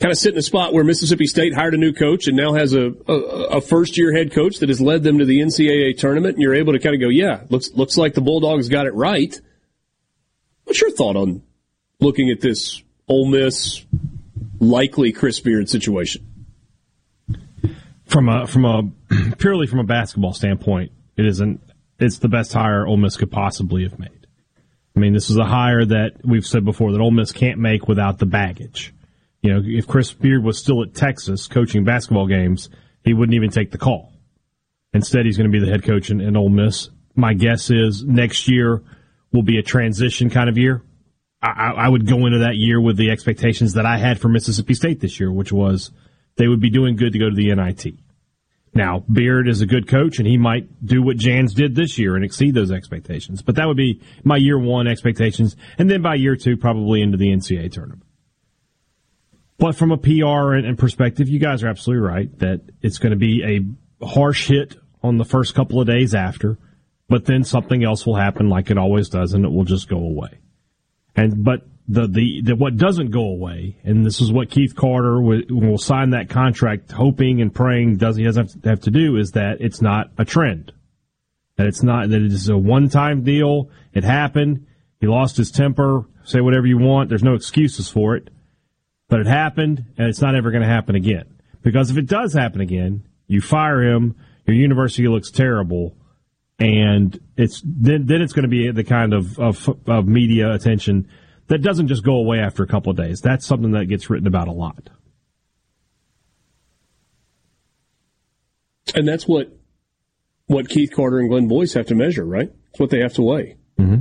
[0.00, 2.54] kind of sit in a spot where Mississippi State hired a new coach and now
[2.54, 5.96] has a, a, a first year head coach that has led them to the NCAA
[5.96, 8.86] tournament, and you're able to kind of go, yeah, looks looks like the Bulldogs got
[8.86, 9.40] it right.
[10.68, 11.42] What's your thought on
[11.98, 13.86] looking at this Ole Miss
[14.60, 16.26] likely Chris Beard situation?
[18.04, 18.82] From a from a
[19.38, 21.62] purely from a basketball standpoint, it isn't.
[21.98, 24.26] It's the best hire Ole Miss could possibly have made.
[24.94, 27.88] I mean, this is a hire that we've said before that Ole Miss can't make
[27.88, 28.92] without the baggage.
[29.40, 32.68] You know, if Chris Beard was still at Texas coaching basketball games,
[33.04, 34.12] he wouldn't even take the call.
[34.92, 36.90] Instead, he's going to be the head coach in, in Ole Miss.
[37.14, 38.82] My guess is next year
[39.32, 40.82] will be a transition kind of year
[41.40, 44.74] I, I would go into that year with the expectations that I had for Mississippi
[44.74, 45.92] State this year, which was
[46.36, 47.94] they would be doing good to go to the NIT.
[48.74, 52.16] Now, Beard is a good coach, and he might do what Jans did this year
[52.16, 53.40] and exceed those expectations.
[53.40, 57.16] But that would be my year one expectations, and then by year two, probably into
[57.16, 58.02] the NCAA tournament.
[59.58, 63.10] But from a PR and, and perspective, you guys are absolutely right that it's going
[63.10, 63.42] to be
[64.00, 66.58] a harsh hit on the first couple of days after,
[67.08, 69.98] but then something else will happen like it always does, and it will just go
[69.98, 70.38] away.
[71.16, 75.20] And but the, the, the what doesn't go away, and this is what Keith Carter
[75.20, 79.32] will, will sign that contract, hoping and praying does he doesn't have to, do is
[79.32, 80.72] that it's not a trend,
[81.56, 83.70] that it's not that it is a one time deal.
[83.94, 84.66] It happened.
[85.00, 86.04] He lost his temper.
[86.24, 87.08] Say whatever you want.
[87.08, 88.28] There's no excuses for it,
[89.08, 91.24] but it happened, and it's not ever going to happen again.
[91.62, 94.14] Because if it does happen again, you fire him.
[94.46, 95.97] Your university looks terrible
[96.58, 101.08] and it's then then it's going to be the kind of, of, of media attention
[101.46, 103.20] that doesn't just go away after a couple of days.
[103.20, 104.90] That's something that gets written about a lot.
[108.94, 109.56] And that's what
[110.46, 112.50] what Keith Carter and Glenn Boyce have to measure, right?
[112.70, 113.56] It's what they have to weigh.
[113.78, 113.96] Mm-hmm.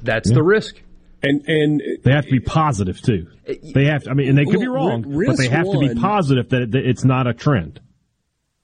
[0.00, 0.34] That's yeah.
[0.34, 0.80] the risk.
[1.22, 3.28] And and they have to be positive too.
[3.46, 4.10] They have to.
[4.10, 6.48] I mean, and they could well, be wrong, but they have one, to be positive
[6.48, 7.80] that it's not a trend.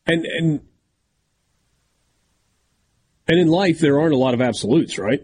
[0.06, 0.60] And and
[3.28, 5.22] and in life, there aren't a lot of absolutes, right?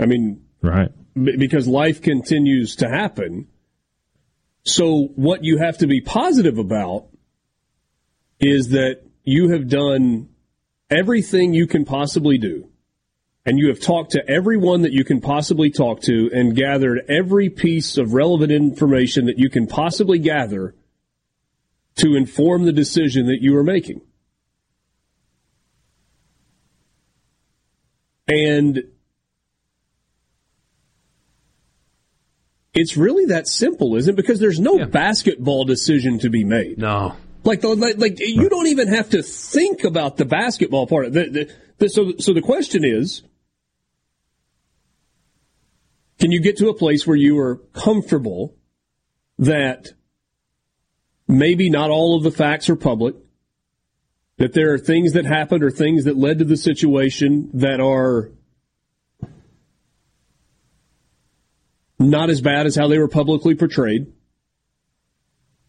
[0.00, 0.90] I mean, right.
[1.14, 3.48] B- because life continues to happen.
[4.62, 7.06] So what you have to be positive about
[8.40, 10.30] is that you have done
[10.90, 12.70] everything you can possibly do.
[13.46, 17.50] And you have talked to everyone that you can possibly talk to and gathered every
[17.50, 20.74] piece of relevant information that you can possibly gather
[21.96, 24.00] to inform the decision that you are making.
[28.26, 28.82] And
[32.72, 34.16] it's really that simple, isn't it?
[34.16, 34.86] Because there's no yeah.
[34.86, 36.78] basketball decision to be made.
[36.78, 37.16] No.
[37.44, 41.12] Like, the, like, like, you don't even have to think about the basketball part.
[41.12, 43.22] The, the, the, so, so the question is,
[46.18, 48.56] can you get to a place where you are comfortable
[49.38, 49.92] that
[51.28, 53.14] maybe not all of the facts are public,
[54.38, 58.32] that there are things that happened or things that led to the situation that are
[61.98, 64.12] not as bad as how they were publicly portrayed,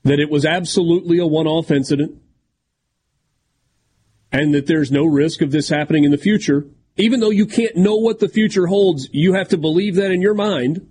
[0.04, 2.22] that it was absolutely a one off incident,
[4.32, 6.66] and that there's no risk of this happening in the future.
[6.98, 10.22] Even though you can't know what the future holds, you have to believe that in
[10.22, 10.90] your mind.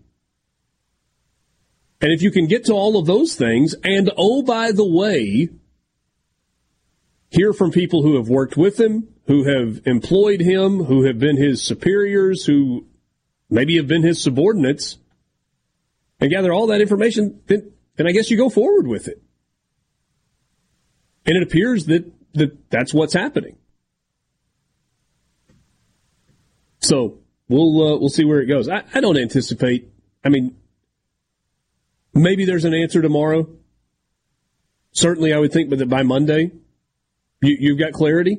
[2.01, 5.49] And if you can get to all of those things, and oh, by the way,
[7.35, 11.37] hear from people who have worked with him, who have employed him, who have been
[11.37, 12.87] his superiors, who
[13.51, 14.99] maybe have been his subordinates,
[16.21, 19.21] and gather all that information, then, then I guess you go forward with it.
[21.27, 23.57] And it appears that, that that's what's happening.
[26.81, 28.69] So we'll uh, we'll see where it goes.
[28.69, 29.91] I, I don't anticipate.
[30.23, 30.55] I mean,
[32.13, 33.49] maybe there's an answer tomorrow.
[34.93, 36.53] Certainly, I would think, but by Monday,
[37.45, 38.39] you, you've got clarity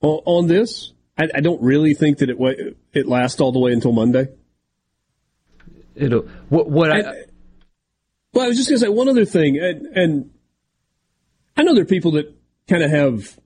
[0.00, 0.92] on, on this.
[1.18, 4.28] I, I, don't really think that it it lasts all the way until Monday.
[5.94, 7.24] It'll what what I, I
[8.32, 10.30] well, I was just going to say one other thing, and, and
[11.56, 12.34] I know there are people that
[12.66, 13.38] kind of have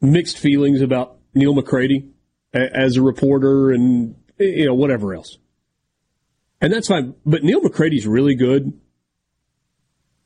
[0.00, 2.08] mixed feelings about Neal McCready
[2.52, 5.38] as a reporter and you know whatever else,
[6.60, 7.14] and that's fine.
[7.24, 8.78] But Neal McCready's really good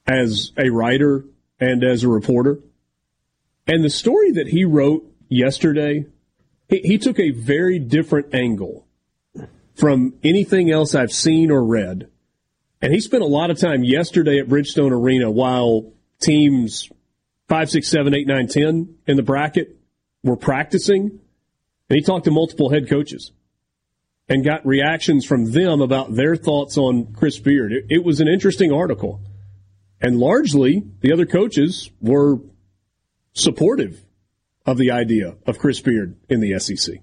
[0.07, 1.25] as a writer
[1.61, 2.61] and as a reporter.
[3.67, 6.07] And the story that he wrote yesterday,
[6.69, 8.87] he, he took a very different angle
[9.75, 12.09] from anything else I've seen or read.
[12.81, 16.89] And he spent a lot of time yesterday at Bridgestone Arena while teams
[17.49, 19.77] five, six, seven, eight, nine, ten in the bracket
[20.23, 21.21] were practicing.
[21.89, 23.33] And he talked to multiple head coaches
[24.29, 27.73] and got reactions from them about their thoughts on Chris Beard.
[27.73, 29.21] It, it was an interesting article.
[30.01, 32.39] And largely, the other coaches were
[33.37, 34.03] supportive
[34.65, 36.97] of the idea of Chris Beard in the SEC.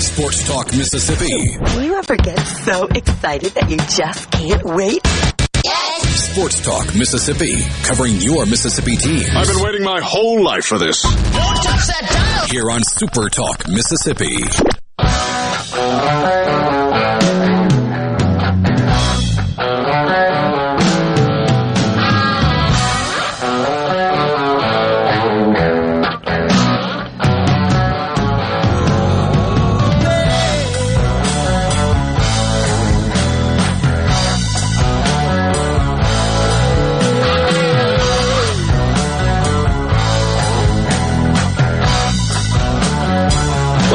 [0.00, 1.58] Sports Talk Mississippi.
[1.74, 5.00] Do you ever get so excited that you just can't wait?
[5.64, 6.30] Yes.
[6.32, 9.24] Sports Talk Mississippi, covering your Mississippi team.
[9.36, 11.02] I've been waiting my whole life for this.
[11.02, 12.48] Don't touch that dial.
[12.48, 14.38] Here on Super Talk Mississippi.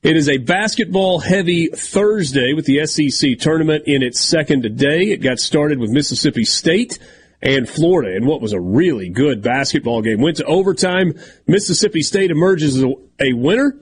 [0.04, 5.12] It is a basketball heavy Thursday with the SEC tournament in its second day.
[5.12, 7.00] It got started with Mississippi State
[7.42, 10.20] and Florida and what was a really good basketball game.
[10.20, 11.14] Went to overtime.
[11.48, 13.78] Mississippi State emerges as a, a winner.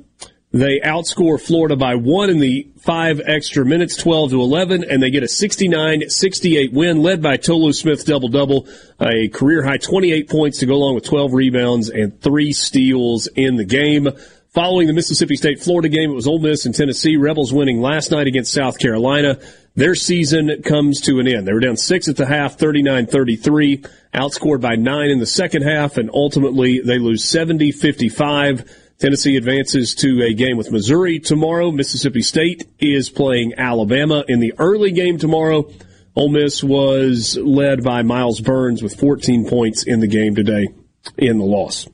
[0.55, 5.09] They outscore Florida by one in the five extra minutes, 12 to 11, and they
[5.09, 8.65] get a 69-68 win led by Tolu Smith double double,
[9.01, 13.57] a career high 28 points to go along with 12 rebounds and three steals in
[13.57, 14.07] the game.
[14.53, 17.17] Following the Mississippi State Florida game, it was Ole Miss and Tennessee.
[17.17, 19.37] Rebels winning last night against South Carolina.
[19.75, 21.45] Their season comes to an end.
[21.45, 25.97] They were down six at the half, 39-33, outscored by nine in the second half,
[25.97, 28.65] and ultimately they lose 70-55
[28.97, 31.71] Tennessee advances to a game with Missouri tomorrow.
[31.71, 35.69] Mississippi State is playing Alabama in the early game tomorrow.
[36.15, 40.69] Ole Miss was led by Myles Burns with 14 points in the game today
[41.17, 41.89] in the loss.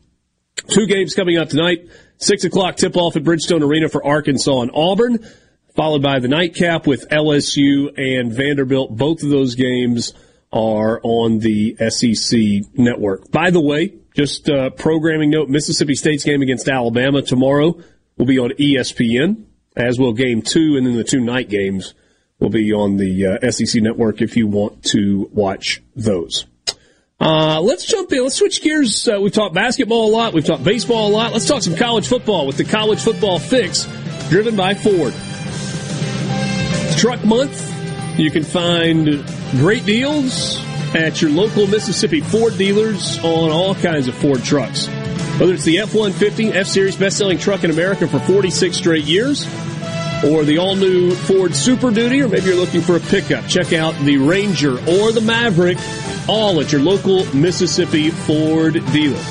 [0.68, 1.90] Two games coming up tonight.
[2.18, 5.26] Six o'clock tip off at Bridgestone Arena for Arkansas and Auburn,
[5.76, 8.96] followed by the nightcap with LSU and Vanderbilt.
[8.96, 10.14] Both of those games
[10.54, 12.40] are on the SEC
[12.78, 13.32] network.
[13.32, 17.80] By the way, just a programming note, Mississippi State's game against Alabama tomorrow
[18.18, 21.94] will be on ESPN, as will game two, and then the two night games
[22.40, 26.46] will be on the uh, SEC network if you want to watch those.
[27.20, 28.24] Uh, let's jump in.
[28.24, 29.08] Let's switch gears.
[29.08, 30.34] Uh, we've talked basketball a lot.
[30.34, 31.32] We've talked baseball a lot.
[31.32, 33.88] Let's talk some college football with the College Football Fix,
[34.30, 35.14] driven by Ford.
[36.98, 37.70] Truck Month.
[38.20, 40.60] You can find great deals
[40.94, 44.88] at your local Mississippi Ford dealers on all kinds of Ford trucks.
[45.40, 49.46] Whether it's the F-150, F-Series best-selling truck in America for 46 straight years,
[50.24, 53.96] or the all-new Ford Super Duty, or maybe you're looking for a pickup, check out
[54.04, 55.78] the Ranger or the Maverick
[56.28, 59.22] all at your local Mississippi Ford dealer.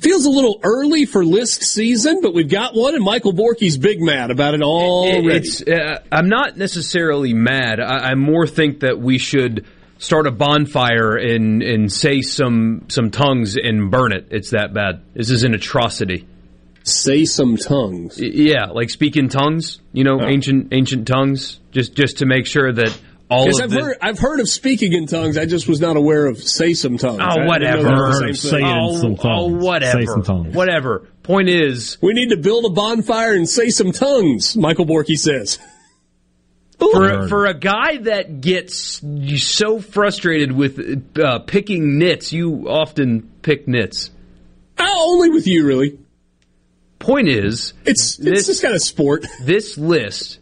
[0.00, 4.00] Feels a little early for list season, but we've got one, and Michael Borky's big
[4.00, 5.28] mad about it already.
[5.28, 7.80] It's, uh, I'm not necessarily mad.
[7.80, 9.66] I, I more think that we should
[9.98, 14.28] start a bonfire and and say some some tongues and burn it.
[14.30, 15.02] It's that bad.
[15.14, 16.26] This is an atrocity.
[16.82, 18.20] Say some tongues.
[18.20, 19.80] Yeah, like speaking tongues.
[19.92, 20.26] You know, oh.
[20.26, 21.60] ancient ancient tongues.
[21.72, 22.96] Just just to make sure that
[23.28, 25.36] all of I've the, heard I've heard of speaking in tongues.
[25.36, 27.20] I just was not aware of say some tongues.
[27.20, 27.88] Oh, whatever.
[27.88, 29.62] Heard saying oh, some oh, tongues.
[29.62, 30.00] Oh, whatever.
[30.00, 30.54] Say some tongues.
[30.54, 31.08] Whatever.
[31.24, 34.56] Point is, we need to build a bonfire and say some tongues.
[34.56, 35.58] Michael Borky says.
[36.78, 39.02] For, for a guy that gets
[39.42, 44.10] so frustrated with uh, picking nits, you often pick nits.
[44.78, 45.98] Oh, only with you, really.
[46.98, 49.26] Point is, it's this, it's just kind of sport.
[49.42, 50.38] This list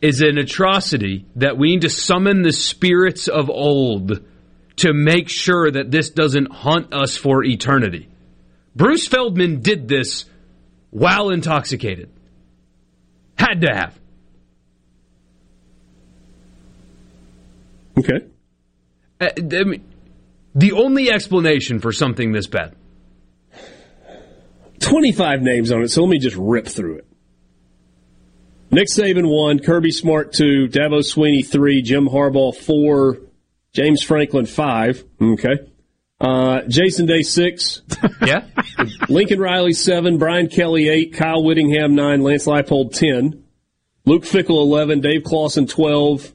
[0.00, 4.20] is an atrocity that we need to summon the spirits of old
[4.76, 8.08] to make sure that this doesn't haunt us for eternity.
[8.74, 10.26] Bruce Feldman did this
[10.90, 12.10] while intoxicated.
[13.38, 13.98] Had to have.
[17.98, 18.26] Okay.
[19.20, 19.84] Uh, I mean,
[20.54, 22.74] the only explanation for something this bad.
[24.80, 27.06] 25 names on it, so let me just rip through it.
[28.70, 33.18] Nick Saban one, Kirby Smart two, Dabo Swinney, three, Jim Harbaugh four,
[33.72, 35.04] James Franklin five.
[35.20, 35.70] Okay.
[36.20, 37.82] Uh, Jason Day six.
[38.26, 38.44] yeah.
[39.08, 43.44] Lincoln Riley seven, Brian Kelly eight, Kyle Whittingham nine, Lance Leipold ten,
[44.04, 46.32] Luke Fickell, eleven, Dave Clawson twelve,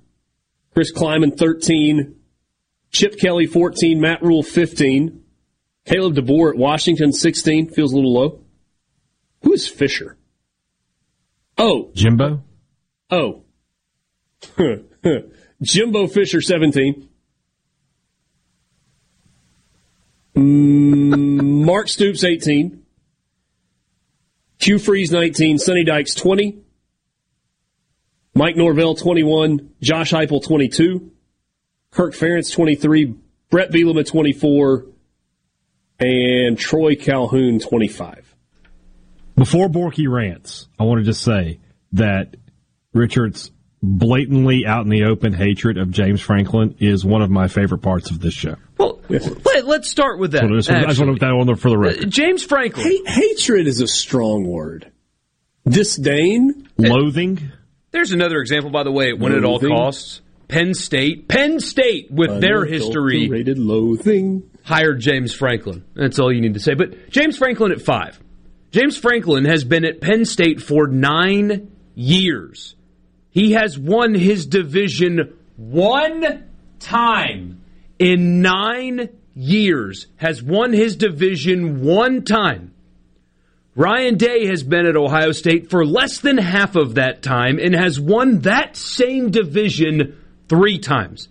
[0.73, 2.15] Chris Klieman thirteen,
[2.91, 5.23] Chip Kelly fourteen, Matt Rhule fifteen,
[5.85, 7.69] Kalen DeBoer at Washington sixteen.
[7.69, 8.43] Feels a little low.
[9.43, 10.17] Who is Fisher?
[11.57, 11.91] Oh.
[11.93, 12.43] Jimbo?
[13.09, 13.43] Oh.
[15.61, 17.07] Jimbo Fisher, 17.
[20.35, 22.83] Mm, Mark Stoops, 18.
[24.59, 25.57] Hugh Freeze, 19.
[25.57, 26.63] Sonny Dykes, 20.
[28.33, 29.71] Mike Norvell, 21.
[29.81, 31.11] Josh Heupel, 22.
[31.91, 33.15] Kirk Ferentz, 23.
[33.49, 34.85] Bret Bielema, 24.
[35.99, 38.35] And Troy Calhoun, 25.
[39.35, 41.59] Before Borky rants, I want to just say
[41.93, 42.35] that
[42.93, 43.51] Richard's
[43.83, 48.11] blatantly out in the open hatred of James Franklin is one of my favorite parts
[48.11, 48.55] of this show.
[48.77, 50.41] Well, let, us start with that.
[50.41, 52.05] So I just, I just want to put that on there for the record.
[52.05, 52.87] Uh, James Franklin.
[52.87, 54.91] H- hatred is a strong word.
[55.67, 56.67] Disdain?
[56.77, 57.51] Loathing?
[57.91, 60.21] There's another example, by the way, when it all costs.
[60.47, 63.57] Penn State, Penn State, with their history, rated
[64.63, 65.83] hired James Franklin.
[65.93, 66.73] That's all you need to say.
[66.73, 68.19] But James Franklin at five.
[68.71, 72.75] James Franklin has been at Penn State for nine years.
[73.29, 76.49] He has won his division one
[76.79, 77.61] time
[77.99, 80.07] in nine years.
[80.17, 82.70] Has won his division one time.
[83.73, 87.73] Ryan Day has been at Ohio State for less than half of that time and
[87.73, 90.17] has won that same division
[90.49, 91.29] three times.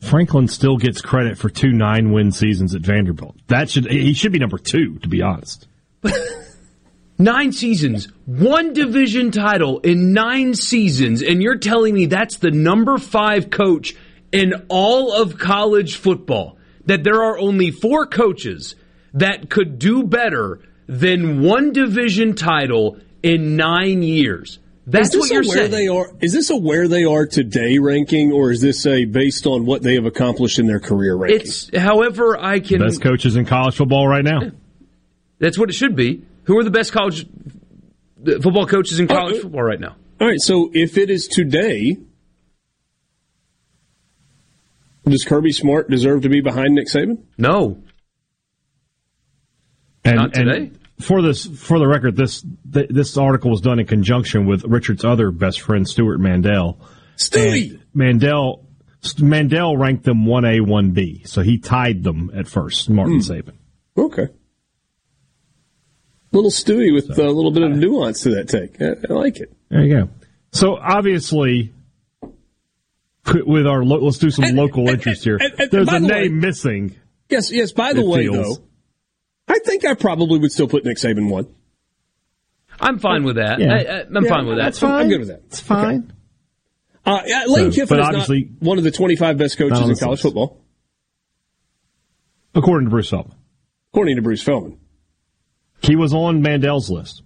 [0.00, 3.36] Franklin still gets credit for two nine win seasons at Vanderbilt.
[3.48, 5.66] That should he should be number two, to be honest.
[7.18, 12.98] nine seasons, one division title in nine seasons, and you're telling me that's the number
[12.98, 13.96] five coach
[14.30, 16.58] in all of college football.
[16.84, 18.76] That there are only four coaches
[19.14, 24.58] that could do better than one division title in nine years.
[24.88, 25.72] That's what you're saying.
[25.72, 29.44] They are, is this a where they are today ranking, or is this a based
[29.46, 31.40] on what they have accomplished in their career ranking?
[31.40, 32.78] It's however I can.
[32.78, 34.52] Best coaches in college football right now.
[35.40, 36.22] That's what it should be.
[36.44, 37.26] Who are the best college
[38.24, 39.96] football coaches in college uh, football right now?
[40.20, 41.96] All right, so if it is today,
[45.04, 47.24] does Kirby Smart deserve to be behind Nick Saban?
[47.36, 47.82] No.
[50.06, 50.56] And, Not today.
[50.56, 54.64] And for this, for the record, this th- this article was done in conjunction with
[54.64, 56.78] Richard's other best friend, Stewart Mandel.
[57.16, 58.66] Stewie Mandel
[59.20, 62.88] Mandel ranked them one A, one B, so he tied them at first.
[62.90, 63.32] Martin Hmm.
[63.32, 63.52] Saban.
[63.96, 64.28] Okay.
[66.32, 68.80] Little Stewie with a little bit of nuance to that take.
[68.80, 69.52] I, I like it.
[69.70, 70.08] There you go.
[70.52, 71.72] So obviously,
[73.46, 75.36] with our lo- let's do some local interest here.
[75.40, 76.94] and- and There's a name way- missing.
[77.28, 77.72] Yes, yes.
[77.72, 78.58] By the way, feels.
[78.58, 78.64] though,
[79.48, 81.46] I think I probably would still put Nick Saban one.
[82.80, 83.58] I'm fine with that.
[83.60, 83.72] Yeah.
[83.72, 84.64] I, I, I'm Yeah, fine with that.
[84.64, 84.92] that's fine.
[85.02, 85.42] I'm good with that.
[85.46, 86.12] It's fine.
[87.04, 90.20] Uh, yeah, Lane So, Kiffin is not one of the 25 best coaches in college
[90.20, 90.60] football,
[92.54, 93.36] According to Bruce Feldman,
[93.92, 94.78] according to Bruce Feldman.
[95.82, 97.22] he was on Mandel's list.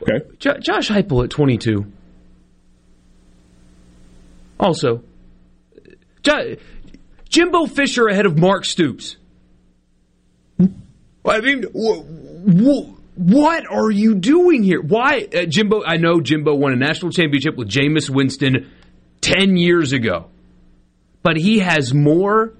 [0.00, 0.24] Okay.
[0.38, 1.90] Jo- Josh Heupel at 22.
[4.60, 5.02] Also,
[6.22, 6.56] Jo-
[7.28, 9.16] Jimbo Fisher ahead of Mark Stoops.
[11.28, 12.02] I mean, wh-
[12.62, 14.80] wh- what are you doing here?
[14.80, 15.82] Why, uh, Jimbo?
[15.84, 18.70] I know Jimbo won a national championship with Jameis Winston
[19.20, 20.26] ten years ago,
[21.22, 22.54] but he has more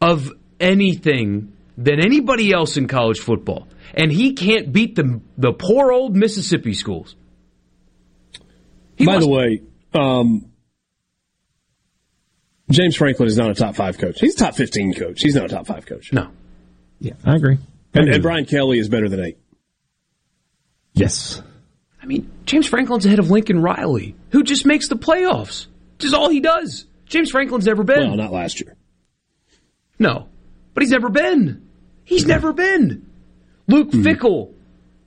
[0.00, 0.30] of
[0.60, 6.14] anything than anybody else in college football, and he can't beat the the poor old
[6.14, 7.16] Mississippi schools.
[8.96, 9.62] He By must- the way,
[9.92, 10.44] um,
[12.70, 14.20] James Franklin is not a top five coach.
[14.20, 15.20] He's a top 15 coach.
[15.20, 16.12] He's not a top five coach.
[16.12, 16.28] no,
[17.00, 17.58] Yeah, I agree.
[17.94, 19.38] And, and Brian Kelly is better than eight.
[20.94, 21.42] Yes.
[22.02, 25.66] I mean James Franklin's ahead of Lincoln Riley, who just makes the playoffs.
[25.98, 26.86] Just all he does.
[27.06, 28.08] James Franklin's never been.
[28.08, 28.76] Well, not last year.
[29.98, 30.28] No,
[30.74, 31.68] but he's never been.
[32.04, 33.10] He's never been.
[33.68, 34.02] Luke hmm.
[34.02, 34.52] Fickell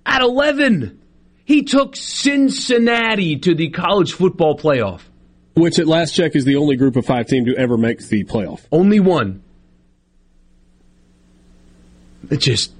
[0.05, 0.99] at 11.
[1.45, 5.01] He took Cincinnati to the college football playoff.
[5.53, 8.23] Which at last check is the only group of five team to ever make the
[8.23, 8.61] playoff.
[8.72, 9.43] Only one.
[12.30, 12.72] It just.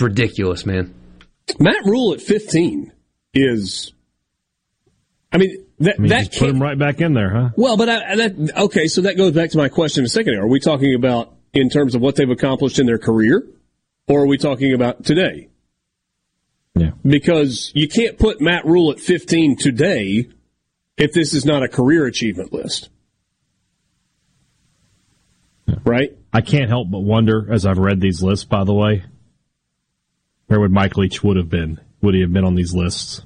[0.00, 0.94] It's ridiculous, man.
[1.58, 2.90] Matt Rhule at 15
[3.34, 3.92] is.
[5.30, 7.48] I mean, that, I mean, that just put can't- him right back in there, huh?
[7.54, 8.86] Well, but I, that okay.
[8.86, 10.36] So that goes back to my question in a second.
[10.36, 13.46] Are we talking about in terms of what they've accomplished in their career,
[14.08, 15.48] or are we talking about today?
[16.74, 16.92] Yeah.
[17.02, 20.30] Because you can't put Matt Rhule at 15 today
[20.96, 22.88] if this is not a career achievement list,
[25.84, 26.16] right?
[26.32, 29.04] I can't help but wonder, as I've read these lists, by the way,
[30.50, 31.80] where would Mike Leach would have been?
[32.02, 33.22] Would he have been on these lists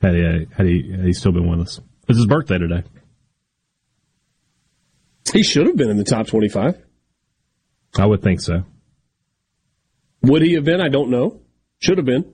[0.00, 1.78] had he had he, had he still been with us?
[2.08, 2.84] It's his birthday today.
[5.30, 6.82] He should have been in the top 25.
[7.98, 8.64] I would think so.
[10.22, 10.80] Would he have been?
[10.80, 11.42] I don't know.
[11.80, 12.32] Should have been.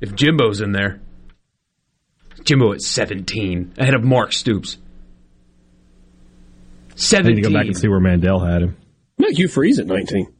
[0.00, 1.02] If Jimbo's in there.
[2.44, 4.78] Jimbo at 17, ahead of Mark Stoops.
[6.88, 7.36] I need 17.
[7.36, 8.78] to go back and see where Mandel had him.
[9.18, 10.32] Mike Hugh Freeze at 19.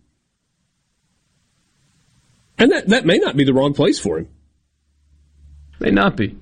[2.62, 4.28] And that, that may not be the wrong place for him.
[5.80, 6.39] May not be.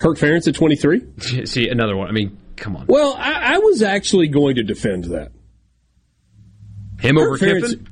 [0.00, 1.44] Kirk Ferentz at 23.
[1.46, 2.08] See, another one.
[2.08, 2.86] I mean, come on.
[2.88, 5.30] Well, I, I was actually going to defend that.
[6.98, 7.88] Him over Kirk Ferentz- Kiffin?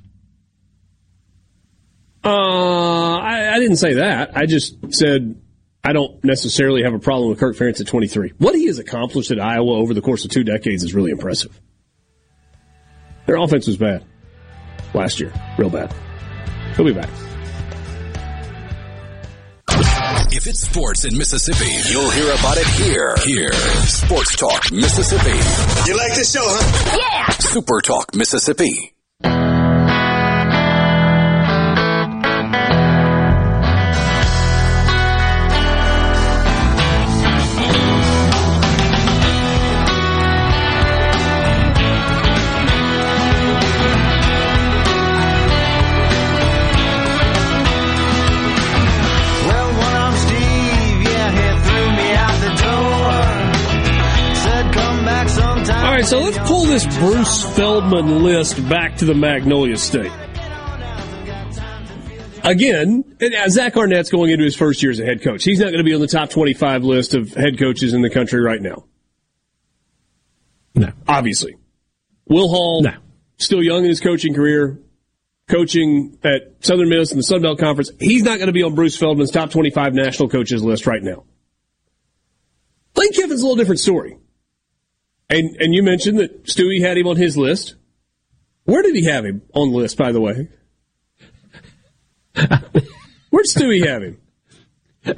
[2.24, 4.36] Uh, I, I didn't say that.
[4.36, 5.40] I just said
[5.84, 8.32] I don't necessarily have a problem with Kirk Ferentz at 23.
[8.38, 11.56] What he has accomplished at Iowa over the course of two decades is really impressive.
[13.26, 14.04] Their offense was bad
[14.92, 15.94] last year, real bad.
[16.76, 17.10] He'll be back.
[20.34, 23.14] If it's sports in Mississippi, you'll hear about it here.
[23.24, 23.52] Here.
[23.52, 25.38] Sports Talk Mississippi.
[25.90, 26.96] You like this show, huh?
[26.98, 27.30] Yeah!
[27.34, 28.91] Super Talk Mississippi.
[56.12, 60.12] So let's pull this Bruce Feldman list back to the Magnolia State.
[62.44, 65.42] Again, and, uh, Zach Arnett's going into his first year as a head coach.
[65.42, 68.10] He's not going to be on the top 25 list of head coaches in the
[68.10, 68.84] country right now.
[70.74, 70.92] No.
[71.08, 71.56] Obviously.
[72.26, 72.92] Will Hall, No.
[73.38, 74.82] still young in his coaching career,
[75.48, 77.90] coaching at Southern Miss in the Sun Belt Conference.
[77.98, 81.24] He's not going to be on Bruce Feldman's top 25 national coaches list right now.
[82.96, 84.18] Lane Kiffin's a little different story.
[85.32, 87.76] And and you mentioned that Stewie had him on his list.
[88.64, 90.48] Where did he have him on the list, by the way?
[93.30, 94.20] Where'd Stewie have him?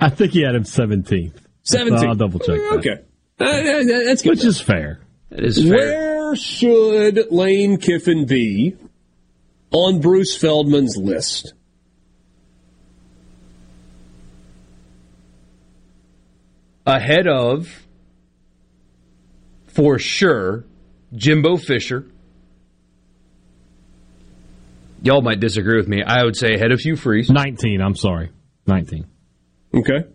[0.01, 1.36] I think he had him 17th.
[1.65, 2.07] 17th.
[2.07, 2.77] I'll double check that.
[2.78, 3.01] Okay.
[3.39, 4.31] Uh, that's good.
[4.31, 5.01] Which is fair.
[5.31, 5.70] That is fair.
[5.70, 8.77] Where should Lane Kiffin be
[9.73, 11.55] on Bruce Feldman's list?
[16.86, 17.84] Ahead of,
[19.75, 20.65] for sure,
[21.15, 22.07] Jimbo Fisher.
[25.03, 26.03] Y'all might disagree with me.
[26.03, 27.29] I would say ahead of Hugh Freeze.
[27.29, 28.31] 19, I'm sorry.
[28.67, 29.07] 19.
[29.75, 30.09] Okay.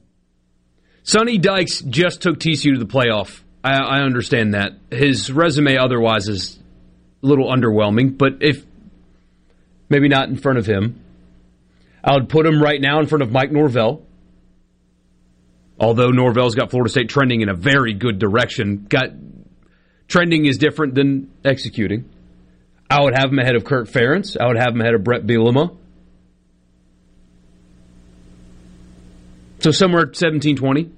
[1.03, 3.41] Sonny Dykes just took TCU to the playoff.
[3.63, 4.73] I, I understand that.
[4.89, 6.57] His resume otherwise is
[7.21, 8.65] a little underwhelming, but if
[9.89, 11.03] maybe not in front of him,
[12.03, 14.03] I would put him right now in front of Mike Norvell.
[15.79, 19.09] Although Norvell's got Florida State trending in a very good direction, got
[20.09, 22.09] trending is different than executing.
[22.89, 24.35] I would have him ahead of Kirk Ferentz.
[24.37, 25.77] I would have him ahead of Bret Bielema.
[29.59, 30.91] So somewhere at 17 20.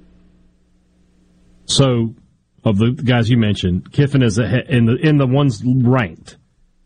[1.66, 2.16] So,
[2.64, 6.38] of the guys you mentioned, Kiffin is ahead in the in the ones ranked.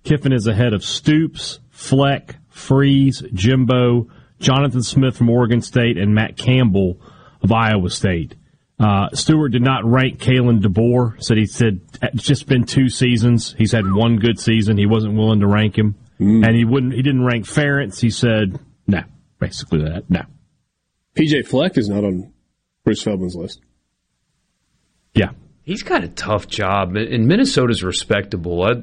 [0.03, 4.07] Kiffin is ahead of Stoops, Fleck, Freeze, Jimbo,
[4.39, 6.99] Jonathan Smith from Oregon State, and Matt Campbell
[7.41, 8.35] of Iowa State.
[8.79, 11.23] Uh, Stewart did not rank Kalen DeBoer.
[11.23, 13.55] Said he said it's just been two seasons.
[13.57, 14.77] He's had one good season.
[14.77, 16.45] He wasn't willing to rank him, Mm.
[16.45, 16.93] and he wouldn't.
[16.93, 17.99] He didn't rank Ferentz.
[18.01, 19.01] He said no,
[19.39, 20.23] basically that no.
[21.15, 22.31] PJ Fleck is not on
[22.83, 23.61] Bruce Feldman's list.
[25.13, 25.29] Yeah,
[25.63, 28.61] He's got a tough job, and Minnesota's respectable.
[28.63, 28.73] I,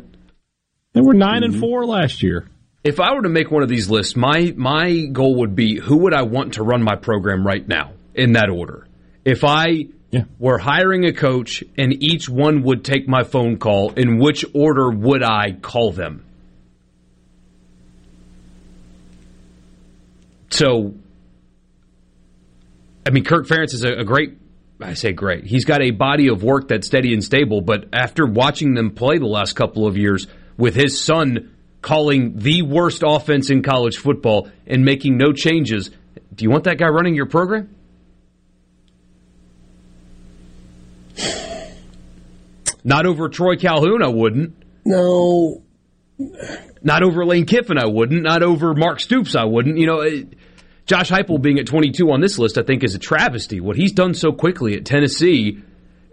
[0.94, 2.48] they were 9 and four last year.
[2.82, 5.98] if I were to make one of these lists, my my goal would be who
[5.98, 8.86] would I want to run my program right now in that order.
[9.24, 10.24] If I Yeah.
[10.38, 14.90] were hiring a coach and each one would take my phone call, in which order
[14.90, 16.24] would I call them?
[20.50, 20.94] So,
[23.06, 24.36] I mean, Kirk Ferentz is a, a great.
[24.80, 25.44] I say great.
[25.44, 27.60] He's got a body of work that's steady and stable.
[27.60, 30.26] But after watching them play the last couple of years,
[30.58, 35.90] with his son calling the worst offense in college football and making no changes,
[36.34, 37.74] do you want that guy running your program?
[42.84, 44.54] Not over Troy Calhoun, I wouldn't.
[44.84, 45.62] No.
[46.82, 48.22] Not over Lane Kiffin, I wouldn't.
[48.22, 49.78] Not over Mark Stoops, I wouldn't.
[49.78, 50.34] You know, it,
[50.86, 53.60] Josh Heupel being at 22 on this list, I think, is a travesty.
[53.60, 55.62] What he's done so quickly at Tennessee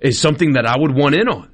[0.01, 1.49] is something that I would want in on.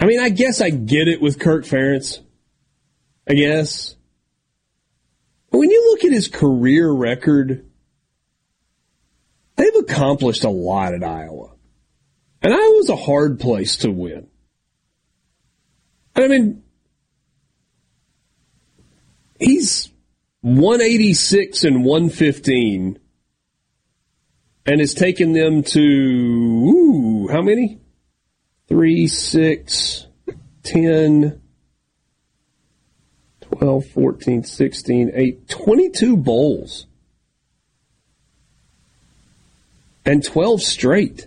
[0.00, 2.20] I mean, I guess I get it with Kirk Ferentz.
[3.28, 3.94] I guess.
[5.50, 7.69] But when you look at his career record,
[9.60, 11.52] they've accomplished a lot at Iowa.
[12.42, 14.28] And Iowa's a hard place to win.
[16.16, 16.62] I mean,
[19.38, 19.90] he's
[20.40, 22.98] 186 and 115
[24.66, 27.80] and has taken them to, ooh, how many?
[28.68, 30.06] 3, 6,
[30.62, 31.40] 10,
[33.40, 36.86] 12, 14, 16, 8, 22 bowls.
[40.04, 41.26] And 12 straight.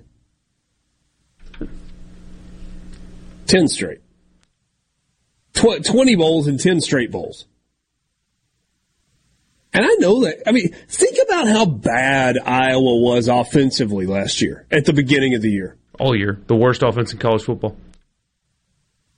[3.47, 3.99] 10 straight.
[5.53, 7.45] Tw- 20 bowls and 10 straight bowls.
[9.73, 10.47] And I know that.
[10.47, 15.41] I mean, think about how bad Iowa was offensively last year at the beginning of
[15.41, 15.77] the year.
[15.99, 17.75] All year, the worst offense in college football.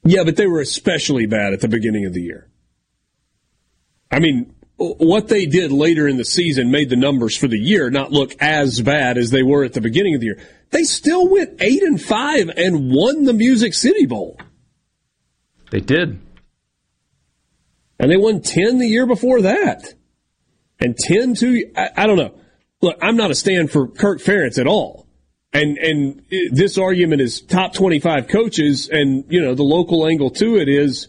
[0.03, 2.47] Yeah, but they were especially bad at the beginning of the year.
[4.11, 7.89] I mean, what they did later in the season made the numbers for the year
[7.89, 10.39] not look as bad as they were at the beginning of the year.
[10.71, 14.37] They still went eight and five and won the Music City Bowl.
[15.71, 16.19] They did.
[17.99, 19.93] And they won 10 the year before that.
[20.79, 22.35] And 10 to, I, I don't know.
[22.81, 25.07] Look, I'm not a stand for Kirk Ferentz at all.
[25.53, 30.57] And, and this argument is top 25 coaches and, you know, the local angle to
[30.57, 31.07] it is,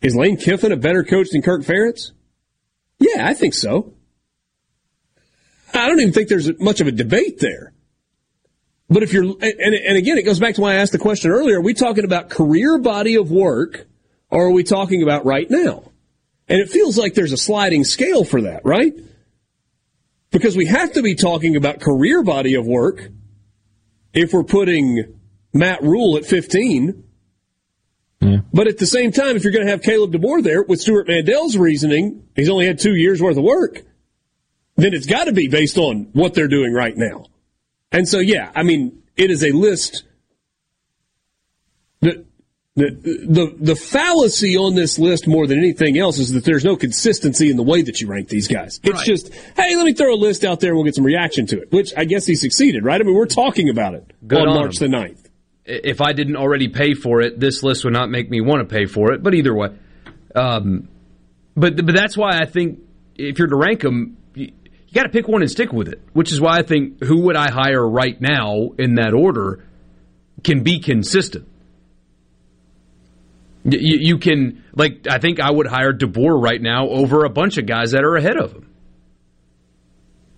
[0.00, 2.12] is Lane Kiffin a better coach than Kirk Ferentz?
[2.98, 3.94] Yeah, I think so.
[5.74, 7.72] I don't even think there's much of a debate there.
[8.88, 11.30] But if you're, and, and again, it goes back to why I asked the question
[11.30, 11.58] earlier.
[11.58, 13.86] Are we talking about career body of work
[14.30, 15.90] or are we talking about right now?
[16.48, 18.94] And it feels like there's a sliding scale for that, right?
[20.30, 23.08] Because we have to be talking about career body of work
[24.12, 25.18] if we're putting
[25.52, 27.02] Matt Rhule at 15.
[28.20, 31.06] But at the same time, if you're going to have Kalen DeBoer there with Stewart
[31.08, 33.82] Mandel's reasoning, he's only had two years worth of work,
[34.76, 37.26] then it's got to be based on what they're doing right now.
[37.92, 40.04] And so, yeah, I mean, it is a list
[42.00, 42.24] that
[42.74, 46.76] The, the the fallacy on this list more than anything else is that there's no
[46.76, 48.80] consistency in the way that you rank these guys.
[48.82, 49.06] It's Right.
[49.06, 51.60] just, hey, let me throw a list out there and we'll get some reaction to
[51.62, 51.72] it.
[51.72, 53.00] Which I guess he succeeded, right?
[53.00, 54.90] I mean, we're talking about it Good on on March him.
[54.90, 55.25] the 9th.
[55.66, 58.72] If I didn't already pay for it, this list would not make me want to
[58.72, 59.22] pay for it.
[59.22, 59.68] But either way,
[60.34, 60.88] um,
[61.56, 62.80] but but that's why I think
[63.16, 66.00] if you're to rank them, you, you got to pick one and stick with it.
[66.12, 69.64] Which is why I think who would I hire right now in that order
[70.44, 71.48] can be consistent.
[73.64, 77.58] You, you can like I think I would hire DeBoer right now over a bunch
[77.58, 78.70] of guys that are ahead of him.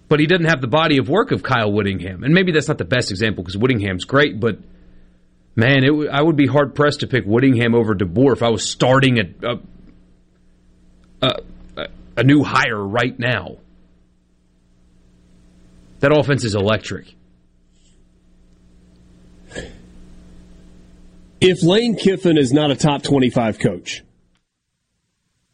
[0.09, 2.79] But he doesn't have the body of work of Kyle Whittingham, and maybe that's not
[2.79, 4.59] the best example because Whittingham's great, but
[5.59, 8.71] Man, w- I would be hard pressed to pick Whittingham over DeBoer if I was
[8.71, 9.59] starting a a,
[11.21, 11.33] a,
[11.77, 13.57] a- a new hire right now.
[15.99, 17.13] That offense is electric.
[21.41, 24.05] If Lane Kiffin is not a top 25 coach,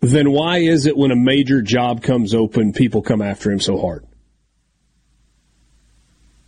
[0.02, 3.78] then why is it when a major job comes open, people come after him so
[3.78, 4.04] hard?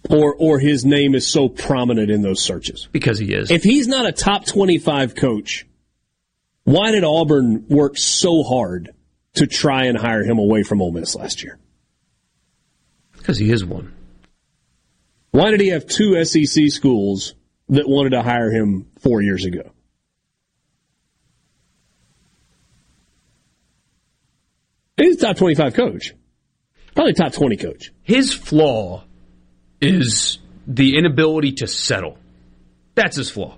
[0.08, 2.88] Or, or his name is so prominent in those searches?
[2.92, 3.50] Because he is.
[3.50, 5.66] If he's not a top 25 coach,
[6.64, 8.94] why did Auburn work so hard
[9.34, 11.58] to try and hire him away from Ole Miss last year?
[13.16, 13.92] Because he is one.
[15.30, 17.34] Why did he have two SEC schools
[17.68, 19.72] that wanted to hire him four years ago?
[24.96, 26.14] He's a top 25 coach.
[26.94, 27.92] Probably top 20 coach.
[28.02, 29.04] His flaw
[29.80, 32.18] is the inability to settle.
[32.94, 33.56] That's his flaw.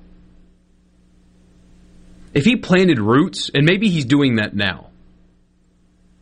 [2.35, 4.91] If he planted roots, and maybe he's doing that now,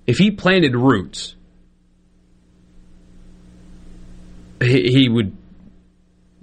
[0.06, 1.34] if he planted roots,
[4.62, 5.36] he, would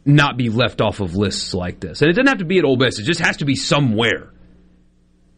[0.06, 2.02] not be left off of lists like this.
[2.02, 4.32] And it doesn't have to be at Ole Miss, it just has to be somewhere.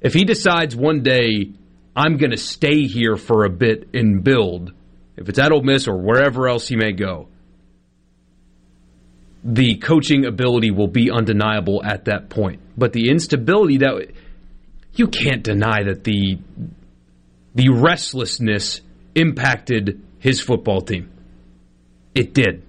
[0.02, 1.52] If he decides one day,
[1.96, 4.74] I'm going to stay here for a bit and build,
[5.16, 7.30] if it's at Ole Miss or wherever else he may go,
[9.46, 12.60] the coaching ability will be undeniable at that point.
[12.76, 14.10] But the instability that
[14.96, 16.40] you can't deny that the
[17.54, 18.82] the restlessness
[19.14, 21.12] impacted his football team.
[22.16, 22.64] It did.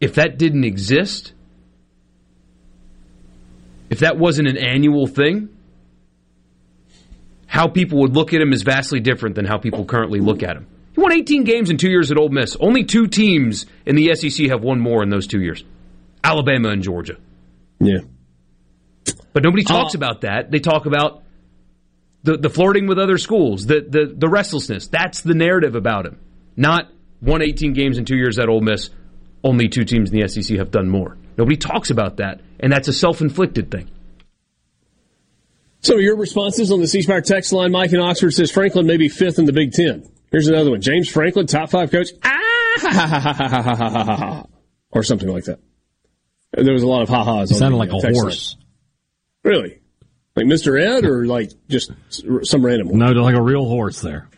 [0.00, 1.32] If that didn't exist,
[3.90, 5.50] if that wasn't an annual thing,
[7.46, 10.56] how people would look at him is vastly different than how people currently look at
[10.56, 10.66] him.
[10.94, 12.56] He won 18 games in two years at Ole Miss.
[12.58, 15.64] Only two teams in the SEC have won more in those two years
[16.22, 17.16] Alabama and Georgia.
[17.78, 17.98] Yeah.
[19.32, 20.50] But nobody uh, talks uh, about that.
[20.50, 21.22] They talk about
[22.22, 24.88] the, the flirting with other schools, the, the, the restlessness.
[24.88, 26.18] That's the narrative about him.
[26.56, 26.90] Not
[27.22, 28.90] won 18 games in two years at Ole Miss.
[29.42, 31.16] Only two teams in the SEC have done more.
[31.38, 33.90] Nobody talks about that, and that's a self inflicted thing.
[35.82, 38.98] Some of your responses on the ceasefire text line, Mike in Oxford says Franklin may
[38.98, 40.06] be fifth in the Big Ten.
[40.30, 40.82] Here's another one.
[40.82, 42.08] James Franklin, top five coach.
[42.22, 44.44] Ah!
[44.92, 45.60] Or something like that.
[46.52, 47.50] There was a lot of ha-has.
[47.50, 48.56] It sounded like uh, a horse.
[48.56, 48.64] line.
[49.44, 49.80] Really?
[50.36, 50.80] Like Mr.
[50.80, 51.92] Ed or like just
[52.42, 52.98] some random one?
[52.98, 54.28] No, like a real horse there.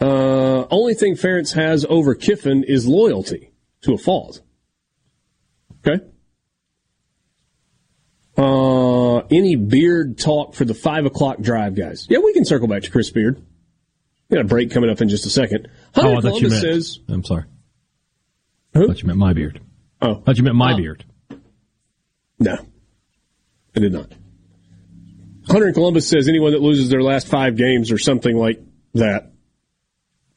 [0.00, 3.50] Uh, only thing Ferentz has over Kiffin is loyalty
[3.82, 4.40] to a fault.
[5.86, 6.04] Okay.
[8.36, 12.06] Uh, any beard talk for the five o'clock drive, guys?
[12.08, 13.44] Yeah, we can circle back to Chris Beard.
[14.28, 15.68] We got a break coming up in just a second.
[15.94, 16.84] Hunter oh, I thought you Columbus meant.
[16.84, 17.44] says, I'm sorry.
[18.74, 18.84] Who?
[18.84, 19.60] I thought you meant my beard.
[20.00, 20.76] "Oh, I thought you meant my Oh.
[20.76, 21.04] beard.
[22.38, 22.56] no,
[23.76, 24.12] I did not."
[25.48, 28.60] Hunter in Columbus says anyone that loses their last five games or something like
[28.94, 29.32] that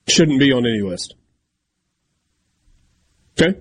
[0.07, 1.15] shouldn't be on any list.
[3.39, 3.59] Okay.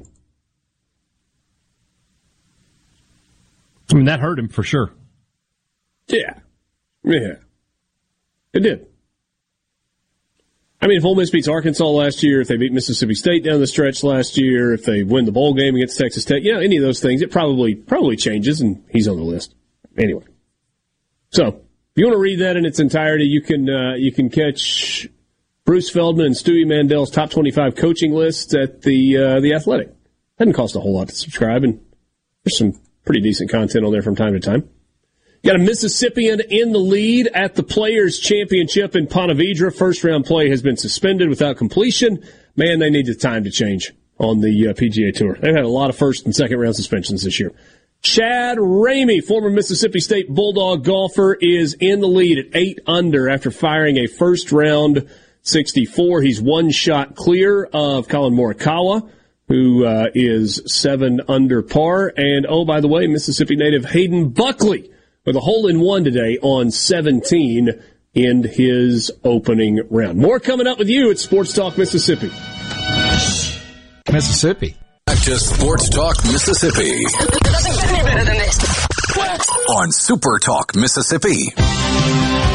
[3.90, 4.92] I mean, that hurt him for sure.
[6.06, 6.38] Yeah.
[7.02, 7.34] Yeah.
[8.52, 8.86] It did.
[10.82, 13.60] I mean, if Ole Miss beats Arkansas last year, if they beat Mississippi State down
[13.60, 16.60] the stretch last year, if they win the bowl game against Texas Tech, you know,
[16.60, 19.54] any of those things, it probably probably changes, and he's on the list.
[19.98, 20.24] Anyway,
[21.30, 24.30] so if you want to read that in its entirety, you can uh, you can
[24.30, 25.06] catch
[25.66, 29.92] Bruce Feldman and Stewie Mandel's top twenty five coaching lists at the uh, the Athletic.
[30.38, 31.78] Doesn't cost a whole lot to subscribe, and
[32.44, 32.72] there's some
[33.04, 34.70] pretty decent content on there from time to time.
[35.42, 39.74] Got a Mississippian in the lead at the Players Championship in Ponte Vedra.
[39.74, 42.22] First round play has been suspended without completion.
[42.56, 45.38] Man, they need the time to change on the uh, PGA Tour.
[45.40, 47.52] They've had a lot of first and second round suspensions this year.
[48.02, 53.50] Chad Ramey, former Mississippi State Bulldog golfer, is in the lead at eight under after
[53.50, 55.08] firing a first round
[55.40, 56.20] 64.
[56.20, 59.08] He's one shot clear of Collin Morikawa,
[59.48, 62.12] who uh, is seven under par.
[62.14, 64.89] And oh, by the way, Mississippi native Hayden Buckley
[65.24, 67.70] with a hole in one today on 17
[68.14, 70.18] in his opening round.
[70.18, 72.30] More coming up with you at Sports Talk Mississippi.
[74.12, 74.76] Mississippi.
[75.06, 77.04] Back to Sports Talk Mississippi.
[79.68, 82.49] On Super Talk Mississippi.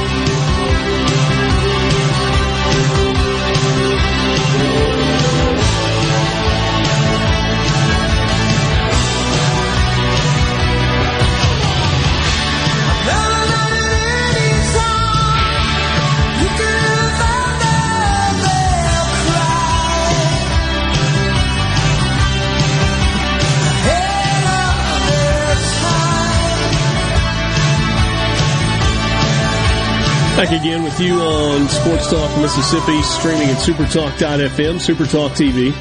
[30.35, 35.71] Back again with you on Sports Talk Mississippi, streaming at supertalk.fm, Supertalk TV.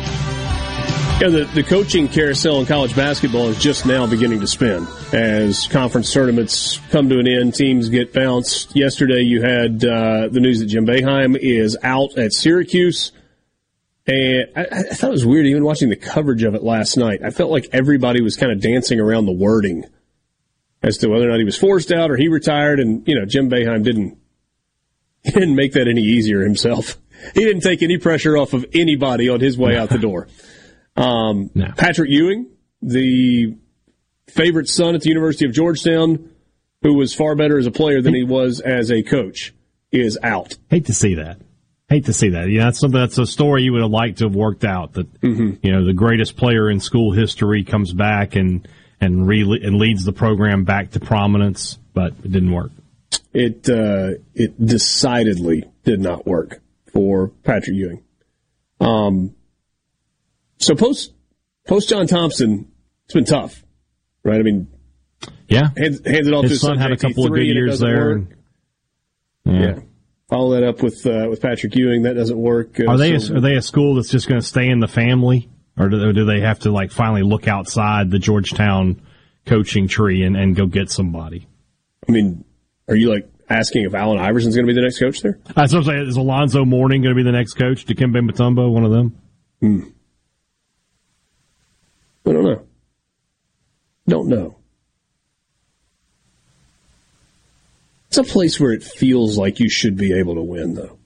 [1.21, 5.67] Yeah, the, the coaching carousel in college basketball is just now beginning to spin as
[5.67, 7.55] conference tournaments come to an end.
[7.55, 8.77] Teams get bounced.
[8.77, 13.11] Yesterday, you had uh, the news that Jim Boeheim is out at Syracuse.
[14.07, 17.23] And I, I thought it was weird, even watching the coverage of it last night.
[17.25, 19.85] I felt like everybody was kind of dancing around the wording
[20.81, 22.79] as to whether or not he was forced out or he retired.
[22.79, 24.19] And, you know, Jim Boeheim didn't
[25.25, 26.99] he didn't make that any easier himself.
[27.35, 30.29] He didn't take any pressure off of anybody on his way out the door.
[30.97, 31.73] Um, No.
[31.77, 32.49] Patrick Ewing,
[32.83, 33.57] the
[34.29, 36.31] favorite son at the University of Georgetown,
[36.83, 39.55] who was far better as a player than he was as a coach,
[39.91, 40.57] is out.
[40.71, 41.39] Hate to see that.
[41.89, 42.49] Hate to see that.
[42.49, 44.95] Yeah, that's something that's a story you would have liked to have worked out.
[44.95, 48.67] That you know the greatest player in school history comes back and
[49.01, 52.71] and re- and leads the program back to prominence, but it didn't work.
[53.33, 56.61] It uh, it decidedly did not work
[56.93, 58.03] for Patrick Ewing.
[58.81, 59.35] Um,
[60.59, 61.13] so post
[61.67, 62.71] post John Thompson,
[63.05, 63.65] it's been tough,
[64.25, 64.39] right?
[64.39, 64.69] I mean,
[65.49, 67.81] Yeah, hands, hands it off to his his son had a couple of good years
[67.81, 68.13] there.
[68.13, 68.35] and-
[69.45, 69.81] Yeah.
[70.31, 72.03] Follow that up with uh, with Patrick Ewing.
[72.03, 72.81] That doesn't work.
[72.81, 74.89] Uh, Are they so- are they a school that's just going to stay in the
[74.89, 79.03] family, or do, or do they have to like finally look outside the Georgetown
[79.45, 81.47] coaching tree and, and go get somebody?
[82.09, 82.45] I mean,
[82.89, 85.39] are you like asking if Allen Iverson's going to be the next coach there?
[85.47, 86.09] Uh, that's what I'm saying.
[86.09, 87.87] Is Alonzo Mourning going to be the next coach?
[87.87, 89.19] Dikembe Mutombo, one of them?
[89.61, 89.81] Hmm.
[92.27, 92.67] I don't know.
[94.09, 94.57] Don't know.
[98.09, 100.99] It's a place where it feels like you should be able to win, though.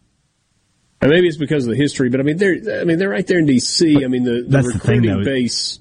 [1.00, 3.26] And maybe it's because of the history, but I mean, they're I mean they're right
[3.26, 4.04] there in D.C.
[4.04, 5.78] I mean, the, the That's the thing, recruiting base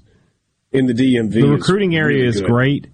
[0.70, 1.32] in the DMV.
[1.32, 2.48] The is recruiting area is good.
[2.48, 2.86] great,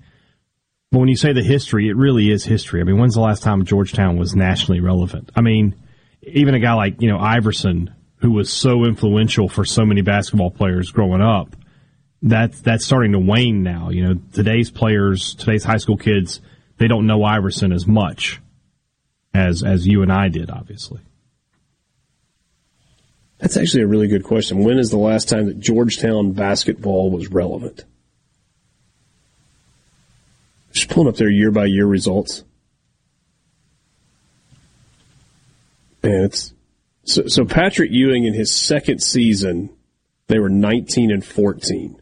[0.94, 2.80] but when you say the history, it really is history.
[2.80, 5.32] I mean, when's the last time Georgetown was nationally relevant?
[5.34, 5.74] I mean,
[6.22, 10.52] even a guy like you know Iverson, who was so influential for so many basketball
[10.52, 11.56] players growing up,
[12.22, 13.90] that's that's starting to wane now.
[13.90, 16.40] You know, today's players, today's high school kids,
[16.76, 18.40] they don't know Iverson as much
[19.34, 21.00] as as you and I did, obviously.
[23.38, 24.62] That's actually a really good question.
[24.62, 27.84] When is the last time that Georgetown basketball was relevant?
[30.74, 32.44] Just pulling up their year by year results.
[36.02, 36.52] And it's
[37.04, 39.70] so, so Patrick Ewing in his second season,
[40.26, 42.00] they were 19 and 14.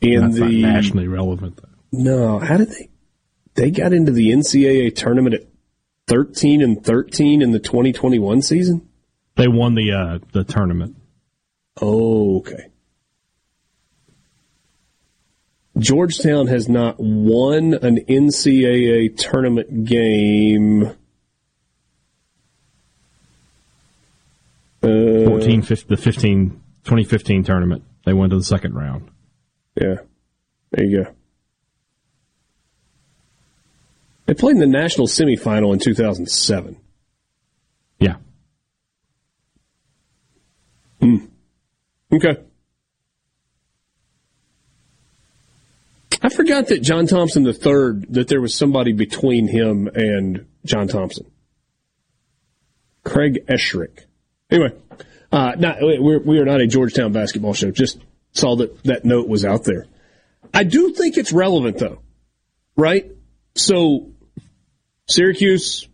[0.00, 1.58] In That's not the nationally relevant.
[1.58, 1.68] Though.
[1.92, 2.88] no, how did they?
[3.54, 5.46] They got into the NCAA tournament at
[6.08, 8.88] 13 and 13 in the 2021 season.
[9.36, 10.96] They won the uh, the tournament.
[11.80, 12.68] Oh, okay.
[15.78, 20.94] Georgetown has not won an NCAA tournament game.
[24.82, 26.50] Uh, 14, 15, the 15,
[26.84, 27.84] 2015 tournament.
[28.04, 29.10] They went to the second round.
[29.74, 29.96] Yeah.
[30.70, 31.12] There you go.
[34.26, 36.76] They played in the national semifinal in 2007.
[37.98, 38.16] Yeah.
[42.12, 42.36] Okay.
[46.26, 51.30] I forgot that John Thompson III, that there was somebody between him and John Thompson.
[53.04, 54.00] Craig Esherick.
[54.50, 54.72] Anyway,
[55.30, 57.70] uh, not, we're, we are not a Georgetown basketball show.
[57.70, 58.00] Just
[58.32, 59.86] saw that that note was out there.
[60.52, 62.00] I do think it's relevant though,
[62.76, 63.08] right?
[63.54, 64.10] So
[65.06, 65.86] Syracuse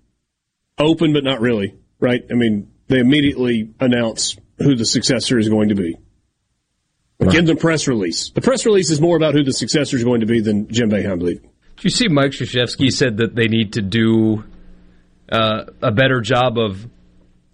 [0.78, 2.24] open, but not really, right?
[2.30, 5.98] I mean, they immediately announce who the successor is going to be.
[7.30, 8.30] Give them press release.
[8.30, 10.90] The press release is more about who the successor is going to be than Jim
[10.90, 11.48] Boeheim leaving.
[11.76, 14.44] Did you see Mike Krzyzewski said that they need to do
[15.30, 16.86] uh, a better job of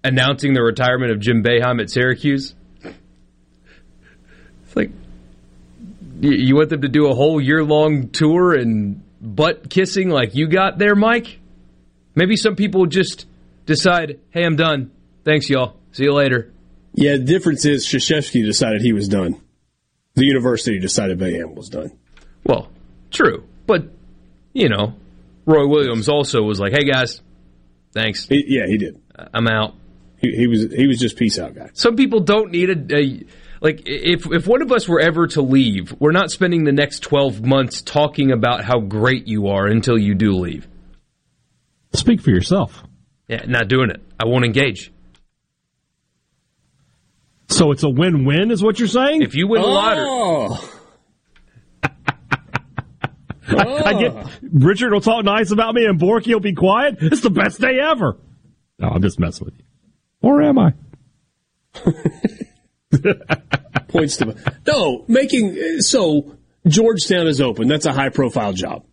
[0.05, 2.55] announcing the retirement of Jim Boeheim at Syracuse?
[2.83, 4.91] It's like
[6.21, 10.35] you, you want them to do a whole year long tour and butt kissing like
[10.35, 11.39] you got there, Mike.
[12.15, 13.27] Maybe some people just
[13.67, 14.91] decide, hey, I'm done.
[15.25, 15.77] Thanks, y'all.
[15.93, 16.53] See you later.
[16.95, 19.41] Yeah, the difference is Krzyzewski decided he was done.
[20.19, 21.97] The university decided Boeheim was done.
[22.45, 22.73] Well,
[23.13, 23.45] true.
[23.69, 23.85] But,
[24.53, 24.95] you know,
[25.47, 27.23] Roy Williams also was like, hey, guys,
[27.93, 28.27] thanks.
[28.27, 29.01] He, yeah, he did.
[29.33, 29.75] I'm out.
[30.21, 31.71] He, he, was he was just peace out guy.
[31.75, 33.25] Some people don't need a, a
[33.61, 37.01] like if if one of us were ever to leave, we're not spending the next
[37.05, 40.67] 12 months talking about how great you are until you do leave.
[41.93, 42.83] Speak for yourself.
[43.29, 44.03] Yeah, not doing it.
[44.19, 44.91] I won't engage.
[47.49, 49.23] So it's a win-win, is what you're saying?
[49.23, 50.57] If you win the lottery.
[53.51, 53.83] Oh.
[53.83, 56.99] I get Richard will talk nice about me and Borky will be quiet.
[57.01, 58.19] It's the best day ever.
[58.79, 59.65] No, I'm just messing with you.
[60.21, 60.75] Or am I?
[63.89, 64.35] Points to me.
[64.67, 67.69] no making so Georgetown is open.
[67.69, 68.85] That's a high profile job.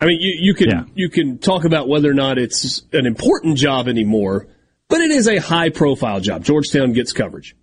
[0.00, 0.82] I mean, you, you can Yeah.
[0.96, 4.48] you can talk about whether or not it's an important job anymore,
[4.88, 6.42] but it is a high profile job.
[6.42, 7.54] Georgetown gets coverage.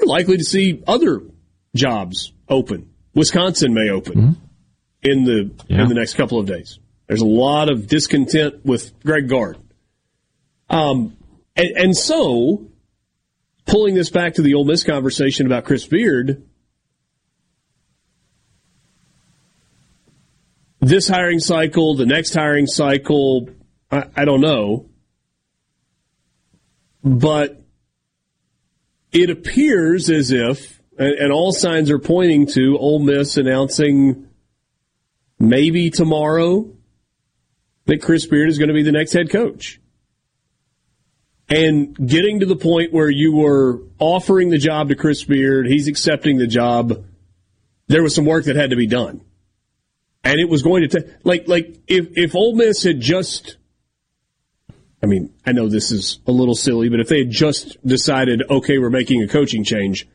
[0.00, 1.22] We're likely to see other
[1.74, 2.90] jobs open.
[3.14, 4.36] Wisconsin may open
[5.02, 5.82] in the Yeah.
[5.82, 6.78] in the next couple of days.
[7.06, 9.58] There's a lot of discontent with Greg Gard.
[10.68, 11.16] Um,
[11.56, 12.66] and, and so
[13.66, 16.44] pulling this back to the Ole Miss conversation about Chris Beard,
[20.80, 23.50] this hiring cycle, the next hiring cycle,
[23.90, 24.86] I, I don't know,
[27.02, 27.59] but
[29.12, 34.28] it appears as if, and, all signs are pointing to Ole Miss announcing
[35.38, 36.70] maybe tomorrow
[37.86, 39.80] that Chris Beard is going to be the next head coach.
[41.48, 45.88] And getting to the point where you were offering the job to Chris Beard, he's
[45.88, 47.04] accepting the job.
[47.88, 49.22] There was some work that had to be done.
[50.22, 53.56] And it was going to take, like, like if, if Ole Miss had just,
[55.02, 58.42] I mean, I know this is a little silly, but if they had just decided,
[58.50, 60.06] okay, we're making a coaching change,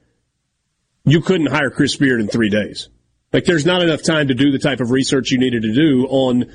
[1.05, 2.89] you couldn't hire Chris Beard in three days.
[3.33, 6.05] Like, there's not enough time to do the type of research you needed to do
[6.07, 6.51] on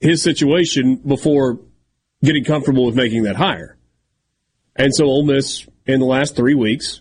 [0.00, 1.60] his situation before
[2.22, 3.76] getting comfortable with making that hire.
[4.76, 7.00] And so Ole Miss in the last three weeks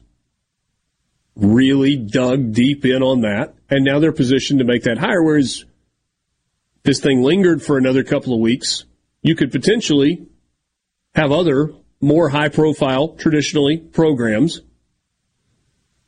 [1.36, 5.22] really dug deep in on that, and now they're positioned to make that hire.
[5.22, 5.66] Whereas
[6.84, 8.86] this thing lingered for another couple of weeks,
[9.22, 10.26] you could potentially
[11.18, 14.62] have other more high profile, traditionally programs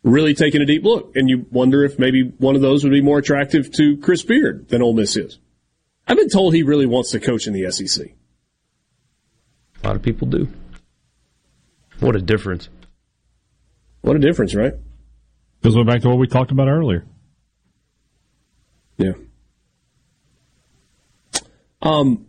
[0.03, 1.15] really taking a deep look.
[1.15, 4.69] And you wonder if maybe one of those would be more attractive to Chris Beard
[4.69, 5.39] than Ole Miss is.
[6.07, 8.07] I've been told he really wants to coach in the SEC.
[9.83, 10.47] A lot of people do.
[11.99, 12.69] What a difference.
[14.01, 14.73] What a difference, right?
[15.63, 17.05] Goes way back to what we talked about earlier.
[18.97, 19.13] Yeah.
[21.81, 22.28] Um,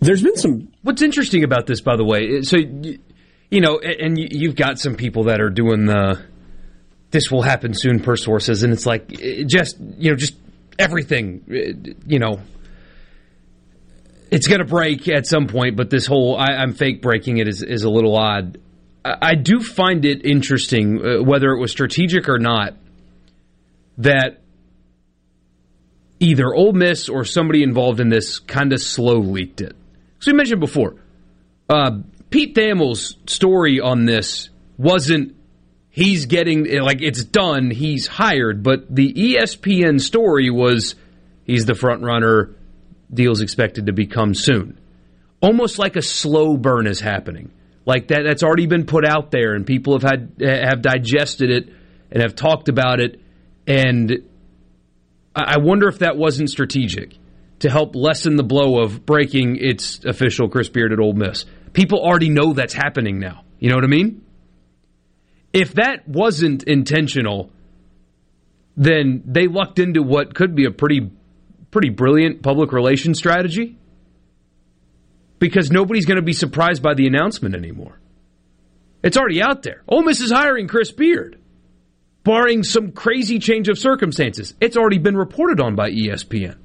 [0.00, 0.68] there's been some.
[0.82, 4.94] What's interesting about this, by the way, so you, know, and you- you've got some
[4.94, 6.20] people that are doing the
[7.10, 9.08] "this will happen soon" per sources, and it's like
[9.46, 10.36] just you know just
[10.78, 12.40] everything, you know.
[14.30, 17.48] It's going to break at some point, but this whole I, I'm fake breaking it
[17.48, 18.58] is, is a little odd.
[19.02, 22.74] I, I do find it interesting, uh, whether it was strategic or not,
[23.96, 24.42] that
[26.20, 29.74] either Ole Miss or somebody involved in this kind of slow leaked it.
[30.20, 30.96] So we mentioned before,
[31.68, 31.98] uh,
[32.30, 35.36] Pete Thamel's story on this wasn't
[35.90, 40.94] he's getting like it's done, he's hired, but the ESPN story was
[41.44, 42.54] he's the front runner,
[43.12, 44.78] deal's expected to become soon.
[45.40, 47.50] Almost like a slow burn is happening.
[47.86, 51.72] Like that that's already been put out there and people have had have digested it
[52.10, 53.20] and have talked about it
[53.66, 54.28] and
[55.34, 57.16] I wonder if that wasn't strategic
[57.60, 61.44] to help lessen the blow of breaking its official Chris Beard at Ole Miss.
[61.72, 63.44] People already know that's happening now.
[63.58, 64.24] You know what I mean?
[65.52, 67.50] If that wasn't intentional,
[68.76, 71.10] then they lucked into what could be a pretty
[71.70, 73.76] pretty brilliant public relations strategy
[75.38, 77.98] because nobody's going to be surprised by the announcement anymore.
[79.02, 79.82] It's already out there.
[79.86, 81.38] Ole Miss is hiring Chris Beard
[82.24, 84.54] barring some crazy change of circumstances.
[84.60, 86.56] It's already been reported on by ESPN.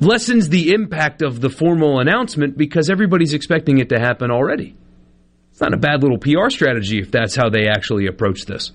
[0.00, 4.74] It lessens the impact of the formal announcement because everybody's expecting it to happen already.
[5.50, 8.72] It's not a bad little PR strategy if that's how they actually approach this.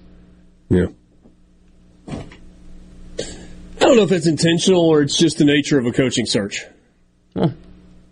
[0.70, 0.88] Yeah.
[2.08, 2.28] I
[3.80, 6.64] don't know if it's intentional or it's just the nature of a coaching search.
[7.34, 7.56] Well,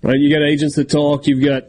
[0.02, 0.20] Right?
[0.20, 1.66] You got agents that talk, you've got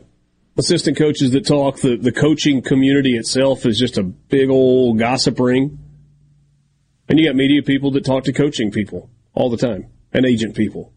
[0.57, 1.77] assistant coaches that talk.
[1.77, 5.79] The the coaching community itself is just a big old gossip ring.
[7.07, 10.57] And you got media people that talk to coaching people all the time and agent
[10.57, 10.94] people.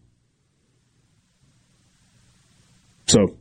[3.08, 3.38] So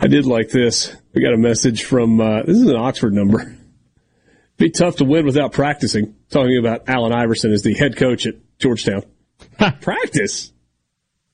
[0.00, 0.94] I did like this.
[1.12, 3.56] We got a message from uh, this is an Oxford number.
[4.56, 6.14] Be tough to win without practicing.
[6.30, 9.02] Talking about Allen Iverson as the head coach at Georgetown.
[9.80, 10.52] practice,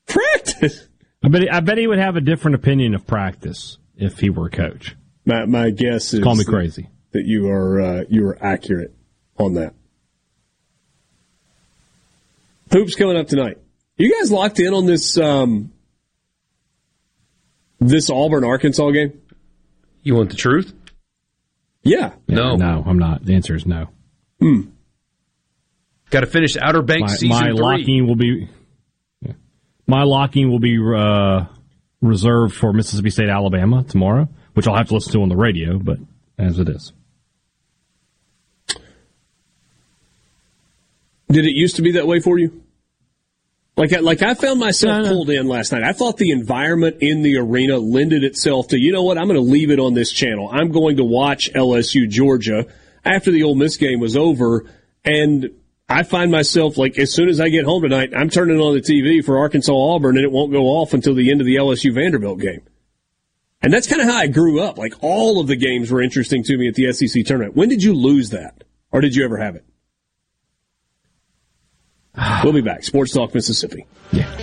[0.07, 0.87] practice.
[1.23, 1.41] I bet.
[1.41, 4.51] He, I bet he would have a different opinion of practice if he were a
[4.51, 4.95] coach.
[5.25, 8.95] My, my guess is call me crazy that you are uh, you are accurate
[9.37, 9.75] on that.
[12.71, 13.57] Hoops coming up tonight.
[13.97, 15.71] You guys locked in on this um,
[17.79, 19.19] this Auburn Arkansas game?
[20.03, 20.73] You want the truth?
[21.83, 22.13] Yeah.
[22.27, 22.55] No.
[22.55, 23.25] No, I'm not.
[23.25, 23.87] The answer is no.
[24.39, 24.69] Hmm.
[26.09, 27.59] Got to finish Outer Banks my, season my three.
[27.59, 28.49] locking will be
[29.21, 29.33] yeah.
[29.87, 31.45] my locking will be uh,
[32.01, 35.79] reserved for Mississippi State Alabama tomorrow, which I'll have to listen to on the radio,
[35.79, 35.97] but
[36.37, 36.93] as it is.
[41.29, 42.63] Did it used to be that way for you?
[43.77, 45.09] Like, I, like I found myself no, no.
[45.09, 45.83] pulled in last night.
[45.83, 49.39] I thought the environment in the arena lended itself to, you know what, I'm going
[49.39, 50.49] to leave it on this channel.
[50.51, 52.65] I'm going to watch LSU Georgia
[53.05, 54.65] after the Ole Miss game was over.
[55.05, 55.51] And
[55.87, 58.81] I find myself like, as soon as I get home tonight, I'm turning on the
[58.81, 61.93] TV for Arkansas Auburn and it won't go off until the end of the LSU
[61.93, 62.63] Vanderbilt game.
[63.61, 64.79] And that's kind of how I grew up.
[64.79, 67.55] Like all of the games were interesting to me at the SEC tournament.
[67.55, 68.63] When did you lose that?
[68.91, 69.65] Or did you ever have it?
[72.43, 72.83] We'll be back.
[72.83, 73.85] Sports Talk Mississippi.
[74.11, 74.35] Yeah.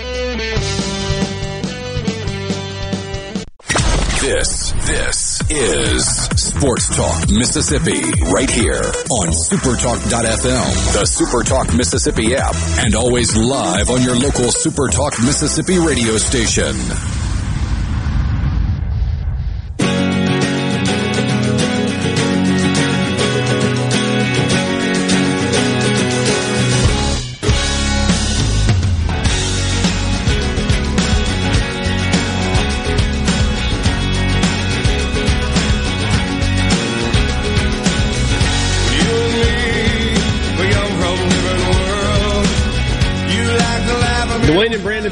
[4.20, 8.00] This, this is Sports Talk Mississippi
[8.32, 15.22] right here on supertalk.fm, the Supertalk Mississippi app, and always live on your local Supertalk
[15.26, 16.74] Mississippi radio station.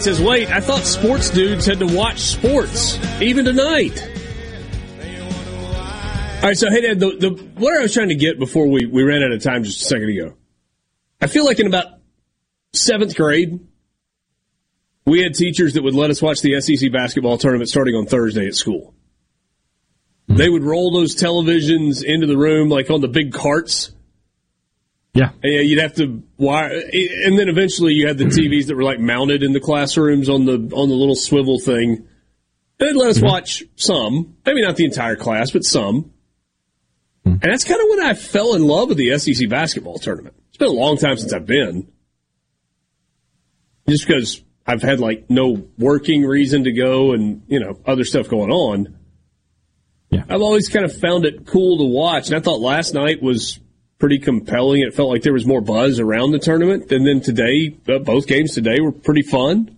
[0.01, 4.09] Says, wait, I thought sports dudes had to watch sports, even tonight.
[6.43, 8.87] All right, so hey, Dad, the, the, what I was trying to get before we,
[8.87, 10.35] we ran out of time just a second ago,
[11.21, 11.87] I feel like in about
[12.73, 13.61] seventh grade,
[15.07, 18.47] we had teachers that would let us watch the SEC basketball tournament starting on Thursday
[18.47, 18.95] at school.
[20.29, 23.93] They would roll those televisions into the room like on the big carts
[25.15, 25.31] yeah.
[25.43, 28.99] And you'd have to wire, and then eventually you had the TVs that were like
[28.99, 32.09] mounted in the classrooms on the on the little swivel thing.
[32.79, 33.27] They'd let us mm-hmm.
[33.27, 36.13] watch some, maybe not the entire class, but some.
[37.27, 37.31] Mm-hmm.
[37.31, 40.35] And that's kind of when I fell in love with the SEC basketball tournament.
[40.49, 41.93] It's been a long time since I've been,
[43.87, 48.29] just because I've had like no working reason to go, and you know other stuff
[48.29, 48.97] going on.
[50.09, 50.25] Yeah.
[50.29, 53.61] I've always kind of found it cool to watch, and I thought last night was
[54.03, 54.83] pretty compelling.
[54.83, 56.91] It felt like there was more buzz around the tournament.
[56.91, 59.77] And then today, uh, both games today were pretty fun.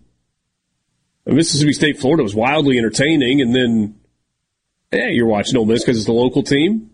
[1.27, 3.43] Mississippi State, Florida was wildly entertaining.
[3.43, 4.01] And then,
[4.91, 6.89] yeah, you're watching Ole Miss because it's the local team.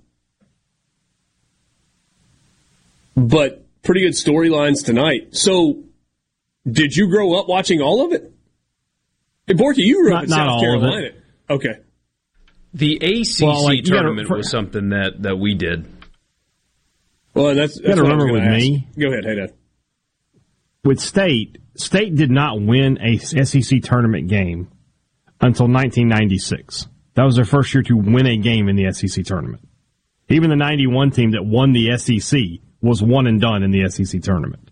[3.17, 5.37] But pretty good storylines tonight.
[5.37, 5.85] So,
[6.69, 8.33] did you grow up watching all of it?
[9.47, 11.11] Hey, Borky, you grew not, up in South Carolina.
[11.49, 11.77] Okay.
[12.75, 15.87] The ACC well, like, tournament gotta, was something that, that we did.
[17.35, 18.57] Well, that's, that's you got to remember with ask.
[18.57, 18.89] me.
[18.99, 19.55] Go ahead, hey Dad.
[20.85, 24.69] With State, State did not win a SEC tournament game
[25.41, 26.89] until 1996.
[27.15, 29.67] That was their first year to win a game in the SEC tournament.
[30.29, 32.41] Even the 91 team that won the SEC
[32.81, 34.71] was one and done in the SEC tournament.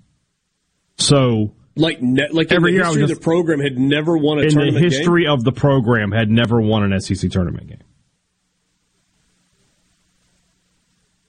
[0.96, 4.84] So, like, ne- like every year, just, the program had never won a tournament game.
[4.84, 5.32] in the history game?
[5.32, 7.82] of the program had never won an SEC tournament game.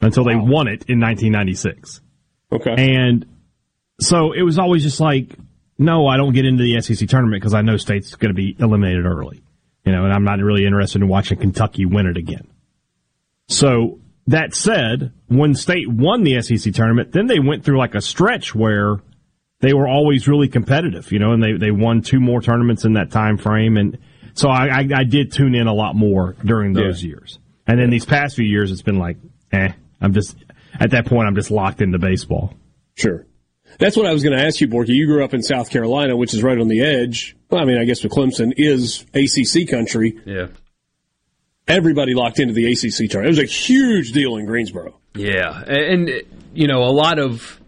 [0.01, 0.31] Until wow.
[0.31, 2.01] they won it in 1996.
[2.51, 2.95] Okay.
[2.95, 3.25] And
[3.99, 5.35] so it was always just like,
[5.77, 8.55] no, I don't get into the SEC tournament because I know State's going to be
[8.59, 9.41] eliminated early.
[9.85, 12.47] You know, and I'm not really interested in watching Kentucky win it again.
[13.47, 18.01] So that said, when State won the SEC tournament, then they went through like a
[18.01, 18.97] stretch where
[19.61, 22.93] they were always really competitive, you know, and they, they won two more tournaments in
[22.93, 23.77] that time frame.
[23.77, 23.97] And
[24.33, 27.09] so I, I, I did tune in a lot more during those yeah.
[27.09, 27.39] years.
[27.65, 29.17] And then these past few years, it's been like,
[29.51, 30.35] eh, I'm just
[30.79, 31.27] at that point.
[31.27, 32.53] I'm just locked into baseball.
[32.95, 33.25] Sure.
[33.77, 34.89] That's what I was going to ask you, Borky.
[34.89, 37.35] You grew up in South Carolina, which is right on the edge.
[37.49, 40.19] Well, I mean, I guess with Clemson is ACC country.
[40.25, 40.47] Yeah.
[41.67, 43.37] everybody locked into the ACC tournament.
[43.37, 44.99] It was a huge deal in Greensboro.
[45.15, 46.09] Yeah, and
[46.53, 47.59] you know a lot of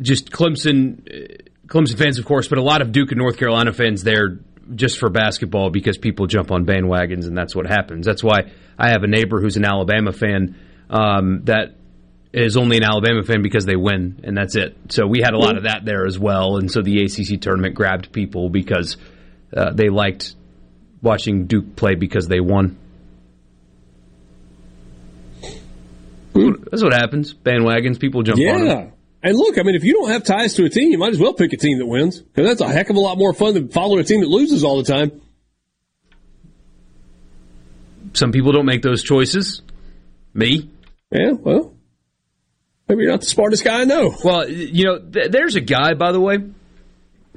[0.00, 3.72] just Clemson, uh, Clemson fans, of course, but a lot of Duke and North Carolina
[3.72, 4.40] fans there
[4.74, 8.06] just for basketball because people jump on bandwagons and that's what happens.
[8.06, 10.56] That's why I have a neighbor who's an Alabama fan
[10.90, 11.76] um, that
[12.32, 14.76] is only an Alabama fan because they win and that's it.
[14.88, 17.74] So we had a lot of that there as well, and so the ACC tournament
[17.74, 18.96] grabbed people because
[19.54, 20.34] uh, they liked
[21.02, 22.78] watching Duke play because they won.
[26.34, 27.34] That's what happens.
[27.34, 28.66] Bandwagons, people jump on them.
[28.66, 28.90] Yeah.
[29.24, 31.18] And look, I mean, if you don't have ties to a team, you might as
[31.18, 33.54] well pick a team that wins because that's a heck of a lot more fun
[33.54, 35.20] than following a team that loses all the time.
[38.14, 39.62] Some people don't make those choices.
[40.34, 40.70] Me.
[41.10, 41.72] Yeah, well,
[42.88, 44.14] maybe you're not the smartest guy I know.
[44.24, 46.38] Well, you know, th- there's a guy, by the way,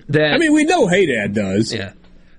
[0.10, 1.74] that I mean, we know Hey Dad does.
[1.74, 1.94] Yeah.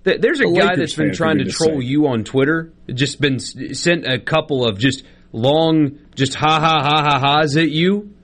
[0.05, 2.73] Th- There's a A guy Lakers that's been trying to troll you on Twitter.
[2.95, 5.03] Just been s- sent a couple of just
[5.33, 8.15] long, just ha ha ha ha ha's at you,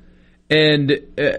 [0.48, 1.32] and uh,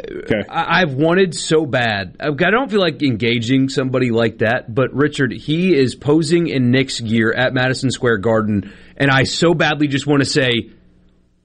[0.49, 2.17] I- I've wanted so bad.
[2.19, 6.99] I don't feel like engaging somebody like that, but Richard, he is posing in Knicks
[6.99, 10.69] gear at Madison Square Garden, and I so badly just want to say.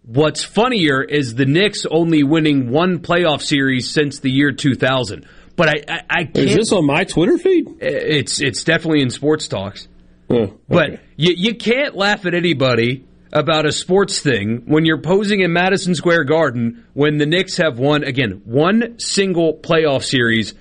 [0.09, 5.27] What's funnier is the Knicks only winning one playoff series since the year 2000.
[5.55, 6.37] But I, I, I can't.
[6.39, 7.67] Is this on my Twitter feed?
[7.79, 9.87] It's it's definitely in sports talks.
[10.31, 13.05] Oh, but you you can't laugh at anybody
[13.35, 17.79] about a sports thing when you're posing in Madison Square Garden when the Knicks have
[17.79, 20.55] won again one single playoff series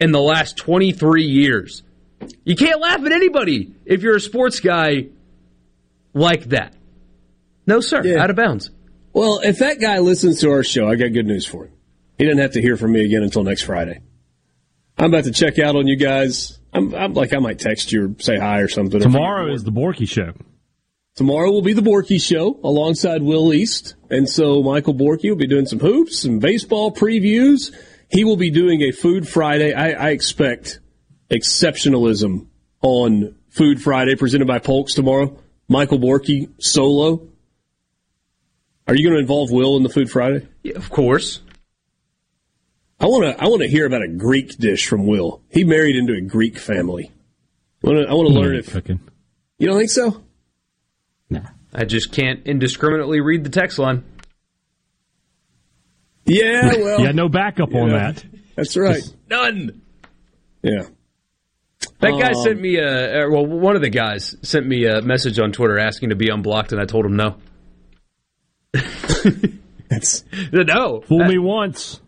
[0.00, 1.84] in the last 23 years.
[2.42, 5.06] You can't laugh at anybody if you're a sports guy
[6.14, 6.74] like that.
[7.64, 8.18] No, sir.
[8.18, 8.72] Out of bounds.
[9.18, 11.72] Well, if that guy listens to our show, I got good news for him.
[12.18, 14.00] He doesn't have to hear from me again until next Friday.
[14.96, 16.60] I'm about to check out on you guys.
[16.72, 19.00] I'm, I'm like, I might text you or say hi or something.
[19.00, 20.34] Tomorrow is the Borky show.
[21.16, 23.96] Tomorrow will be the Borky Show alongside Will East.
[24.08, 27.74] And so Michael Borky will be doing some hoops, some baseball previews.
[28.08, 29.72] He will be doing a Food Friday.
[29.72, 30.78] I, I expect
[31.28, 32.46] exceptionalism
[32.82, 35.36] on Food Friday presented by Polks tomorrow.
[35.66, 37.26] Michael Borky solo.
[38.88, 40.46] Are you going to involve Will in the Food Friday?
[40.62, 41.40] Yeah, of course.
[42.98, 43.40] I want to.
[43.42, 45.42] I want to hear about a Greek dish from Will.
[45.50, 47.12] He married into a Greek family.
[47.84, 48.10] I want to.
[48.10, 48.74] I want to learn if
[49.58, 50.22] you don't think so.
[51.74, 54.02] I just can't indiscriminately read the text line.
[56.24, 58.12] Yeah, well, yeah, no backup on Yeah.
[58.12, 58.24] that.
[58.56, 59.02] That's right.
[59.28, 59.82] None.
[60.62, 60.86] Yeah.
[62.00, 63.44] That guy Um, sent me a uh, well.
[63.44, 66.80] One of the guys sent me a message on Twitter asking to be unblocked, and
[66.80, 67.36] I told him no.
[69.88, 71.00] That's no.
[71.02, 72.00] Fool me once.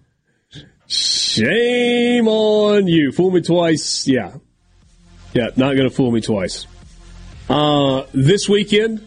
[0.87, 3.12] Shame on you.
[3.12, 4.07] Fool me twice.
[4.07, 4.35] Yeah.
[5.32, 6.66] Yeah, not going to fool me twice.
[7.49, 9.07] Uh, this weekend,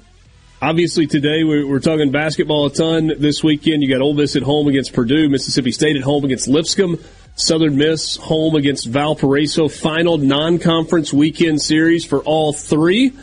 [0.61, 3.11] obviously today we're, we're talking basketball a ton.
[3.19, 6.47] This weekend, you got Ole Miss at home against Purdue, Mississippi State at home against
[6.47, 6.97] Lipscomb,
[7.35, 9.67] Southern Miss home against Valparaiso.
[9.67, 13.13] Final non-conference weekend series for all three.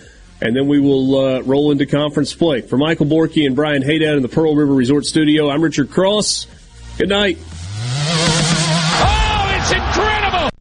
[0.43, 2.63] And then we will uh, roll into conference play.
[2.63, 6.47] For Michael Borky and Brian Haydad in the Pearl River Resort Studio, I'm Richard Cross.
[6.97, 7.39] Good night.